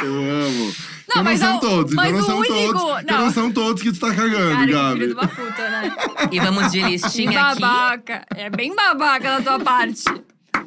Eu 0.02 0.14
amo. 0.14 0.64
Não, 0.64 0.72
então 1.08 1.24
mas 1.24 1.40
não 1.40 1.46
são 1.48 1.56
o- 1.56 1.60
todos, 1.60 1.94
mas 1.94 2.08
então 2.10 2.18
não 2.18 2.22
o 2.22 2.26
são 2.26 2.38
único- 2.56 2.72
todos. 2.78 3.02
Então 3.02 3.18
não. 3.18 3.24
não 3.26 3.32
são 3.32 3.52
todos 3.52 3.82
que 3.82 3.92
tu 3.92 4.00
tá 4.00 4.14
cagando, 4.14 4.54
Cara, 4.54 4.66
Gabi. 4.72 4.92
filho 5.00 5.06
de 5.08 5.12
uma 5.14 5.28
puta, 5.28 5.70
né? 5.70 5.94
E 6.32 6.40
vamos 6.40 6.72
de 6.72 6.80
listinha 6.82 7.40
aqui. 7.40 7.60
babaca. 7.60 8.26
É 8.34 8.50
bem 8.50 8.74
babaca 8.74 9.38
da 9.38 9.42
tua 9.42 9.58
parte. 9.60 10.02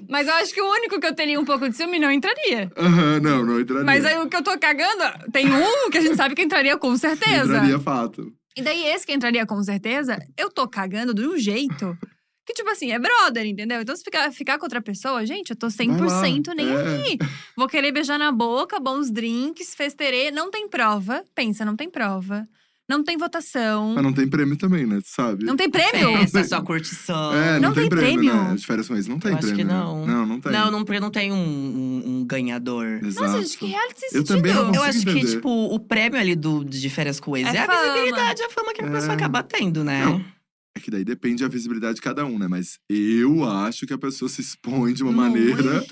Mas 0.10 0.28
eu 0.28 0.34
acho 0.36 0.54
que 0.54 0.62
o 0.62 0.70
único 0.72 1.00
que 1.00 1.08
eu 1.08 1.16
teria 1.16 1.40
um 1.40 1.46
pouco 1.46 1.68
de 1.68 1.76
ciúme 1.76 1.98
não 2.00 2.12
entraria. 2.12 2.72
Aham, 2.78 3.20
não, 3.22 3.44
não 3.46 3.60
entraria. 3.60 3.84
Mas 3.86 4.06
aí 4.06 4.18
o 4.20 4.28
que 4.30 4.36
eu 4.36 4.44
tô 4.44 4.58
cagando, 4.60 5.04
tem 5.32 5.48
um 5.52 5.90
que 5.90 5.98
a 5.98 6.02
gente 6.02 6.16
sabe 6.16 6.36
que 6.36 6.42
entraria 6.44 6.78
com 6.78 6.96
certeza. 6.98 7.46
Entraria 7.56 7.80
fato. 7.80 8.32
E 8.56 8.62
daí 8.62 8.86
esse 8.86 9.06
que 9.06 9.14
entraria 9.14 9.46
com 9.46 9.62
certeza, 9.64 10.18
eu 10.38 10.50
tô 10.50 10.68
cagando 10.68 11.14
de 11.14 11.26
um 11.26 11.38
jeito 11.38 11.98
que, 12.46 12.54
tipo 12.54 12.70
assim, 12.70 12.92
é 12.92 13.00
brother, 13.00 13.46
entendeu? 13.46 13.82
Então 13.82 13.96
se 13.96 14.04
ficar, 14.04 14.32
ficar 14.32 14.58
com 14.58 14.66
outra 14.66 14.82
pessoa, 14.82 15.26
gente, 15.26 15.52
eu 15.52 15.56
tô 15.56 15.68
100% 15.68 16.54
nem 16.56 16.70
é. 16.70 16.76
aí. 16.76 17.18
Vou 17.56 17.68
querer 17.68 17.92
beijar 17.92 18.20
na 18.20 18.32
boca, 18.32 18.80
bons 18.80 19.10
drinks, 19.10 19.74
festerê. 19.74 20.30
Não 20.30 20.52
tem 20.52 20.68
prova. 20.68 21.24
Pensa, 21.34 21.64
não 21.64 21.76
tem 21.76 21.90
prova. 21.90 22.48
Não 22.98 23.04
tem 23.04 23.18
votação. 23.18 23.94
Mas 23.96 24.04
não 24.04 24.14
tem 24.14 24.28
prêmio 24.28 24.56
também, 24.56 24.86
né? 24.86 25.00
Tu 25.02 25.10
sabe? 25.10 25.44
Não 25.46 25.56
tem 25.56 25.70
prêmio? 25.70 26.18
Festa, 26.20 26.44
só 26.44 26.62
curtição. 26.62 27.34
É, 27.34 27.54
Não 27.60 27.70
não, 27.70 27.74
tem, 27.74 27.90
tem 27.90 27.90
prêmio, 27.90 28.32
prêmio? 28.32 28.44
né? 28.50 28.56
De 28.56 28.66
férias 28.66 28.88
com 28.88 28.96
ex 28.96 29.08
não 29.08 29.20
tem 29.20 29.32
Eu 29.32 29.38
acho 29.38 29.48
prêmio. 29.48 29.66
que 29.66 29.72
né? 29.74 29.80
não. 29.80 30.06
Não, 30.06 30.26
não 30.26 30.40
tem. 30.40 30.52
Não, 30.52 30.72
não, 30.72 30.86
porque 30.86 31.00
não 31.00 31.10
tem 31.12 31.32
um, 31.32 31.36
um- 31.36 32.04
um 32.22 32.26
ganhador. 32.26 33.00
Exato. 33.04 33.26
Nossa, 33.28 33.42
gente, 33.44 33.58
que 33.58 33.66
reality 33.66 34.00
sem 34.00 34.08
Eu 34.20 34.26
sentido. 34.26 34.36
também 34.36 34.54
não 34.54 34.74
Eu 34.74 34.84
acho 34.84 35.04
que, 35.04 35.10
entender. 35.12 35.28
tipo, 35.32 35.50
o 35.50 35.80
prêmio 35.80 36.20
ali 36.20 36.36
do, 36.36 36.64
de 36.64 36.90
férias 36.90 37.20
com 37.20 37.36
ex 37.36 37.48
É 37.48 37.58
é, 37.58 37.60
a 37.62 37.68
visibilidade, 37.68 38.42
a 38.44 38.50
fama 38.50 38.74
que 38.74 38.82
a 38.84 38.90
pessoa 38.92 39.14
É. 39.14 39.16
acaba 39.16 39.42
tendo, 39.44 39.84
né? 39.84 40.06
Não. 40.06 40.24
É 40.76 40.80
que 40.80 40.90
daí 40.90 41.04
depende 41.04 41.44
da 41.44 41.50
visibilidade 41.50 41.96
de 41.96 42.02
cada 42.02 42.26
um, 42.26 42.40
né? 42.40 42.48
Mas 42.50 42.80
eu 42.90 43.48
acho 43.48 43.86
que 43.86 43.94
a 43.94 43.98
pessoa 43.98 44.28
se 44.28 44.42
expõe 44.42 44.92
de 44.94 45.04
uma 45.04 45.12
maneira 45.12 45.82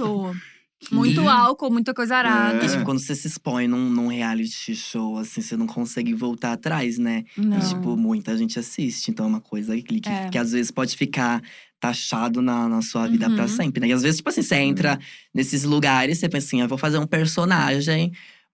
Muito. 0.89 1.27
Álcool, 1.29 1.69
muita 1.71 1.93
coisa 1.93 2.15
arada. 2.17 2.63
E, 2.63 2.65
É. 2.65 2.69
tipo, 2.71 2.83
quando 2.83 2.99
você 2.99 3.15
se 3.15 3.27
expõe 3.27 3.67
num, 3.67 3.89
num 3.89 4.07
reality 4.07 4.73
show, 4.75 5.17
assim, 5.17 5.41
você 5.41 5.55
não 5.55 5.67
consegue 5.67 6.13
voltar 6.13 6.53
atrás, 6.53 6.97
né? 6.97 7.23
Não. 7.37 7.57
E, 7.59 7.69
tipo, 7.69 7.95
muita 7.95 8.35
gente 8.37 8.57
assiste. 8.57 9.09
Então 9.11 9.25
é 9.25 9.29
uma 9.29 9.41
coisa 9.41 9.75
que, 9.79 9.99
que, 9.99 10.09
É. 10.09 10.29
que 10.29 10.37
às 10.37 10.51
vezes 10.51 10.71
pode 10.71 10.95
ficar 10.97 11.41
taxado 11.79 12.41
na, 12.41 12.67
na 12.69 12.81
sua 12.81 13.07
vida 13.07 13.29
pra 13.29 13.43
Uhum. 13.43 13.47
sempre, 13.47 13.81
né? 13.81 13.87
E 13.87 13.93
às 13.93 14.01
vezes, 14.01 14.17
tipo 14.17 14.29
assim, 14.29 14.41
você 14.41 14.55
entra 14.55 14.99
nesses 15.33 15.63
lugares, 15.63 16.19
você 16.19 16.29
pensa 16.29 16.47
assim, 16.47 16.61
eu 16.61 16.67
vou 16.67 16.77
fazer 16.77 16.97
um 16.99 17.07
personagem 17.07 18.11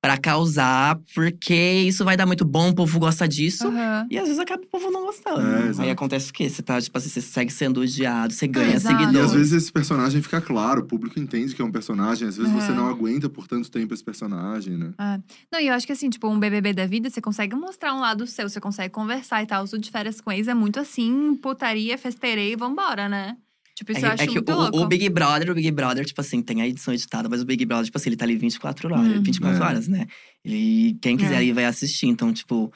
pra 0.07 0.17
causar, 0.17 0.97
porque 1.13 1.53
isso 1.85 2.05
vai 2.05 2.15
dar 2.15 2.25
muito 2.25 2.45
bom, 2.45 2.69
o 2.69 2.73
povo 2.75 2.97
gosta 2.97 3.27
disso. 3.27 3.67
Aham. 3.67 4.07
E 4.09 4.17
às 4.17 4.23
vezes 4.23 4.39
acaba 4.39 4.63
o 4.63 4.67
povo 4.67 4.89
não 4.89 5.01
gostando. 5.05 5.41
É. 5.41 5.83
Aí 5.83 5.89
acontece 5.89 6.29
o 6.29 6.33
quê? 6.33 6.49
Você 6.49 6.61
tá, 6.63 6.79
tipo 6.81 6.97
assim, 6.97 7.09
você 7.09 7.19
segue 7.19 7.51
sendo 7.51 7.81
odiado, 7.81 8.31
você 8.31 8.47
ganha. 8.47 8.75
E 8.75 8.79
seguidores. 8.79 9.19
às 9.19 9.33
vezes 9.33 9.51
esse 9.51 9.71
personagem 9.71 10.21
fica 10.21 10.39
claro, 10.39 10.79
o 10.81 10.85
público 10.85 11.19
entende 11.19 11.53
que 11.53 11.61
é 11.61 11.65
um 11.65 11.71
personagem. 11.71 12.25
Às 12.25 12.37
vezes 12.37 12.53
você 12.53 12.71
É. 12.71 12.75
não 12.75 12.87
aguenta 12.87 13.27
por 13.29 13.47
tanto 13.47 13.69
tempo 13.69 13.93
esse 13.93 14.03
personagem, 14.03 14.77
né? 14.77 14.91
Não, 15.51 15.59
e 15.59 15.67
eu 15.67 15.73
acho 15.73 15.85
que 15.85 15.91
assim, 15.91 16.09
tipo, 16.09 16.25
um 16.29 16.39
BBB 16.39 16.71
da 16.71 16.85
vida, 16.85 17.09
você 17.09 17.19
consegue 17.19 17.53
mostrar 17.55 17.93
um 17.93 17.99
lado 17.99 18.25
seu, 18.25 18.47
você 18.47 18.61
consegue 18.61 18.93
conversar 18.93 19.43
e 19.43 19.45
tal. 19.45 19.65
O 19.65 19.77
de 19.77 19.91
férias 19.91 20.21
com 20.21 20.31
ex 20.31 20.47
é 20.47 20.53
muito 20.53 20.79
assim, 20.79 21.35
putaria, 21.35 21.97
festeirei 21.97 22.53
e 22.53 22.55
vambora, 22.55 23.09
né? 23.09 23.35
Tipo, 23.77 23.91
isso 23.91 24.01
eu 24.01 24.09
É, 24.09 24.13
acho 24.13 24.17
que- 24.17 24.23
é 24.23 24.27
que 24.27 24.33
muito 24.33 24.51
o, 24.51 24.55
louco. 24.55 24.79
o 24.79 24.87
Big 24.87 25.07
Brother, 25.09 25.51
o 25.51 25.53
Big 25.53 25.69
Brother, 25.69 26.03
tipo 26.03 26.19
assim, 26.19 26.41
tem 26.41 26.63
a 26.63 26.67
edição 26.67 26.91
editada, 26.95 27.29
mas 27.29 27.43
o 27.43 27.45
Big 27.45 27.63
Brother, 27.63 27.85
tipo 27.85 27.95
assim, 27.99 28.09
ele 28.09 28.15
tá 28.17 28.25
ali 28.25 28.35
24 28.35 28.91
horas, 28.91 29.05
Hum. 29.17 29.21
24 29.21 29.61
É. 29.63 29.67
horas, 29.67 29.87
né? 29.87 30.07
Ele, 30.43 30.97
quem 30.99 31.15
quiser 31.15 31.41
É. 31.41 31.45
ir 31.45 31.53
vai 31.53 31.65
assistir. 31.65 32.07
Então, 32.07 32.33
tipo, 32.33 32.73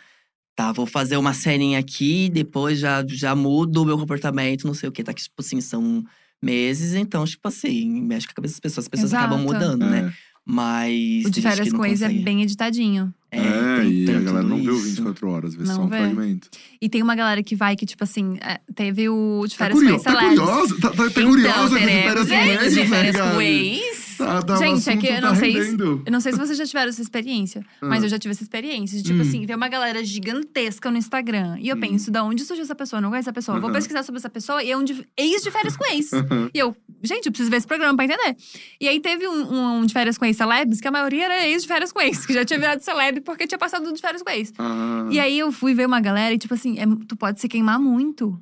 tá, 0.55 0.71
vou 0.71 0.85
fazer 0.85 1.17
uma 1.17 1.33
ceninha 1.33 1.79
aqui, 1.79 2.29
depois 2.29 2.77
já, 2.77 3.03
já 3.07 3.33
mudo 3.35 3.81
o 3.81 3.85
meu 3.85 3.97
comportamento, 3.97 4.67
não 4.67 4.75
sei 4.75 4.89
o 4.89 4.91
quê. 4.91 5.03
Tá 5.03 5.11
que, 5.11 5.23
tipo 5.23 5.41
assim, 5.41 5.59
são 5.59 6.03
meses, 6.39 6.93
então, 6.93 7.25
tipo 7.25 7.47
assim, 7.47 7.89
mexe 8.03 8.27
com 8.27 8.33
a 8.33 8.35
cabeça 8.35 8.53
das 8.53 8.59
pessoas. 8.59 8.85
As 8.85 8.89
pessoas 8.89 9.13
acabam 9.15 9.39
Exato. 9.39 9.53
mudando, 9.53 9.89
né? 9.89 10.13
É. 10.15 10.31
Mas. 10.45 11.25
O 11.25 11.31
de 11.31 11.41
férias 11.41 11.71
com 11.73 11.83
ex 11.85 12.01
é 12.03 12.09
bem 12.09 12.43
editadinho. 12.43 13.11
É, 13.31 13.81
tem- 13.81 13.91
e 13.91 14.09
a 14.15 14.19
galera 14.19 14.43
não 14.45 14.61
vê 14.61 14.69
o 14.71 14.75
isso. 14.75 14.83
24 14.89 15.29
horas, 15.29 15.55
vê 15.55 15.63
Não 15.63 15.75
só 15.75 15.81
um 15.83 15.87
vê. 15.87 15.97
fragmento. 15.97 16.49
E 16.81 16.89
tem 16.89 17.01
uma 17.01 17.15
galera 17.15 17.41
que 17.41 17.55
vai 17.55 17.75
que, 17.77 17.85
tipo 17.85 18.03
assim, 18.03 18.37
é, 18.41 18.59
teve 18.75 19.07
o 19.07 19.43
de 19.47 19.55
Tá, 19.57 19.65
férias 19.65 19.79
com 19.79 19.85
curio... 19.85 19.95
ex 19.95 20.03
tá 20.03 20.15
curiosa? 20.27 20.75
Tá, 20.81 20.89
tá, 20.89 20.95
tá 20.97 21.05
Então, 21.07 21.29
curiosa 21.29 21.69
com 21.69 21.75
de 21.75 21.85
férias 21.85 22.27
com 22.27 22.33
ex, 22.33 22.73
de 22.73 22.87
férias 22.87 23.15
né, 23.15 23.21
com 23.21 23.27
Gabi? 23.29 23.45
ex. 23.45 24.00
Tá, 24.17 24.41
tá, 24.41 24.55
Gente, 24.57 24.89
é 24.89 24.97
que 24.97 25.07
eu 25.07 25.15
tá 25.15 25.21
não 25.21 25.35
sei 25.35 25.61
se-. 25.63 25.77
Eu 25.79 26.11
não 26.11 26.19
sei 26.19 26.31
se 26.33 26.37
vocês 26.37 26.57
já 26.57 26.65
tiveram 26.65 26.89
essa 26.89 27.01
experiência, 27.01 27.63
mas 27.81 28.01
Ah. 28.03 28.05
eu 28.05 28.09
já 28.09 28.19
tive 28.19 28.31
essa 28.33 28.43
experiência. 28.43 28.97
De, 28.97 29.03
tipo 29.03 29.17
Hum. 29.19 29.21
assim, 29.21 29.45
ver 29.45 29.55
uma 29.55 29.67
galera 29.67 30.03
gigantesca 30.03 30.89
no 30.91 30.97
Instagram. 30.97 31.57
E 31.59 31.69
eu 31.69 31.75
Hum. 31.75 31.79
penso, 31.79 32.11
da 32.11 32.23
onde 32.23 32.43
surgiu 32.43 32.63
essa 32.63 32.75
pessoa? 32.75 33.01
Não 33.01 33.09
conheço 33.09 33.29
essa 33.29 33.33
pessoa. 33.33 33.59
Vou 33.59 33.71
pesquisar 33.71 34.03
sobre 34.03 34.19
essa 34.19 34.29
pessoa 34.29 34.63
e 34.63 34.71
é 34.71 34.77
um 34.77 34.83
de, 34.83 35.05
ex 35.17 35.41
de 35.43 35.51
férias 35.51 35.75
com 35.77 35.85
ex. 35.93 36.11
E 36.53 36.59
eu, 36.59 36.75
gente, 37.03 37.25
eu 37.27 37.31
preciso 37.31 37.49
ver 37.49 37.57
esse 37.57 37.67
programa 37.67 37.95
pra 37.95 38.05
entender. 38.05 38.35
E 38.79 38.87
aí 38.87 38.99
teve 38.99 39.27
um, 39.27 39.53
um- 39.53 39.77
um 39.79 39.85
de 39.85 39.93
férias 39.93 40.17
com 40.17 40.25
ex 40.25 40.35
celebs, 40.37 40.81
que 40.81 40.87
a 40.87 40.91
maioria 40.91 41.25
era 41.25 41.47
ex 41.47 41.61
de 41.63 41.67
férias 41.67 41.91
com 41.91 42.01
ex, 42.01 42.25
que 42.25 42.33
já 42.33 42.43
tinha 42.45 42.59
virado 42.59 42.81
celeb 42.81 43.21
porque 43.21 43.47
tinha 43.47 43.57
passado 43.57 43.91
de 43.93 44.01
férias 44.01 44.21
com 44.21 44.29
ex. 44.29 44.51
Ah, 44.57 45.07
E 45.11 45.19
aí 45.19 45.37
eu 45.39 45.51
fui 45.51 45.73
ver 45.73 45.85
uma 45.85 45.99
galera 46.01 46.33
e, 46.33 46.37
tipo 46.37 46.53
assim, 46.53 46.77
é- 46.79 46.85
tu 47.07 47.15
pode 47.15 47.39
se 47.39 47.47
queimar 47.47 47.79
muito 47.79 48.39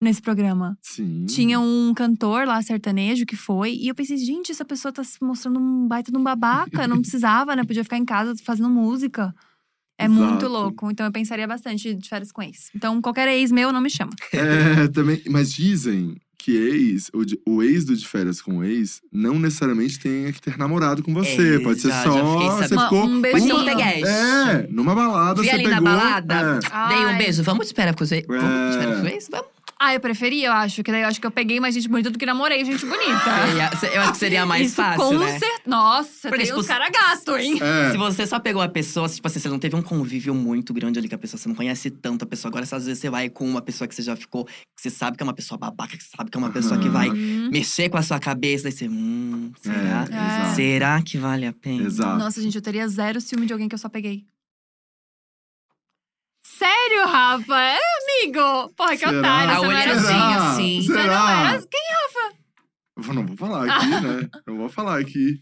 nesse 0.00 0.22
programa. 0.22 0.78
Sim. 0.80 1.26
Tinha 1.26 1.60
um 1.60 1.92
cantor 1.94 2.46
lá, 2.46 2.60
sertanejo, 2.62 3.26
que 3.26 3.36
foi. 3.36 3.72
E 3.74 3.88
eu 3.88 3.94
pensei, 3.94 4.16
gente, 4.16 4.50
essa 4.50 4.64
pessoa 4.64 4.90
tá 4.92 5.04
se 5.04 5.18
mostrando 5.22 5.58
um 5.60 5.86
baita 5.86 6.10
de 6.10 6.16
um 6.18 6.22
babaca. 6.22 6.88
Não 6.88 6.98
precisava, 7.02 7.54
né? 7.54 7.64
Podia 7.64 7.84
ficar 7.84 7.98
em 7.98 8.04
casa 8.04 8.34
fazendo 8.42 8.70
música. 8.70 9.34
É 9.98 10.08
muito 10.08 10.46
Exato. 10.46 10.48
louco. 10.48 10.90
Então 10.90 11.04
eu 11.04 11.12
pensaria 11.12 11.46
bastante 11.46 11.94
de 11.94 12.08
férias 12.08 12.32
com 12.32 12.42
ex. 12.42 12.70
Então 12.74 13.02
qualquer 13.02 13.28
ex 13.28 13.52
meu 13.52 13.70
não 13.72 13.80
me 13.82 13.90
chama. 13.90 14.12
É, 14.32 14.88
também. 14.88 15.20
Mas 15.28 15.52
dizem 15.52 16.16
que 16.38 16.52
ex, 16.56 17.10
o, 17.12 17.22
de- 17.22 17.38
o 17.46 17.62
ex 17.62 17.84
do 17.84 17.94
de 17.94 18.08
férias 18.08 18.40
com 18.40 18.56
o 18.60 18.64
ex, 18.64 19.02
não 19.12 19.38
necessariamente 19.38 19.98
tem 20.00 20.32
que 20.32 20.40
ter 20.40 20.56
namorado 20.56 21.02
com 21.02 21.12
você. 21.12 21.56
É, 21.56 21.58
Pode 21.60 21.80
ser 21.82 21.88
já- 21.90 22.02
só. 22.02 22.12
já 22.42 22.66
você 22.66 22.68
ficou. 22.80 23.04
Um 23.04 23.20
Pode 23.20 23.40
ser 23.40 23.46
beijinho. 23.46 23.56
um 23.58 23.64
peguete. 23.66 24.08
É, 24.08 24.66
numa 24.70 24.94
balada 24.94 25.36
Fui 25.36 25.44
você 25.44 25.50
ali 25.50 25.64
pegou. 25.64 25.80
na 25.82 25.90
balada, 25.90 26.34
é. 26.64 26.88
dei 26.88 27.14
um 27.14 27.18
beijo. 27.18 27.42
Vamos 27.42 27.68
de 27.68 27.74
férias 27.74 27.94
com 27.94 28.06
você? 28.06 28.24
Vamos 28.26 28.72
de 28.72 28.78
férias 28.78 29.00
com 29.02 29.06
ex? 29.06 29.28
Vamos. 29.30 29.46
Ah, 29.82 29.94
eu 29.94 30.00
preferia, 30.00 30.48
eu 30.48 30.52
acho. 30.52 30.82
Que 30.84 30.92
daí 30.92 31.00
eu 31.00 31.08
acho 31.08 31.18
que 31.18 31.26
eu 31.26 31.30
peguei 31.30 31.58
mais 31.58 31.74
gente 31.74 31.88
bonita 31.88 32.10
do 32.10 32.18
que 32.18 32.26
namorei 32.26 32.62
gente 32.66 32.84
bonita. 32.84 33.24
Seria- 33.80 33.94
Eu 33.96 34.02
acho 34.02 34.12
que 34.12 34.18
seria 34.18 34.44
mais 34.44 34.66
Isso 34.66 34.76
fácil, 34.76 34.98
com 35.06 35.18
né? 35.18 35.30
certeza. 35.38 35.62
Nossa, 35.66 36.28
Porque, 36.28 36.36
tem 36.36 36.46
tipo, 36.46 36.60
uns 36.60 36.66
caras 36.66 36.90
gato, 36.90 37.36
hein? 37.38 37.58
É. 37.62 37.90
Se 37.90 37.96
você 37.96 38.26
só 38.26 38.38
pegou 38.38 38.60
a 38.60 38.68
pessoa, 38.68 39.08
tipo 39.08 39.26
assim, 39.26 39.40
você 39.40 39.48
não 39.48 39.58
teve 39.58 39.74
um 39.76 39.80
convívio 39.82 40.34
muito 40.34 40.74
grande 40.74 40.98
ali 40.98 41.08
com 41.08 41.14
a 41.14 41.18
pessoa, 41.18 41.40
você 41.40 41.48
não 41.48 41.54
conhece 41.56 41.90
tanto 41.90 42.24
a 42.24 42.26
pessoa. 42.26 42.50
Agora, 42.50 42.64
às 42.64 42.84
vezes 42.84 42.98
você 42.98 43.08
vai 43.08 43.30
com 43.30 43.48
uma 43.48 43.62
pessoa 43.62 43.88
que 43.88 43.94
você 43.94 44.02
já 44.02 44.14
ficou, 44.14 44.44
que 44.44 44.52
você 44.76 44.90
sabe 44.90 45.16
que 45.16 45.22
é 45.22 45.24
uma 45.24 45.32
pessoa 45.32 45.56
babaca, 45.56 45.96
que 45.96 46.02
você 46.04 46.10
sabe 46.14 46.30
que 46.30 46.36
é 46.36 46.40
uma 46.40 46.50
pessoa 46.50 46.78
que 46.78 46.88
vai 46.90 47.08
Hum. 47.08 47.48
mexer 47.50 47.88
com 47.88 47.96
a 47.96 48.02
sua 48.02 48.18
cabeça, 48.20 48.64
daí 48.64 48.72
você, 48.72 48.86
hum, 48.86 49.50
será? 49.62 49.76
É, 49.78 50.14
É. 50.14 50.42
exato. 50.42 50.54
Será 50.56 51.02
que 51.02 51.16
vale 51.16 51.46
a 51.46 51.52
pena? 51.54 51.84
Exato. 51.86 52.18
Nossa, 52.18 52.42
gente, 52.42 52.54
eu 52.54 52.62
teria 52.62 52.86
zero 52.86 53.18
ciúme 53.18 53.46
de 53.46 53.52
alguém 53.54 53.66
que 53.68 53.74
eu 53.74 53.78
só 53.78 53.88
peguei. 53.88 54.26
Sério, 56.60 57.06
Rafa? 57.06 57.58
É, 57.58 57.78
amigo? 57.78 58.74
Porra, 58.76 58.90
que 58.90 58.98
Será? 58.98 59.18
otário. 59.18 59.54
Você 59.54 59.66
não 59.66 59.72
era 59.72 59.92
assim. 59.94 60.34
assim. 60.34 60.82
Você 60.82 60.92
não 60.92 61.02
Será? 61.02 61.48
era 61.48 61.58
Quem? 61.62 61.80
Eu 63.08 63.14
não 63.14 63.26
vou 63.26 63.36
falar 63.36 63.70
aqui, 63.70 63.86
né? 63.86 64.30
Não 64.46 64.56
vou 64.58 64.68
falar 64.68 64.98
aqui. 64.98 65.40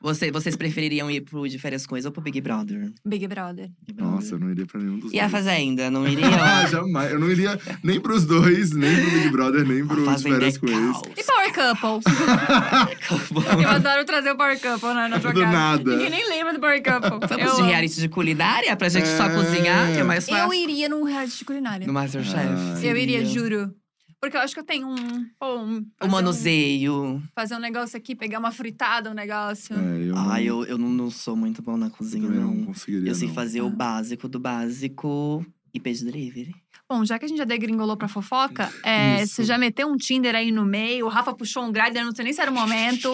Você, 0.00 0.30
vocês 0.30 0.54
prefeririam 0.56 1.10
ir 1.10 1.22
pro 1.22 1.48
De 1.48 1.58
Férias 1.58 1.86
com 1.86 1.96
Ex 1.96 2.04
ou 2.06 2.12
pro 2.12 2.20
Big 2.22 2.40
Brother? 2.40 2.90
Big 3.04 3.26
Brother. 3.26 3.68
Nossa, 3.96 4.34
eu 4.34 4.38
não 4.38 4.50
iria 4.50 4.64
pra 4.66 4.80
nenhum 4.80 4.98
dos 4.98 5.12
E 5.12 5.18
a 5.18 5.22
dois. 5.28 5.32
Fazenda, 5.32 5.90
não 5.90 6.06
iria? 6.08 6.26
Ah, 6.28 6.66
jamais. 6.66 7.10
Eu 7.12 7.18
não 7.18 7.30
iria 7.30 7.58
nem 7.82 8.00
pros 8.00 8.24
dois, 8.24 8.70
nem 8.72 8.94
pro 9.00 9.10
Big 9.10 9.28
Brother, 9.30 9.66
nem 9.66 9.82
a 9.82 9.86
pro 9.86 10.02
de 10.04 10.10
é 10.10 10.18
férias 10.18 10.58
com 10.58 10.66
eles. 10.66 10.92
caos. 10.92 11.02
E 11.16 11.24
Power 11.24 11.52
Couple? 11.54 12.12
eu 13.64 13.68
adoro 13.70 14.04
trazer 14.04 14.30
o 14.32 14.36
Power 14.36 14.60
Couple 14.60 14.94
né, 14.94 15.08
na 15.08 15.18
tua 15.20 15.32
Do 15.32 15.42
nada. 15.42 15.90
Ninguém 15.90 16.10
nem 16.10 16.28
lembra 16.28 16.52
do 16.54 16.60
Power 16.60 16.82
Couple. 16.82 17.28
Vamos 17.28 17.46
eu 17.46 17.56
de 17.56 17.62
reality 17.70 18.00
de 18.00 18.08
culinária 18.08 18.74
pra 18.76 18.88
gente 18.88 19.08
só 19.08 19.24
É. 19.26 19.34
cozinhar, 19.34 19.92
que 19.92 19.98
é 19.98 20.04
mais 20.04 20.28
Eu 20.28 20.34
fácil. 20.36 20.54
iria 20.54 20.88
num 20.88 21.02
reality 21.04 21.38
de 21.38 21.44
culinária. 21.44 21.86
No 21.86 21.92
Masterchef. 21.92 22.36
Ah, 22.38 22.78
Eu 22.82 22.96
iria, 22.96 23.24
juro. 23.24 23.70
Porque 24.20 24.36
eu 24.36 24.40
acho 24.40 24.52
que 24.52 24.60
eu 24.60 24.64
tenho 24.64 24.88
um… 24.88 25.26
pô, 25.38 25.58
um 25.60 25.86
O 26.02 26.08
manuseio. 26.08 26.92
Um, 27.04 27.22
fazer 27.36 27.54
um 27.54 27.60
negócio 27.60 27.96
aqui, 27.96 28.16
pegar 28.16 28.40
uma 28.40 28.50
fritada, 28.50 29.10
um 29.10 29.14
negócio. 29.14 29.76
É, 29.76 30.02
eu 30.08 30.14
não, 30.14 30.30
Ai, 30.30 30.44
eu, 30.44 30.64
eu 30.64 30.76
não, 30.76 30.88
não 30.88 31.10
sou 31.10 31.36
muito 31.36 31.62
bom 31.62 31.76
na 31.76 31.88
cozinha, 31.88 32.28
não 32.28 32.52
não. 32.54 32.64
conseguiria, 32.66 33.10
Eu 33.10 33.14
sei 33.14 33.28
não. 33.28 33.34
fazer 33.34 33.60
o 33.62 33.68
Ah. 33.68 33.70
básico 33.70 34.28
do 34.28 34.40
básico 34.40 35.46
e 35.72 35.78
peixe 35.78 36.04
delivery. 36.04 36.52
Bom, 36.90 37.04
já 37.04 37.18
que 37.18 37.26
a 37.26 37.28
gente 37.28 37.38
já 37.38 37.44
degringolou 37.44 37.96
pra 37.98 38.08
fofoca, 38.08 38.72
é, 38.82 39.24
você 39.24 39.44
já 39.44 39.58
meteu 39.58 39.86
um 39.86 39.96
Tinder 39.96 40.34
aí 40.34 40.50
no 40.50 40.64
meio, 40.64 41.04
o 41.04 41.08
Rafa 41.10 41.34
puxou 41.34 41.62
um 41.64 41.70
Grindr, 41.70 42.02
não 42.02 42.14
sei 42.14 42.24
nem 42.24 42.32
se 42.32 42.40
era 42.40 42.50
o 42.50 42.54
momento, 42.54 43.12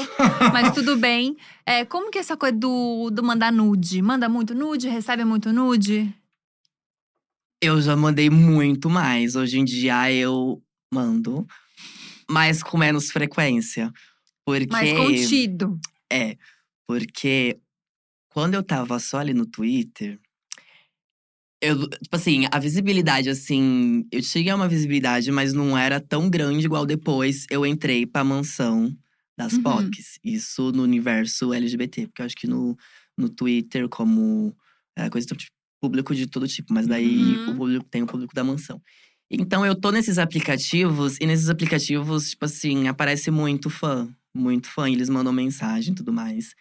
mas 0.53 0.73
tudo 0.73 0.97
bem. 0.97 1.37
É, 1.67 1.85
como 1.85 2.09
que 2.11 2.17
é 2.17 2.21
essa 2.21 2.37
coisa 2.37 2.57
do, 2.57 3.11
do 3.11 3.23
mandar 3.23 3.53
nude? 3.53 4.01
Manda 4.01 4.29
muito 4.29 4.55
nude? 4.55 4.89
Recebe 4.89 5.25
muito 5.25 5.53
nude? 5.53 6.15
Eu 7.63 7.81
já 7.83 7.97
mandei 7.97 8.31
muito 8.31 8.89
mais. 8.89 9.35
Hoje 9.37 9.59
em 9.59 9.65
dia 9.65 10.11
eu 10.13 10.63
mando, 10.95 11.47
mas 12.31 12.63
com 12.63 12.79
menos 12.79 13.11
frequência. 13.11 13.93
Porque. 14.47 14.73
Mais 14.73 14.93
contido. 14.93 15.79
É, 16.13 16.37
porque 16.87 17.59
quando 18.29 18.55
eu 18.55 18.63
tava 18.63 18.99
só 18.99 19.19
ali 19.19 19.35
no 19.35 19.47
Twitter, 19.47 20.19
eu, 21.63 21.89
tipo 21.89 22.15
assim, 22.15 22.47
a 22.53 22.59
visibilidade, 22.59 23.31
assim, 23.31 24.07
eu 24.13 24.21
tinha 24.21 24.55
uma 24.55 24.69
visibilidade, 24.69 25.31
mas 25.33 25.53
não 25.55 25.77
era 25.79 25.99
tão 25.99 26.29
grande 26.29 26.67
igual 26.67 26.85
depois 26.85 27.47
eu 27.51 27.65
entrei 27.65 28.05
pra 28.07 28.23
mansão 28.23 28.95
das 29.37 29.55
Uhum. 29.55 29.63
POCs. 29.63 30.19
Isso 30.23 30.71
no 30.73 30.83
universo 30.83 31.53
LGBT, 31.55 32.07
porque 32.07 32.21
eu 32.23 32.27
acho 32.27 32.37
que 32.37 32.47
no, 32.47 32.77
no 33.17 33.29
Twitter, 33.31 33.89
como 33.89 34.55
é 34.97 35.09
coisa 35.09 35.27
tipo, 35.27 35.51
público 35.81 36.15
de 36.15 36.27
todo 36.27 36.47
tipo, 36.47 36.73
mas 36.73 36.87
daí 36.87 37.37
Uhum. 37.39 37.53
o 37.53 37.57
público 37.57 37.87
tem 37.91 38.03
o 38.03 38.07
público 38.07 38.35
da 38.35 38.45
mansão. 38.45 38.81
Então 39.39 39.65
eu 39.65 39.75
tô 39.75 39.91
nesses 39.91 40.19
aplicativos, 40.19 41.17
e 41.21 41.27
nesses 41.27 41.49
aplicativos, 41.49 42.31
tipo 42.31 42.45
assim, 42.45 42.89
aparece 42.89 43.31
muito 43.31 43.69
fã. 43.71 44.09
Muito 44.35 44.69
fã, 44.69 44.89
e 44.89 44.95
eles 44.95 45.09
mandam 45.09 45.33
mensagem 45.33 45.93
e 45.93 45.95
tudo 45.97 46.13
mais. 46.13 46.55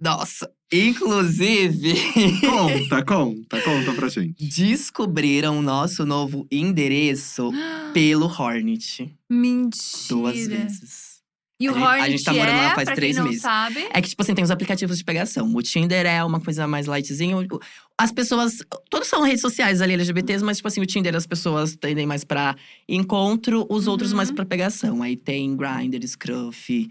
Nossa, 0.00 0.48
inclusive, 0.72 1.94
Conta, 2.40 3.04
conta, 3.04 3.60
conta 3.62 3.92
pra 3.94 4.08
gente. 4.08 4.46
descobriram 4.46 5.58
o 5.58 5.62
nosso 5.62 6.06
novo 6.06 6.46
endereço 6.52 7.50
pelo 7.92 8.26
Hornet. 8.26 9.12
Mentira. 9.28 10.08
Duas 10.08 10.46
vezes. 10.46 11.17
E 11.60 11.68
o 11.68 11.72
gente- 11.72 11.82
a 11.82 11.88
Hornet 11.88 12.10
gente 12.12 12.24
tá 12.24 12.32
morando 12.32 12.56
lá 12.56 12.70
é, 12.70 12.74
faz 12.74 12.84
pra 12.86 12.94
três 12.94 13.18
meses. 13.18 13.42
sabe… 13.42 13.88
É 13.92 14.00
que, 14.00 14.08
tipo 14.08 14.22
assim, 14.22 14.32
tem 14.34 14.44
os 14.44 14.50
aplicativos 14.50 14.96
de 14.96 15.04
pegação. 15.04 15.52
O 15.52 15.60
Tinder 15.60 16.06
é 16.06 16.22
uma 16.22 16.40
coisa 16.40 16.68
mais 16.68 16.86
lightzinho. 16.86 17.38
O- 17.40 17.60
As 18.00 18.12
pessoas. 18.12 18.58
Todos 18.88 19.08
são 19.08 19.22
redes 19.22 19.40
sociais 19.40 19.80
ali 19.80 19.94
LGBTs, 19.94 20.44
mas, 20.44 20.58
tipo 20.58 20.68
assim, 20.68 20.80
o 20.80 20.86
Tinder 20.86 21.16
as 21.16 21.26
pessoas 21.26 21.74
tendem 21.74 22.06
mais 22.06 22.22
pra 22.22 22.54
encontro, 22.88 23.66
os 23.68 23.88
outros 23.88 24.12
Uhum. 24.12 24.18
mais 24.18 24.30
pra 24.30 24.44
pegação. 24.46 25.02
Aí 25.02 25.16
tem 25.16 25.56
Grindr, 25.56 26.06
Scruff, 26.06 26.88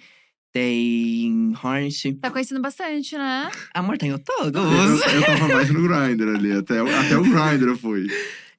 tem 0.51 1.53
Hornet. 1.63 2.13
Tá 2.15 2.29
conhecendo 2.29 2.59
bastante, 2.61 3.17
né? 3.17 3.49
Amor, 3.73 3.97
tenho 3.97 4.15
Eu, 4.15 4.19
todos. 4.19 5.01
eu 5.13 5.21
tava 5.25 5.47
mais 5.47 5.69
no 5.69 5.81
Grindr 5.87 6.35
ali, 6.35 6.51
até, 6.51 6.83
o- 6.83 6.93
até 6.99 7.15
o 7.17 7.21
Grindr 7.23 7.69
eu 7.69 7.77
fui. 7.77 8.07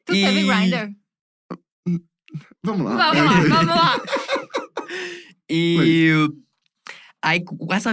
Tu 0.07 0.15
E- 0.15 0.25
teve 0.25 0.45
Grindr? 0.45 0.91
Vamos 2.65 2.87
lá. 2.87 3.13
Vamos 3.13 3.25
lá, 3.25 3.41
vamos 3.57 3.75
lá. 3.77 4.03
E. 5.51 6.29
Aí, 7.23 7.43
com 7.43 7.73
essa, 7.75 7.93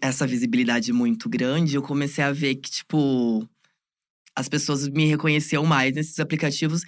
essa 0.00 0.26
visibilidade 0.26 0.92
muito 0.92 1.28
grande, 1.28 1.76
eu 1.76 1.82
comecei 1.82 2.24
a 2.24 2.32
ver 2.32 2.56
que, 2.56 2.68
tipo, 2.68 3.48
as 4.34 4.48
pessoas 4.48 4.88
me 4.88 5.06
reconheciam 5.06 5.64
mais 5.64 5.94
nesses 5.94 6.18
aplicativos. 6.18 6.82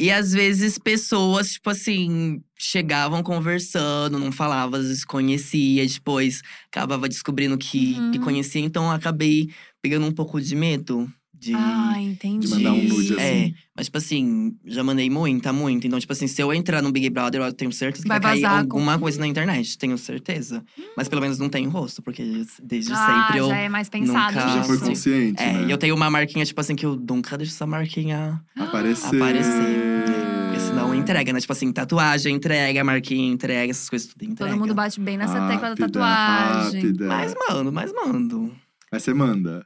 E 0.00 0.10
às 0.10 0.32
vezes 0.32 0.76
pessoas, 0.78 1.52
tipo 1.52 1.70
assim, 1.70 2.42
chegavam 2.58 3.22
conversando, 3.22 4.18
não 4.18 4.32
falava, 4.32 4.76
às 4.78 4.86
vezes 4.88 5.04
conhecia, 5.04 5.86
depois 5.86 6.42
acabava 6.66 7.08
descobrindo 7.08 7.56
que, 7.56 7.94
que 8.10 8.18
Uhum. 8.18 8.24
conhecia. 8.24 8.60
Então 8.60 8.84
eu 8.84 8.90
acabei 8.90 9.50
pegando 9.80 10.06
um 10.06 10.12
pouco 10.12 10.40
de 10.40 10.56
medo 10.56 11.08
de. 11.44 11.54
Ah, 11.54 11.94
entendi. 12.00 12.46
De 12.46 12.54
mandar 12.54 12.72
um 12.72 12.82
nude 12.84 13.18
É, 13.18 13.44
assim. 13.44 13.54
mas 13.76 13.86
tipo 13.86 13.98
assim, 13.98 14.56
já 14.64 14.82
mandei 14.82 15.08
muita, 15.10 15.52
muito. 15.52 15.86
Então, 15.86 15.98
tipo 16.00 16.12
assim, 16.12 16.26
se 16.26 16.40
eu 16.42 16.52
entrar 16.52 16.82
no 16.82 16.90
Big 16.90 17.08
Brother, 17.10 17.40
eu 17.42 17.52
tenho 17.52 17.70
certeza 17.72 18.02
que 18.02 18.08
Vai 18.08 18.18
vai, 18.20 18.32
cair 18.32 18.42
vazar 18.42 18.58
alguma 18.60 18.98
coisa 18.98 19.18
na 19.20 19.26
internet, 19.26 19.76
tenho 19.78 19.96
certeza. 19.98 20.64
Mas 20.96 21.08
pelo 21.08 21.20
menos 21.20 21.38
não 21.38 21.48
tem 21.48 21.66
rosto, 21.66 22.02
porque 22.02 22.44
desde 22.62 22.92
ah, 22.92 22.96
sempre 23.26 23.38
eu. 23.40 23.48
já 23.48 23.56
é 23.58 23.68
mais 23.68 23.88
pensado 23.88 24.34
nunca- 24.34 24.48
Já 24.48 24.64
foi 24.64 24.78
consciente, 24.78 25.42
É, 25.42 25.52
né? 25.52 25.66
e 25.66 25.70
eu 25.70 25.78
tenho 25.78 25.94
uma 25.94 26.10
marquinha, 26.10 26.44
tipo 26.44 26.60
assim, 26.60 26.74
que 26.74 26.86
eu 26.86 26.96
nunca 26.96 27.36
deixo 27.36 27.52
essa 27.52 27.66
marquinha 27.66 28.40
Aparecer. 28.56 29.16
aparecer. 29.16 30.04
Porque 30.48 30.60
senão 30.60 30.94
entrega, 30.94 31.32
né? 31.32 31.40
Tipo 31.40 31.52
assim, 31.52 31.72
tatuagem, 31.72 32.34
entrega, 32.36 32.84
marquinha, 32.84 33.32
entrega, 33.32 33.70
essas 33.70 33.88
coisas 33.90 34.08
tudo 34.08 34.24
entrega. 34.24 34.52
Todo 34.52 34.60
mundo 34.60 34.74
bate 34.74 35.00
bem 35.00 35.16
nessa 35.18 35.34
tecla 35.48 35.56
da 35.56 35.68
Rápida, 35.70 35.86
tatuagem. 35.88 36.80
rápida. 36.82 37.06
Mas 37.08 37.34
mando, 37.48 37.72
mas 37.72 37.92
mando. 37.92 38.52
Aí 38.92 39.00
você 39.00 39.12
manda. 39.12 39.64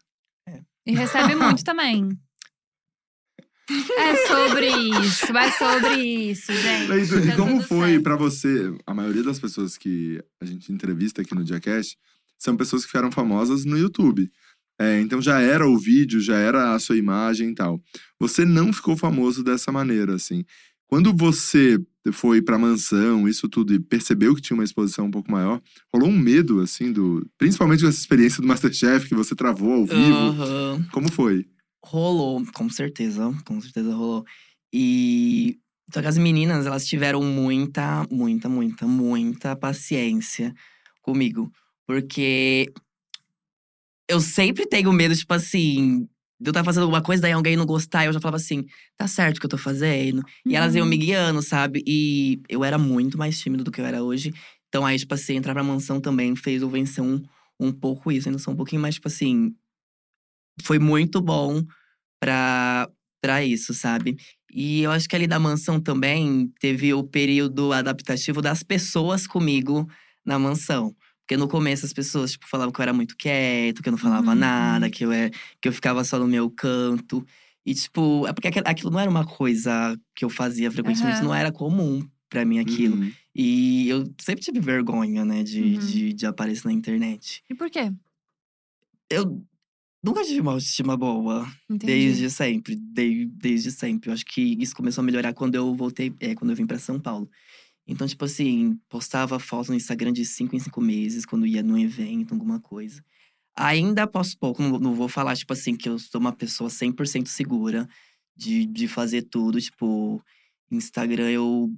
E 0.89 0.95
recebe 0.95 1.35
muito 1.35 1.63
também. 1.63 2.09
É 3.99 4.27
sobre 4.27 4.71
isso, 5.05 5.31
vai 5.31 5.53
sobre 5.53 5.97
isso, 6.03 6.51
gente. 6.51 6.89
Mas, 6.89 7.13
e 7.13 7.27
Tá 7.27 7.37
como 7.37 7.61
foi 7.61 8.01
pra 8.01 8.17
você? 8.17 8.75
A 8.87 8.95
maioria 8.95 9.23
das 9.23 9.39
pessoas 9.39 9.77
que 9.77 10.19
a 10.41 10.47
gente 10.47 10.73
entrevista 10.73 11.21
aqui 11.21 11.35
no 11.35 11.45
Diacast 11.45 11.99
são 12.39 12.57
pessoas 12.57 12.83
que 12.83 12.89
ficaram 12.89 13.13
famosas 13.13 13.67
no 13.67 13.77
YouTube. 13.77 14.31
É, 14.81 14.99
então 15.03 15.21
já 15.21 15.39
era 15.41 15.69
o 15.69 15.77
vídeo, 15.77 16.21
já 16.21 16.39
era 16.39 16.73
a 16.73 16.79
sua 16.79 16.97
imagem 16.97 17.51
e 17.51 17.55
tal. 17.55 17.83
Você 18.19 18.47
não 18.47 18.73
ficou 18.73 18.97
famoso 18.97 19.45
dessa 19.45 19.71
maneira, 19.71 20.15
assim. 20.15 20.43
Quando 20.87 21.15
você 21.15 21.79
foi 22.13 22.43
pra 22.43 22.59
mansão, 22.59 23.29
isso 23.29 23.49
tudo, 23.49 23.75
e 23.75 23.79
percebeu 23.79 24.35
que 24.35 24.41
tinha 24.41 24.57
uma 24.57 24.65
exposição 24.65 25.07
um 25.07 25.11
pouco 25.11 25.31
maior, 25.31 25.61
rolou 25.93 26.09
um 26.09 26.19
medo, 26.19 26.61
assim, 26.61 26.93
do. 26.93 27.27
Principalmente 27.37 27.83
com 27.83 27.89
essa 27.89 27.99
experiência 27.99 28.41
do 28.41 28.49
Masterchef 28.49 29.09
que 29.09 29.15
você 29.15 29.35
travou 29.35 29.73
ao 29.73 29.87
vivo. 29.87 30.17
Aham. 30.17 30.87
Como 30.93 31.11
foi? 31.11 31.47
Rolou, 31.85 32.45
com 32.53 32.69
certeza, 32.69 33.33
com 33.45 33.61
certeza 33.61 33.95
rolou. 33.95 34.25
E 34.73 35.59
só 35.93 36.03
que 36.03 36.09
as 36.09 36.19
meninas, 36.19 36.67
elas 36.67 36.87
tiveram 36.87 37.23
muita, 37.23 38.07
muita, 38.11 38.49
muita, 38.49 38.87
muita 38.87 39.57
paciência 39.57 40.55
comigo. 41.01 41.51
Porque 41.87 42.71
eu 44.09 44.21
sempre 44.21 44.67
tenho 44.67 44.93
medo, 44.93 45.17
tipo 45.17 45.33
assim, 45.33 46.07
eu 46.41 46.51
estar 46.51 46.65
fazendo 46.65 46.83
alguma 46.85 47.03
coisa, 47.03 47.23
daí 47.23 47.33
alguém 47.33 47.57
não 47.57 47.67
gostar, 47.67 48.07
eu 48.07 48.13
já 48.13 48.21
falava 48.21 48.37
assim, 48.37 48.65
tá 48.97 49.07
certo 49.09 49.39
o 49.39 49.41
que 49.41 49.47
eu 49.47 49.51
tô 49.51 49.59
fazendo. 49.59 50.23
E 50.49 50.55
elas 50.57 50.75
iam 50.75 50.85
Uhum. 50.85 50.91
me 50.91 50.97
guiando, 50.97 51.43
sabe? 51.43 51.83
E 51.87 52.41
eu 52.49 52.65
era 52.65 52.79
muito 52.79 53.19
mais 53.19 53.39
tímido 53.41 53.65
do 53.65 53.71
que 53.73 53.81
eu 53.81 53.87
era 53.87 54.03
hoje. 54.03 54.33
Então 54.69 54.85
aí, 54.87 54.99
tipo 54.99 55.15
assim, 55.15 55.37
entrar 55.37 55.55
pra 55.55 55.63
mansão 55.65 56.01
também 56.01 56.37
fez 56.37 56.63
eu 56.63 56.71
vencer 56.71 57.03
um, 57.03 57.21
um 57.59 57.73
pouco 57.73 58.13
isso. 58.13 58.29
Ainda 58.29 58.39
sou 58.39 58.55
um 58.55 58.57
pouquinho 58.57 58.81
mais, 58.83 58.95
tipo 58.97 59.09
assim. 59.09 59.53
Foi 60.63 60.79
muito 60.79 61.21
bom 61.21 61.63
pra, 62.21 62.89
pra 63.23 63.45
isso, 63.45 63.75
sabe? 63.75 64.17
E 64.53 64.83
eu 64.83 64.91
acho 64.93 65.09
que 65.09 65.17
ali 65.17 65.27
da 65.27 65.39
mansão 65.39 65.81
também 65.81 66.53
teve 66.61 66.95
o 66.95 67.05
período 67.05 67.73
adaptativo 67.73 68.43
das 68.43 68.63
pessoas 68.63 69.27
comigo 69.27 69.87
na 70.27 70.39
mansão. 70.39 70.95
Porque 71.29 71.37
no 71.37 71.47
começo 71.47 71.85
as 71.85 71.93
pessoas, 71.93 72.33
tipo, 72.33 72.49
falavam 72.49 72.73
que 72.73 72.81
eu 72.81 72.83
era 72.85 72.93
muito 72.95 73.15
quieto, 73.15 73.83
que 73.83 73.89
eu 73.91 73.91
não 73.91 73.99
falava 73.99 74.31
Uhum. 74.31 74.35
nada, 74.35 74.89
que 74.89 75.05
eu, 75.05 75.13
é, 75.13 75.29
que 75.61 75.69
eu 75.69 75.73
ficava 75.75 76.03
só 76.03 76.19
no 76.19 76.27
meu 76.27 76.49
canto. 76.51 77.23
E, 77.67 77.75
tipo, 77.75 78.27
é 78.27 78.33
porque 78.33 78.49
aquilo- 78.65 78.91
não 78.91 78.99
era 78.99 79.11
uma 79.11 79.27
coisa 79.27 80.01
que 80.17 80.25
eu 80.25 80.31
fazia 80.31 80.71
frequentemente, 80.71 81.19
Aham. 81.19 81.25
não 81.27 81.35
era 81.35 81.53
comum 81.53 82.03
pra 82.31 82.47
mim 82.47 82.59
aquilo. 82.61 82.97
Uhum. 82.97 83.13
E 83.35 83.87
eu 83.91 84.11
sempre 84.19 84.43
tive 84.43 84.59
vergonha, 84.59 85.23
né, 85.23 85.43
de, 85.43 85.61
Uhum. 85.61 85.79
de, 85.79 86.13
de 86.15 86.25
aparecer 86.25 86.65
na 86.67 86.73
internet. 86.73 87.43
E 87.51 87.55
por 87.55 87.69
quê? 87.69 87.93
Eu 89.11 89.43
nunca 90.03 90.25
tive 90.25 90.41
uma 90.41 90.53
autoestima 90.53 90.97
boa, 90.97 91.47
Entendi. 91.69 91.93
desde 91.93 92.31
sempre. 92.31 92.75
Desde, 92.75 93.27
desde 93.27 93.71
sempre. 93.71 94.09
Eu 94.09 94.15
acho 94.15 94.25
que 94.25 94.57
isso 94.59 94.75
começou 94.75 95.03
a 95.03 95.05
melhorar 95.05 95.35
quando 95.35 95.55
eu 95.57 95.75
voltei, 95.75 96.11
é, 96.21 96.35
quando 96.35 96.51
eu 96.53 96.57
vim 96.57 96.65
pra 96.67 96.79
São 96.79 96.99
Paulo. 96.99 97.29
Então, 97.89 98.07
tipo 98.07 98.25
assim, 98.27 98.79
postava 98.89 99.39
foto 99.39 99.69
no 99.71 99.75
Instagram 99.77 100.13
de 100.13 100.25
cinco 100.27 100.55
em 100.55 100.59
cinco 100.61 100.81
meses, 100.81 101.25
quando 101.25 101.47
ia 101.47 101.63
num 101.63 101.79
evento, 101.79 102.35
alguma 102.35 102.61
coisa. 102.61 103.03
Ainda 103.57 104.07
posso 104.07 104.39
pouco, 104.39 104.63
não, 104.63 104.79
não 104.79 104.95
vou 104.95 105.09
falar, 105.09 105.35
tipo 105.35 105.53
assim, 105.55 105.75
que 105.75 105.89
eu 105.89 105.99
sou 105.99 106.21
uma 106.21 106.33
pessoa 106.33 106.69
100% 106.71 107.27
segura 107.27 107.89
de, 108.37 108.67
de 108.67 108.87
fazer 108.87 109.23
tudo. 109.23 109.61
Tipo, 109.61 110.23
Instagram 110.71 111.31
eu 111.31 111.73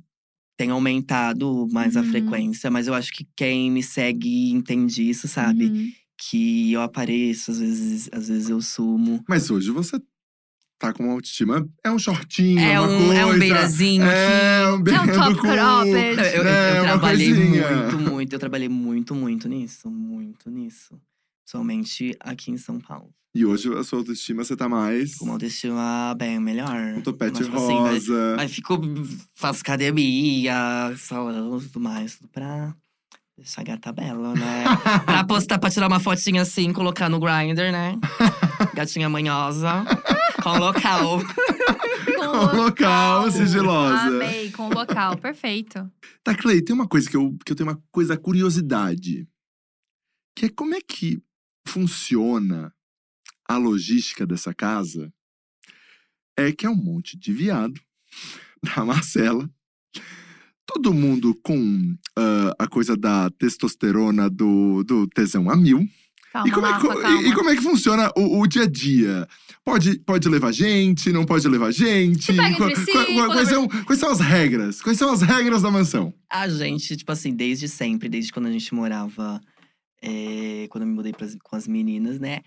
tenho 0.58 0.74
aumentado 0.74 1.66
mais 1.72 1.96
a 1.96 2.00
Uhum. 2.02 2.10
frequência, 2.10 2.70
mas 2.70 2.86
eu 2.86 2.92
acho 2.92 3.12
que 3.12 3.26
quem 3.36 3.70
me 3.70 3.82
segue 3.82 4.50
entende 4.50 5.08
isso, 5.08 5.26
sabe? 5.28 5.66
Uhum. 5.66 5.92
Que 6.18 6.72
eu 6.72 6.82
apareço, 6.82 7.50
às 7.50 7.60
vezes, 7.60 8.10
às 8.12 8.28
vezes 8.28 8.50
eu 8.50 8.60
sumo. 8.60 9.24
Mas 9.26 9.48
hoje 9.50 9.70
você 9.70 9.98
tá 10.80 10.92
com 10.92 11.04
uma 11.04 11.12
autoestima. 11.12 11.68
É 11.84 11.90
um 11.90 11.98
shortinho, 11.98 12.58
é, 12.58 12.72
É 12.72 12.80
uma 12.80 12.88
um, 12.90 12.98
coisa. 13.06 13.14
é 13.20 13.26
um 13.26 13.38
beirazinho 13.38 14.02
aqui. 14.04 14.14
É 14.14 14.68
um 14.72 14.82
beira 14.82 14.98
É 14.98 15.02
um 15.02 15.06
top 15.06 15.34
cropped. 15.40 15.56
Não, 16.16 16.24
eu, 16.24 16.32
eu- 16.34 16.44
né, 16.44 16.70
eu 16.78 16.82
uma 16.82 16.82
trabalhei 16.88 17.34
muito, 17.34 17.98
muito. 17.98 18.32
Eu 18.32 18.38
trabalhei 18.38 18.68
muito, 18.68 19.14
muito 19.14 19.48
nisso. 19.48 19.90
Muito 19.90 20.50
nisso. 20.50 20.98
Somente 21.46 22.16
aqui 22.20 22.50
em 22.50 22.56
São 22.56 22.80
Paulo. 22.80 23.10
E 23.34 23.44
hoje 23.46 23.72
a 23.76 23.84
sua 23.84 23.98
autoestima 24.00 24.42
você 24.42 24.56
tá 24.56 24.68
mais. 24.68 25.14
Com 25.16 25.26
uma 25.26 25.34
autoestima 25.34 26.14
bem 26.18 26.40
melhor. 26.40 26.94
Um 26.96 27.00
topete 27.02 27.38
Mas, 27.38 27.44
tipo 27.46 27.56
assim, 27.58 27.80
vai- 27.82 27.92
rosa. 27.94 28.34
Mas 28.36 28.50
fico, 28.52 28.80
faço 29.36 29.60
academia, 29.60 30.54
salão 30.96 31.58
e 31.58 31.60
tudo 31.62 31.78
mais. 31.80 32.16
Tudo 32.16 32.28
pra 32.28 32.74
deixar 33.36 33.60
a 33.60 33.64
gata 33.64 33.92
bela, 33.92 34.34
né? 34.34 34.64
pra 35.06 35.24
postar, 35.24 35.58
pra 35.58 35.70
tirar 35.70 35.86
uma 35.86 36.00
fotinha 36.00 36.42
assim, 36.42 36.72
colocar 36.72 37.08
no 37.08 37.20
grinder, 37.20 37.70
né? 37.72 37.96
Gatinha 38.74 39.08
manhosa. 39.08 39.84
Com 40.42 40.58
local. 40.58 41.20
Com 42.16 42.56
local, 42.56 43.30
sigilosa. 43.30 44.02
Amei, 44.02 44.50
com 44.50 44.68
local, 44.68 45.16
perfeito. 45.16 45.90
Tá, 46.22 46.34
Clay, 46.34 46.62
tem 46.62 46.74
uma 46.74 46.86
coisa 46.86 47.08
que 47.08 47.16
eu, 47.16 47.36
que 47.44 47.52
eu 47.52 47.56
tenho 47.56 47.68
uma 47.68 47.82
coisa, 47.90 48.16
curiosidade. 48.16 49.26
Que 50.36 50.46
é 50.46 50.48
como 50.48 50.74
é 50.74 50.80
que 50.80 51.22
funciona 51.66 52.72
a 53.48 53.56
logística 53.56 54.26
dessa 54.26 54.54
casa. 54.54 55.12
É 56.36 56.52
que 56.52 56.66
é 56.66 56.70
um 56.70 56.76
monte 56.76 57.18
de 57.18 57.32
viado 57.32 57.80
da 58.62 58.84
Marcela. 58.84 59.50
Todo 60.66 60.94
mundo 60.94 61.34
com 61.42 61.96
ah, 62.16 62.54
a 62.58 62.68
coisa 62.68 62.96
da 62.96 63.28
testosterona 63.30 64.30
do, 64.30 64.84
do 64.84 65.06
tesão 65.08 65.50
a 65.50 65.56
mil. 65.56 65.88
Calma, 66.32 66.48
E 66.48 66.52
como, 66.52 66.66
é, 66.66 66.70
Rafa, 66.70 66.86
co- 66.86 67.00
calma. 67.00 67.22
e- 67.22 67.28
e 67.28 67.34
como 67.34 67.50
é 67.50 67.56
que 67.56 67.62
funciona 67.62 68.10
o, 68.16 68.40
o 68.40 68.46
dia 68.46 68.62
a 68.62 68.66
dia? 68.68 69.26
Pode, 69.64 69.98
pode 70.00 70.28
levar 70.28 70.52
gente, 70.52 71.10
não 71.12 71.24
pode 71.24 71.46
levar 71.48 71.72
gente? 71.72 72.24
Se 72.26 72.32
pega 72.32 72.56
Qua- 72.56 72.70
entre 72.70 72.84
si, 72.84 72.92
qua- 72.92 73.04
qua- 73.04 73.14
quando 73.14 73.32
quais, 73.32 73.48
é- 73.48 73.50
são, 73.52 73.68
quais 73.68 73.98
são 74.00 74.10
as 74.10 74.20
regras? 74.20 74.80
Quais 74.80 74.96
são 74.98 75.12
as 75.12 75.22
regras 75.22 75.62
da 75.62 75.70
mansão? 75.70 76.14
A 76.30 76.48
gente, 76.48 76.96
tipo 76.96 77.10
assim, 77.10 77.34
desde 77.34 77.68
sempre, 77.68 78.08
desde 78.08 78.32
quando 78.32 78.46
a 78.46 78.52
gente 78.52 78.72
morava, 78.72 79.40
eh, 80.02 80.66
quando 80.70 80.82
eu 80.82 80.88
me 80.88 80.94
mudei 80.94 81.12
pras- 81.12 81.36
com 81.42 81.56
as 81.56 81.66
meninas, 81.66 82.20
né? 82.20 82.40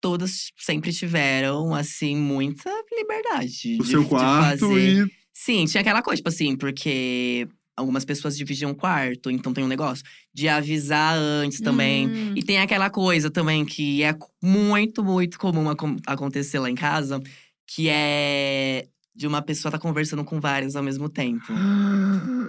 Todas 0.00 0.50
sempre 0.56 0.92
tiveram, 0.92 1.74
assim, 1.74 2.16
muita 2.16 2.70
liberdade. 2.96 3.76
O 3.78 3.82
de- 3.84 3.90
seu 3.90 4.02
de 4.02 4.08
quarto 4.08 4.60
fazer. 4.68 5.04
e. 5.06 5.10
Sim, 5.34 5.64
tinha 5.66 5.80
aquela 5.80 6.00
coisa, 6.02 6.16
tipo 6.18 6.28
assim, 6.28 6.56
porque 6.56 7.48
algumas 7.80 8.04
pessoas 8.04 8.36
dividiam 8.36 8.72
quarto, 8.74 9.30
então 9.30 9.52
tem 9.52 9.64
um 9.64 9.68
negócio 9.68 10.04
de 10.32 10.48
avisar 10.48 11.14
antes 11.16 11.60
também. 11.60 12.06
Hum. 12.06 12.32
E 12.36 12.42
tem 12.42 12.58
aquela 12.58 12.88
coisa 12.90 13.30
também 13.30 13.64
que 13.64 14.02
é 14.02 14.14
muito, 14.42 15.02
muito 15.02 15.38
comum 15.38 15.68
acon- 15.68 15.96
acontecer 16.06 16.58
lá 16.60 16.70
em 16.70 16.74
casa, 16.74 17.20
que 17.66 17.88
é 17.88 18.86
de 19.14 19.26
uma 19.26 19.42
pessoa 19.42 19.70
estar 19.70 19.78
conversando 19.78 20.24
com 20.24 20.40
várias 20.40 20.76
ao 20.76 20.82
mesmo 20.82 21.08
tempo. 21.08 21.52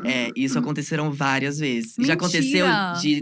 É, 0.06 0.30
isso 0.36 0.58
aconteceram 0.60 1.12
várias 1.12 1.60
vezes. 1.60 1.96
Já 2.00 2.14
aconteceu 2.14 2.66
Mentira! 2.68 2.98
de 3.02 3.20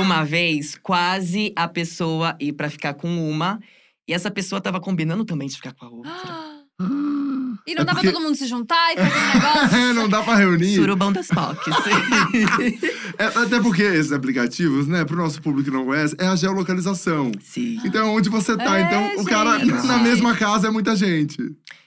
uma 0.00 0.24
vez 0.24 0.76
quase 0.82 1.52
a 1.54 1.68
pessoa 1.68 2.36
ir 2.40 2.52
pra 2.54 2.68
ficar 2.70 2.94
com 2.94 3.08
uma 3.30 3.60
e 4.08 4.12
essa 4.12 4.30
pessoa 4.30 4.60
tava 4.60 4.80
combinando 4.80 5.24
também 5.24 5.48
de 5.48 5.56
ficar 5.56 5.72
com 5.74 5.84
a 5.84 5.88
outra. 5.90 6.12
E 7.66 7.74
não 7.74 7.82
É 7.82 7.84
dá 7.84 7.92
porque- 7.94 8.06
pra 8.08 8.16
todo 8.16 8.22
mundo 8.24 8.36
se 8.36 8.46
juntar 8.46 8.92
e 8.92 8.96
fazer 8.96 9.10
um 9.16 9.34
negócio? 9.34 9.94
não 9.94 10.08
dá 10.08 10.22
pra 10.22 10.36
reunir. 10.36 10.74
Surubão 10.76 11.12
das 11.12 11.26
POCs. 11.28 11.74
É, 13.18 13.24
até 13.24 13.60
porque 13.60 13.82
esses 13.82 14.12
aplicativos, 14.12 14.86
né, 14.86 15.04
pro 15.04 15.16
nosso 15.16 15.40
público 15.40 15.70
que 15.70 15.74
não 15.76 15.86
conhece, 15.86 16.14
é 16.18 16.26
a 16.26 16.36
geolocalização. 16.36 17.32
Sim. 17.42 17.80
Então, 17.84 18.14
onde 18.14 18.28
você 18.28 18.56
tá. 18.56 18.78
É, 18.78 18.82
então, 18.82 19.22
o 19.22 19.24
cara 19.24 19.58
gente. 19.58 19.86
na 19.86 19.96
mesma 19.98 20.34
casa 20.36 20.68
é 20.68 20.70
muita 20.70 20.94
gente. 20.94 21.38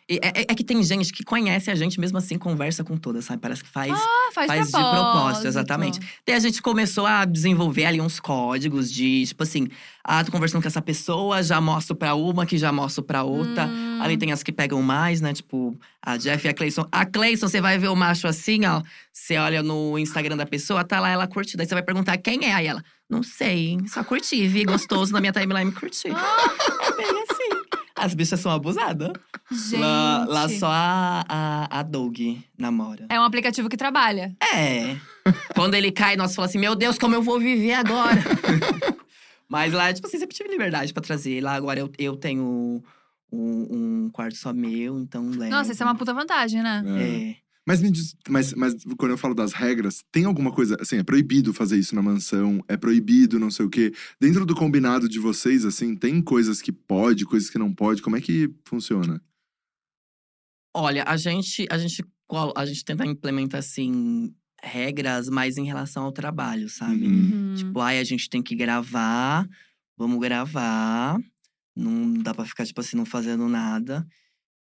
É, 0.09 0.41
é- 0.41 0.45
é 0.49 0.55
que 0.55 0.63
tem 0.63 0.81
gente 0.81 1.13
que 1.13 1.23
conhece 1.23 1.69
a 1.69 1.75
gente 1.75 1.99
mesmo 1.99 2.17
assim, 2.17 2.37
conversa 2.37 2.83
com 2.83 2.97
todas, 2.97 3.25
sabe? 3.25 3.39
Parece 3.41 3.63
que 3.63 3.69
faz. 3.69 3.91
Ah, 3.93 4.29
faz, 4.33 4.47
Faz 4.47 4.65
de 4.65 4.71
propósito. 4.71 5.11
propósito, 5.11 5.47
exatamente. 5.47 5.99
Daí 6.25 6.35
a 6.35 6.39
gente 6.39 6.61
começou 6.61 7.05
a 7.05 7.25
desenvolver 7.25 7.85
ali 7.85 8.01
uns 8.01 8.19
códigos 8.19 8.91
de, 8.91 9.25
tipo 9.27 9.43
assim, 9.43 9.67
ah, 10.03 10.23
tô 10.23 10.31
conversando 10.31 10.61
com 10.63 10.67
essa 10.67 10.81
pessoa, 10.81 11.43
já 11.43 11.61
mostro 11.61 11.95
pra 11.95 12.15
uma, 12.15 12.45
que 12.45 12.57
já 12.57 12.71
mostro 12.71 13.03
pra 13.03 13.21
outra. 13.23 13.67
Hum. 13.67 13.99
Ali 14.01 14.17
tem 14.17 14.31
as 14.31 14.41
que 14.41 14.51
pegam 14.51 14.81
mais, 14.81 15.21
né? 15.21 15.31
Tipo, 15.33 15.77
a 16.01 16.17
Jeff 16.17 16.47
e 16.47 16.49
a 16.49 16.53
Clayson. 16.53 16.87
A 16.91 17.05
Clayson, 17.05 17.47
você 17.47 17.61
vai 17.61 17.77
ver 17.77 17.89
o 17.89 17.95
macho 17.95 18.27
assim, 18.27 18.65
ó. 18.65 18.81
Você 19.13 19.37
olha 19.37 19.61
no 19.61 19.99
Instagram 19.99 20.37
da 20.37 20.45
pessoa, 20.45 20.83
tá 20.83 20.99
lá 20.99 21.09
ela 21.09 21.27
curtida. 21.27 21.57
Daí 21.59 21.67
você 21.67 21.75
vai 21.75 21.83
perguntar 21.83 22.17
quem 22.17 22.45
é. 22.45 22.53
Aí 22.53 22.65
ela, 22.65 22.81
não 23.07 23.21
sei, 23.21 23.77
só 23.87 24.03
curti, 24.03 24.47
vi 24.47 24.63
gostoso 24.63 25.11
na 25.13 25.19
minha 25.19 25.33
timeline, 25.33 25.71
curti. 25.71 26.07
É 26.89 26.91
bem 26.95 27.05
assim. 27.05 27.18
As 27.99 28.13
bichas 28.13 28.39
são 28.39 28.51
abusadas. 28.51 29.11
Gente. 29.51 29.81
Lá, 29.81 30.25
lá 30.27 30.49
só 30.49 30.67
a, 30.69 31.25
a, 31.27 31.79
a 31.79 31.83
Doug 31.83 32.17
namora. 32.57 33.05
É 33.09 33.19
um 33.19 33.23
aplicativo 33.23 33.69
que 33.69 33.77
trabalha. 33.77 34.35
É. 34.41 34.97
Quando 35.55 35.75
ele 35.75 35.91
cai, 35.91 36.15
nós 36.15 36.35
falamos 36.35 36.51
assim: 36.51 36.59
Meu 36.59 36.75
Deus, 36.75 36.97
como 36.97 37.15
eu 37.15 37.21
vou 37.21 37.39
viver 37.39 37.73
agora? 37.73 38.19
Mas 39.47 39.73
lá, 39.73 39.91
tipo 39.91 40.07
assim, 40.07 40.19
sempre 40.19 40.35
tive 40.35 40.49
liberdade 40.49 40.93
pra 40.93 41.01
trazer. 41.01 41.41
Lá 41.41 41.55
agora 41.55 41.79
eu, 41.79 41.91
eu 41.97 42.15
tenho 42.15 42.83
um, 43.31 43.67
um 44.05 44.09
quarto 44.11 44.35
só 44.35 44.53
meu, 44.53 44.99
então 44.99 45.29
levo. 45.29 45.49
Nossa, 45.51 45.71
isso 45.71 45.81
é 45.81 45.85
uma 45.85 45.95
puta 45.95 46.13
vantagem, 46.13 46.61
né? 46.61 46.83
É. 46.85 47.48
Mas 47.69 47.83
me 47.83 47.91
diz, 47.91 48.15
mas, 48.27 48.51
mas 48.55 48.73
quando 48.97 49.11
eu 49.11 49.17
falo 49.17 49.35
das 49.35 49.53
regras, 49.53 50.03
tem 50.11 50.25
alguma 50.25 50.51
coisa, 50.51 50.75
assim, 50.81 50.97
é 50.97 51.03
proibido 51.03 51.53
fazer 51.53 51.77
isso 51.77 51.93
na 51.93 52.01
mansão, 52.01 52.65
é 52.67 52.75
proibido 52.75 53.37
não 53.37 53.51
sei 53.51 53.63
o 53.63 53.69
quê. 53.69 53.93
Dentro 54.19 54.43
do 54.43 54.55
combinado 54.55 55.07
de 55.07 55.19
vocês, 55.19 55.63
assim, 55.63 55.95
tem 55.95 56.19
coisas 56.19 56.63
que 56.63 56.71
pode, 56.71 57.25
coisas 57.25 57.47
que 57.47 57.59
não 57.59 57.71
pode, 57.71 58.01
como 58.01 58.17
é 58.17 58.21
que 58.21 58.51
funciona? 58.65 59.21
Olha, 60.75 61.03
a 61.05 61.15
gente, 61.15 61.67
a 61.69 61.77
gente, 61.77 62.03
a 62.55 62.65
gente 62.65 62.83
tenta 62.83 63.05
implementar, 63.05 63.59
assim, 63.59 64.33
regras 64.63 65.29
mais 65.29 65.55
em 65.55 65.65
relação 65.65 66.05
ao 66.05 66.11
trabalho, 66.11 66.67
sabe? 66.69 67.05
Uhum. 67.05 67.49
Uhum. 67.49 67.55
Tipo, 67.55 67.81
ai, 67.81 67.99
a 67.99 68.03
gente 68.03 68.31
tem 68.31 68.41
que 68.41 68.55
gravar, 68.55 69.47
vamos 69.95 70.19
gravar. 70.19 71.19
Não 71.75 72.13
dá 72.13 72.33
pra 72.33 72.45
ficar, 72.45 72.65
tipo 72.65 72.81
assim, 72.81 72.97
não 72.97 73.05
fazendo 73.05 73.47
nada. 73.47 74.07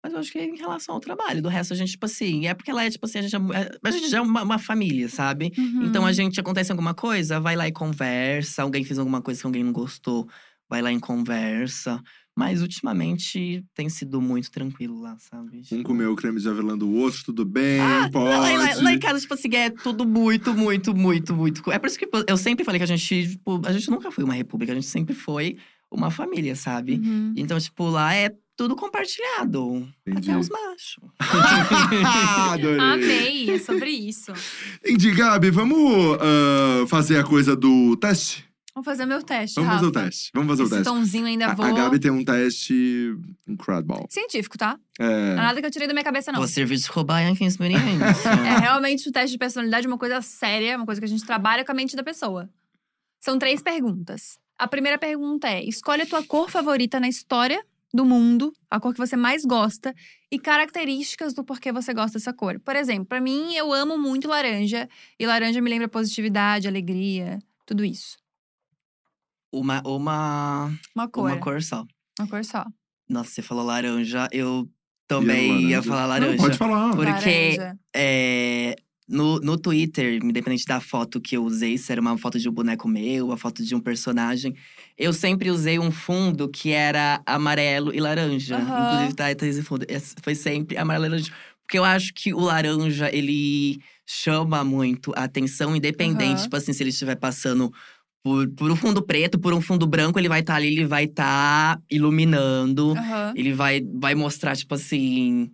Mas 0.03 0.13
eu 0.13 0.19
acho 0.19 0.33
que 0.33 0.39
é 0.39 0.45
em 0.45 0.57
relação 0.57 0.95
ao 0.95 1.01
trabalho. 1.01 1.41
Do 1.41 1.49
resto, 1.49 1.73
a 1.73 1.77
gente, 1.77 1.93
tipo 1.93 2.07
assim, 2.07 2.47
é 2.47 2.55
porque 2.55 2.71
ela 2.71 2.85
é, 2.85 2.91
tipo 2.91 3.07
assim, 3.07 3.19
a 3.19 3.23
gente, 3.23 3.35
é, 3.37 3.39
é- 3.39 3.79
a 3.85 3.91
gente 3.91 4.09
já 4.09 4.19
é 4.19 4.21
uma, 4.21 4.43
uma 4.43 4.59
família, 4.59 5.09
sabe? 5.09 5.53
Uhum. 5.57 5.85
Então 5.85 6.05
a 6.05 6.13
gente 6.13 6.41
acontece 6.41 6.73
alguma 6.73 6.93
coisa, 6.95 7.39
vai 7.39 7.55
lá 7.55 7.69
e 7.69 7.73
conversa. 7.73 8.63
Alguém 8.63 8.83
fez 8.85 8.99
alguma 8.99 9.23
coisa 9.23 9.41
que 9.41 9.47
alguém 9.47 9.63
não 9.63 9.73
gostou, 9.73 10.29
vai 10.69 10.83
lá 10.83 10.93
e 10.93 10.99
conversa. 11.01 12.03
Mas 12.35 12.63
ultimamente 12.63 13.63
tem 13.75 13.89
sido 13.91 14.21
muito 14.21 14.51
tranquilo 14.51 14.99
lá, 15.03 15.17
sabe? 15.19 15.59
Um 15.59 15.63
Tipo, 15.63 15.83
comeu 15.83 16.13
o 16.13 16.17
creme 16.17 16.41
de 16.41 16.49
avelã 16.49 16.77
do 16.79 16.91
outro, 16.91 17.23
tudo 17.27 17.45
bem, 17.45 17.79
ah, 17.81 18.09
pode. 18.11 18.27
lá, 18.31 18.57
lá- 18.57 18.83
lá 18.83 18.93
em 18.93 18.99
casa, 18.99 19.21
tipo 19.21 19.35
assim, 19.35 19.55
é 19.55 19.69
tudo 19.69 20.07
muito, 20.07 20.55
muito, 20.55 20.95
muito, 20.95 21.35
muito. 21.37 21.71
É 21.71 21.79
por 21.79 21.87
isso 21.89 21.99
que 21.99 22.09
eu 22.27 22.37
sempre 22.39 22.65
falei 22.65 22.79
que 22.79 22.85
a 22.85 22.87
gente, 22.87 23.33
tipo, 23.33 23.61
a 23.67 23.73
gente 23.73 23.91
nunca 23.91 24.11
foi 24.11 24.25
uma 24.25 24.33
república, 24.35 24.73
a 24.73 24.75
gente 24.75 24.87
sempre 24.87 25.15
foi 25.15 25.59
uma 25.91 26.11
família, 26.11 26.57
sabe? 26.57 26.95
Uhum. 27.05 27.35
Então, 27.37 27.59
tipo, 27.61 27.85
lá 27.91 28.15
é 28.15 28.35
tudo 28.57 28.77
compartilhado. 28.77 29.89
Entendi. 30.07 30.31
Até 30.31 30.39
os 30.39 30.49
machos. 30.49 30.97
Adorei. 32.53 32.81
Amei, 32.81 33.51
é 33.51 33.59
sobre 33.59 33.91
isso. 33.91 34.33
Entendi, 34.85 35.13
Gabi, 35.13 35.51
vamos 35.51 36.19
ah, 36.21 36.87
fazer 36.87 37.19
a 37.19 37.25
coisa 37.25 37.57
do 37.57 37.97
teste? 37.97 38.53
Vou 38.75 38.83
fazer 38.83 39.05
meu 39.05 39.23
teste, 39.23 39.57
Vamos 39.57 39.75
fazer 39.75 39.85
o 39.85 39.93
Rafa. 39.93 40.05
teste. 40.07 40.31
Vamos 40.33 40.49
fazer 40.49 40.63
o 40.63 40.65
Esse 40.65 40.75
teste. 40.77 40.91
tomzinho 40.91 41.27
ainda 41.27 41.47
A, 41.49 41.55
vou… 41.55 41.67
a 41.67 41.73
Gabi 41.73 41.99
tem 41.99 42.11
um 42.11 42.25
teste 42.25 43.15
incredible. 43.47 44.07
Científico, 44.09 44.57
tá? 44.57 44.79
É. 44.99 45.05
Não 45.05 45.33
é 45.33 45.35
nada 45.35 45.61
que 45.61 45.67
eu 45.67 45.71
tirei 45.71 45.87
da 45.87 45.93
minha 45.93 46.05
cabeça, 46.05 46.33
não. 46.33 46.39
Vou 46.39 46.49
servir 46.49 46.79
de 46.79 46.91
cobaia 46.91 47.31
aqui, 47.31 47.45
experiência. 47.45 47.83
É 48.47 48.61
realmente 48.61 49.07
o 49.07 49.13
teste 49.13 49.33
de 49.33 49.39
personalidade 49.39 49.87
é 49.87 49.89
uma 49.89 49.99
coisa 49.99 50.23
séria, 50.23 50.77
uma 50.77 50.87
coisa 50.87 51.01
que 51.01 51.05
a 51.05 51.09
gente 51.09 51.25
trabalha 51.25 51.65
com 51.67 51.73
a 51.73 51.75
mente 51.75 51.95
da 51.95 52.03
pessoa. 52.03 52.49
São 53.21 53.39
três 53.39 53.61
perguntas. 53.61 54.39
A 54.59 54.67
primeira 54.67 54.97
pergunta 54.97 55.49
é: 55.49 55.63
escolhe 55.63 56.03
a 56.03 56.07
tua 56.07 56.23
cor 56.23 56.51
favorita 56.51 56.99
na 56.99 57.09
história 57.09 57.63
do 57.95 58.05
mundo, 58.07 58.53
a 58.71 58.81
cor 58.81 58.93
que 58.95 58.99
você 58.99 59.17
mais 59.17 59.45
gosta, 59.45 59.95
e 60.31 60.39
características 60.39 61.35
do 61.35 61.45
porquê 61.45 61.71
você 61.73 61.93
gosta 61.93 62.19
dessa 62.19 62.33
cor. 62.33 62.59
Por 62.61 62.75
exemplo, 62.75 63.05
pra 63.07 63.21
mim, 63.21 63.55
eu 63.55 63.73
amo 63.73 63.99
muito 63.99 64.29
laranja, 64.29 64.89
e 65.19 65.27
laranja 65.27 65.61
me 65.61 65.69
lembra 65.71 65.89
positividade, 65.89 66.67
alegria, 66.67 67.39
tudo 67.67 67.85
isso. 67.85 68.17
uma, 69.53 69.83
uma, 69.87 70.73
Uma 70.95 71.09
cor. 71.09 71.31
uma 71.31 71.39
cor 71.39 71.63
só. 71.63 71.85
Uma 72.19 72.29
cor 72.29 72.45
só. 72.45 72.65
Nossa, 73.09 73.31
você 73.31 73.43
falou 73.43 73.65
laranja, 73.65 74.27
eu 74.33 74.67
também 75.07 75.49
laranja? 75.51 75.69
ia 75.69 75.83
falar 75.83 76.03
Não, 76.03 76.09
laranja. 76.27 76.37
pode 76.43 76.57
falar. 76.59 76.91
Porque- 76.97 77.11
Laranja. 77.11 77.79
É, 77.95 78.75
no, 79.13 79.39
no 79.39 79.59
Twitter, 79.59 80.19
independente 80.25 80.65
da 80.65 80.81
foto 80.81 81.21
que 81.21 81.37
eu 81.37 81.45
usei, 81.45 81.77
se 81.77 81.93
era 81.93 82.01
uma 82.01 82.17
foto 82.17 82.39
de 82.39 82.49
um 82.49 82.53
boneco 82.53 82.89
meu, 82.89 83.27
uma 83.27 83.37
foto 83.37 83.63
de 83.63 83.75
um 83.75 83.81
personagem, 83.81 84.55
eu 84.97 85.13
sempre 85.13 85.51
usei 85.51 85.79
um 85.79 85.91
fundo 85.91 86.49
que 86.49 86.71
era 86.71 87.23
amarelo 87.27 87.95
e 87.95 88.01
laranja. 88.01 88.57
Aham. 88.57 88.85
Inclusive, 88.85 89.15
tá, 89.15 89.35
tá 89.35 89.47
esse 89.47 89.63
fundo. 89.63 89.85
Esse 89.89 90.15
Foi 90.23 90.35
sempre 90.35 90.79
amarelo 90.79 91.05
e 91.07 91.09
laranja. 91.11 91.33
Porque 91.63 91.79
eu 91.79 91.85
acho 91.85 92.13
que 92.15 92.33
o 92.35 92.41
laranja, 92.41 93.15
ele 93.15 93.79
chama 94.07 94.65
muito 94.65 95.13
a 95.15 95.25
atenção, 95.25 95.77
independente, 95.77 96.35
Aham. 96.39 96.43
tipo 96.45 96.57
assim, 96.57 96.73
se 96.73 96.83
ele 96.83 96.91
estiver 96.91 97.17
passando 97.17 97.73
por, 98.23 98.49
por 98.51 98.71
um 98.71 98.77
fundo 98.77 99.03
preto, 99.03 99.39
por 99.39 99.53
um 99.53 99.61
fundo 99.61 99.87
branco, 99.87 100.19
ele 100.19 100.29
vai 100.29 100.41
estar 100.41 100.55
ali, 100.55 100.69
ele 100.69 100.87
vai 100.87 101.05
estar 101.05 101.81
iluminando. 101.91 102.93
Aham. 102.93 103.33
Ele 103.37 103.53
vai, 103.53 103.83
vai 103.95 104.15
mostrar, 104.15 104.57
tipo 104.57 104.75
assim, 104.75 105.51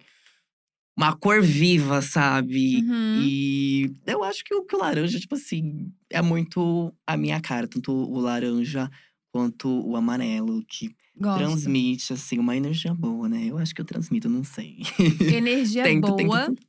uma 0.99 1.15
cor 1.15 1.41
viva, 1.41 2.03
sabe? 2.03 2.79
Uhum. 2.79 3.23
E 3.23 3.95
eu 4.05 4.25
acho 4.25 4.43
que 4.45 4.53
o, 4.53 4.65
que 4.65 4.75
o 4.75 4.81
laranja, 4.81 5.21
tipo 5.21 5.37
assim, 5.37 5.93
é 6.11 6.21
muito 6.21 6.93
a 7.07 7.17
minha 7.17 7.41
cara. 7.41 7.69
Tanto 7.69 7.93
o 7.93 8.19
laranja 8.19 8.91
quanto 9.31 9.69
o 9.69 9.95
amarelo, 9.95 10.65
que 10.67 10.93
Gosto. 11.17 11.39
transmite, 11.39 12.13
assim, 12.13 12.41
uma 12.41 12.57
energia 12.57 12.93
boa, 12.93 13.29
né? 13.29 13.45
Eu 13.47 13.59
acho 13.59 13.73
que 13.73 13.81
eu 13.81 13.85
transmito, 13.85 14.29
não 14.29 14.43
sei. 14.43 14.79
Energia 15.33 15.85
Tento, 15.85 16.17
boa 16.17 16.47
tento. 16.47 16.67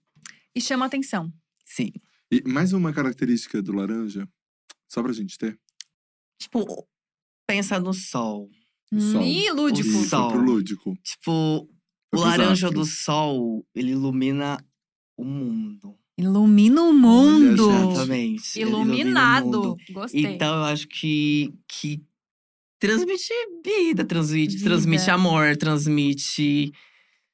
e 0.53 0.61
chama 0.61 0.85
atenção. 0.85 1.33
Sim. 1.65 1.91
E 2.31 2.47
mais 2.47 2.71
uma 2.71 2.93
característica 2.93 3.63
do 3.63 3.73
laranja, 3.73 4.29
só 4.87 5.01
pra 5.01 5.11
gente 5.11 5.39
ter. 5.39 5.59
Tipo, 6.39 6.87
pensa 7.47 7.79
no 7.79 7.95
sol. 7.95 8.47
Sol. 9.11 9.23
Ih, 9.23 9.49
lúdico. 9.53 9.89
O 9.89 10.03
sol. 10.03 10.31
pro 10.31 10.39
lúdico. 10.39 10.95
Tipo, 11.01 11.67
o 12.11 12.17
pros 12.17 12.23
laranja 12.23 12.69
do 12.69 12.85
sol, 12.85 13.65
ele 13.73 13.91
ilumina 13.91 14.63
o 15.17 15.23
mundo. 15.23 15.97
Ilumina 16.17 16.81
o 16.81 16.93
mundo. 16.93 17.71
Exatamente. 17.71 18.59
ilumina 18.59 18.77
o 18.77 18.93
Iluminado. 18.93 19.45
mundo. 19.45 19.77
Gostei. 19.91 20.25
Então 20.25 20.57
eu 20.57 20.63
acho 20.65 20.87
que, 20.87 21.53
que 21.67 22.03
transmite 22.79 23.33
vida, 23.63 24.03
transmite, 24.03 24.57
Vida. 24.57 24.69
transmite 24.69 25.09
amor, 25.09 25.55
transmite. 25.55 26.73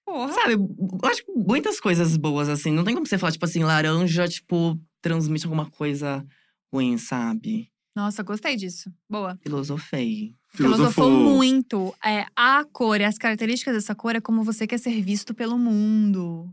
Porra. 0.06 0.34
Sabe, 0.34 0.54
eu 0.54 1.10
acho 1.10 1.26
que 1.26 1.32
muitas 1.32 1.80
coisas 1.80 2.16
boas, 2.16 2.48
assim. 2.48 2.72
Não 2.72 2.84
tem 2.84 2.94
como 2.94 3.08
você 3.08 3.18
falar, 3.18 3.32
tipo 3.32 3.46
assim, 3.46 3.64
laranja, 3.64 4.28
tipo, 4.28 4.80
transmite 5.02 5.46
alguma 5.46 5.70
coisa 5.70 6.24
ruim, 6.72 6.98
sabe? 6.98 7.72
Nossa, 7.96 8.22
gostei 8.22 8.56
disso. 8.56 8.92
Boa. 9.10 9.38
Filosofei. 9.42 10.36
Filosofou 10.56 11.10
muito. 11.10 11.94
É, 12.04 12.26
a 12.36 12.66
cor 12.72 13.00
e 13.00 13.04
as 13.04 13.18
características 13.18 13.76
dessa 13.76 13.96
cor 13.96 14.16
é 14.16 14.22
como 14.22 14.44
você 14.44 14.66
quer 14.66 14.80
ser 14.80 15.02
visto 15.02 15.34
pelo 15.34 15.58
mundo. 15.58 16.50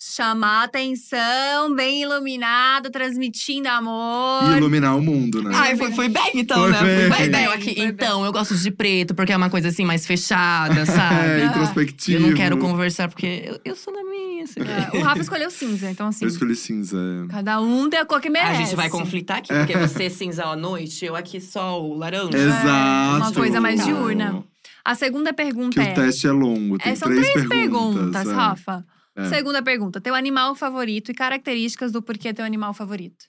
Chamar 0.00 0.62
atenção, 0.62 1.74
bem 1.74 2.02
iluminado, 2.02 2.88
transmitindo 2.88 3.68
amor. 3.68 4.54
E 4.54 4.56
iluminar 4.56 4.96
o 4.96 5.02
mundo, 5.02 5.42
né? 5.42 5.50
Ai, 5.52 5.76
foi, 5.76 5.90
foi 5.90 6.08
bem, 6.08 6.30
então, 6.36 6.56
Foi 6.60 6.70
né? 6.70 6.80
bem. 6.82 7.08
Foi 7.10 7.18
bem. 7.18 7.30
Bem, 7.30 7.46
aqui, 7.46 7.64
foi 7.64 7.74
bem. 7.74 7.86
então, 7.88 8.24
eu 8.24 8.30
gosto 8.30 8.54
de 8.54 8.70
preto, 8.70 9.12
porque 9.12 9.32
é 9.32 9.36
uma 9.36 9.50
coisa 9.50 9.68
assim 9.70 9.84
mais 9.84 10.06
fechada, 10.06 10.86
sabe? 10.86 11.40
É, 11.40 11.44
introspectivo. 11.46 12.22
eu 12.22 12.28
não 12.28 12.36
quero 12.36 12.56
conversar, 12.58 13.08
porque 13.08 13.42
eu, 13.44 13.60
eu 13.64 13.74
sou 13.74 13.92
na 13.92 14.04
minha. 14.04 14.44
Assim. 14.44 14.60
É, 14.60 14.96
o 14.96 15.02
Rafa 15.02 15.20
escolheu 15.20 15.50
cinza, 15.50 15.90
então 15.90 16.06
assim. 16.06 16.24
Eu 16.24 16.28
escolhi 16.28 16.54
cinza. 16.54 16.96
é. 16.96 17.32
Cada 17.32 17.60
um 17.60 17.90
tem 17.90 17.98
a 17.98 18.04
cor 18.06 18.20
que 18.20 18.30
merece. 18.30 18.52
A 18.52 18.64
gente 18.66 18.76
vai 18.76 18.88
conflitar 18.88 19.38
aqui, 19.38 19.52
porque 19.52 19.76
você 19.76 20.04
é 20.04 20.10
cinza 20.10 20.44
à 20.44 20.54
noite, 20.54 21.04
eu 21.04 21.16
aqui 21.16 21.40
sol, 21.40 21.96
laranja. 21.96 22.38
Exato. 22.38 23.16
uma 23.16 23.32
coisa 23.32 23.60
mais 23.60 23.84
diurna. 23.84 24.44
A 24.84 24.94
segunda 24.94 25.32
pergunta 25.32 25.82
Que 25.82 25.88
é. 25.88 25.90
o 25.90 25.94
teste 25.96 26.28
é 26.28 26.30
longo, 26.30 26.78
tem 26.78 26.92
é, 26.92 26.94
são 26.94 27.08
três, 27.08 27.32
três 27.32 27.48
perguntas. 27.48 27.94
perguntas, 28.12 28.28
é. 28.28 28.32
Rafa. 28.32 28.86
É. 29.18 29.24
Segunda 29.28 29.60
pergunta: 29.62 30.00
teu 30.00 30.14
animal 30.14 30.54
favorito 30.54 31.10
e 31.10 31.14
características 31.14 31.90
do 31.90 32.00
porquê 32.00 32.32
teu 32.32 32.44
animal 32.44 32.72
favorito. 32.72 33.26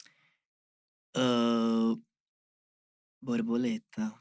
ah, 1.16 1.96
borboleta. 3.20 4.14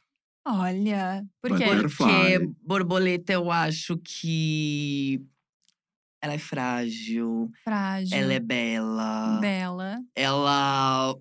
Olha, 0.47 1.27
por 1.43 1.59
quê? 1.59 1.65
Porque 1.67 2.39
borboleta 2.63 3.35
eu 3.35 3.51
acho 3.51 3.99
que 3.99 5.21
ela 6.23 6.33
é 6.33 6.39
frágil, 6.39 7.51
Frágil. 7.63 8.17
ela 8.17 8.33
é 8.33 8.41
bela, 8.41 9.39
bela. 9.41 9.99
ela 10.17 11.15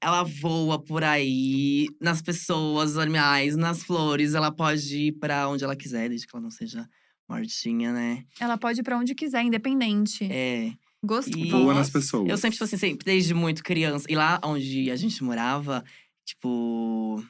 ela 0.00 0.22
voa 0.22 0.80
por 0.80 1.02
aí 1.02 1.88
nas 2.00 2.22
pessoas, 2.22 2.90
nos 2.90 2.98
animais, 2.98 3.56
nas 3.56 3.82
flores, 3.82 4.34
ela 4.34 4.52
pode 4.52 5.08
ir 5.08 5.12
pra 5.12 5.48
onde 5.48 5.64
ela 5.64 5.74
quiser, 5.74 6.08
desde 6.08 6.26
que 6.28 6.36
ela 6.36 6.42
não 6.42 6.50
seja 6.50 6.88
Mortinha, 7.28 7.92
né? 7.92 8.24
Ela 8.38 8.56
pode 8.56 8.80
ir 8.80 8.82
pra 8.82 8.96
onde 8.98 9.14
quiser, 9.14 9.42
independente. 9.42 10.24
É. 10.30 10.72
Gostei. 11.04 11.44
E- 11.44 11.50
Voa 11.50 11.74
nas 11.74 11.90
pessoas. 11.90 12.28
Eu 12.28 12.36
sempre, 12.36 12.52
tipo 12.54 12.64
assim, 12.64 12.76
sempre, 12.76 13.04
desde 13.04 13.34
muito 13.34 13.62
criança. 13.62 14.06
E 14.08 14.14
lá 14.14 14.40
onde 14.44 14.90
a 14.90 14.96
gente 14.96 15.22
morava, 15.24 15.84
tipo, 16.24 17.22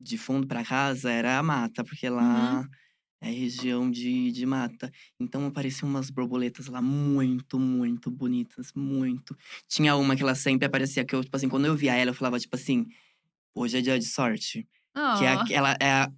de 0.00 0.18
fundo 0.18 0.46
pra 0.46 0.64
casa, 0.64 1.10
era 1.10 1.38
a 1.38 1.42
mata, 1.42 1.82
porque 1.84 2.08
lá 2.08 2.68
é 3.20 3.30
região 3.30 3.90
de, 3.90 4.30
de 4.30 4.44
mata. 4.46 4.92
Então 5.18 5.46
apareciam 5.46 5.88
umas 5.88 6.10
borboletas 6.10 6.66
lá 6.66 6.80
muito, 6.82 7.58
muito 7.58 8.10
bonitas, 8.10 8.72
muito. 8.74 9.36
Tinha 9.68 9.96
uma 9.96 10.14
que 10.14 10.22
ela 10.22 10.34
sempre 10.34 10.66
aparecia, 10.66 11.04
que 11.04 11.14
eu, 11.14 11.24
tipo 11.24 11.36
assim, 11.36 11.48
quando 11.48 11.66
eu 11.66 11.74
via 11.76 11.94
ela, 11.96 12.10
eu 12.10 12.14
falava, 12.14 12.38
tipo 12.38 12.54
assim, 12.56 12.86
hoje 13.54 13.78
é 13.78 13.80
dia 13.80 13.98
de 13.98 14.06
sorte. 14.06 14.66
Que 15.18 15.24
é 15.24 15.36
Oh. 15.36 15.40
aquela. 15.40 15.72
É 15.80 16.08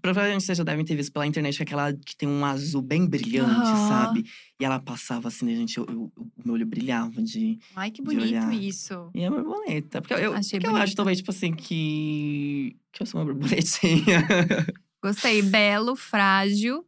Provavelmente 0.00 0.44
vocês 0.44 0.56
já 0.58 0.62
devem 0.64 0.84
ter 0.84 0.94
visto 0.94 1.12
pela 1.12 1.26
internet 1.26 1.56
que 1.56 1.62
é 1.62 1.64
aquela 1.64 1.92
que 1.92 2.16
tem 2.16 2.28
um 2.28 2.44
azul 2.44 2.80
bem 2.80 3.04
brilhante, 3.04 3.50
Aham. 3.70 3.88
sabe? 3.88 4.24
E 4.60 4.64
ela 4.64 4.78
passava 4.78 5.26
assim, 5.28 5.44
né, 5.44 5.56
gente? 5.56 5.76
eu- 5.76 5.86
eu- 5.88 6.12
o 6.16 6.30
meu 6.44 6.54
olho 6.54 6.64
brilhava 6.66 7.20
de. 7.20 7.58
Ai, 7.74 7.90
que 7.90 8.00
bonito 8.00 8.52
isso. 8.52 9.10
E 9.12 9.22
é 9.22 9.28
borboleta. 9.30 10.00
Porque 10.00 10.14
eu, 10.14 10.32
Achei 10.34 10.60
porque 10.60 10.72
eu 10.72 10.76
acho 10.76 10.94
talvez, 10.94 11.18
tipo 11.18 11.30
assim, 11.32 11.52
que. 11.52 12.76
Que 12.92 13.02
eu 13.02 13.06
sou 13.06 13.20
uma 13.20 13.26
borboletinha. 13.32 14.24
Gostei. 15.02 15.42
Belo, 15.42 15.96
frágil 15.96 16.84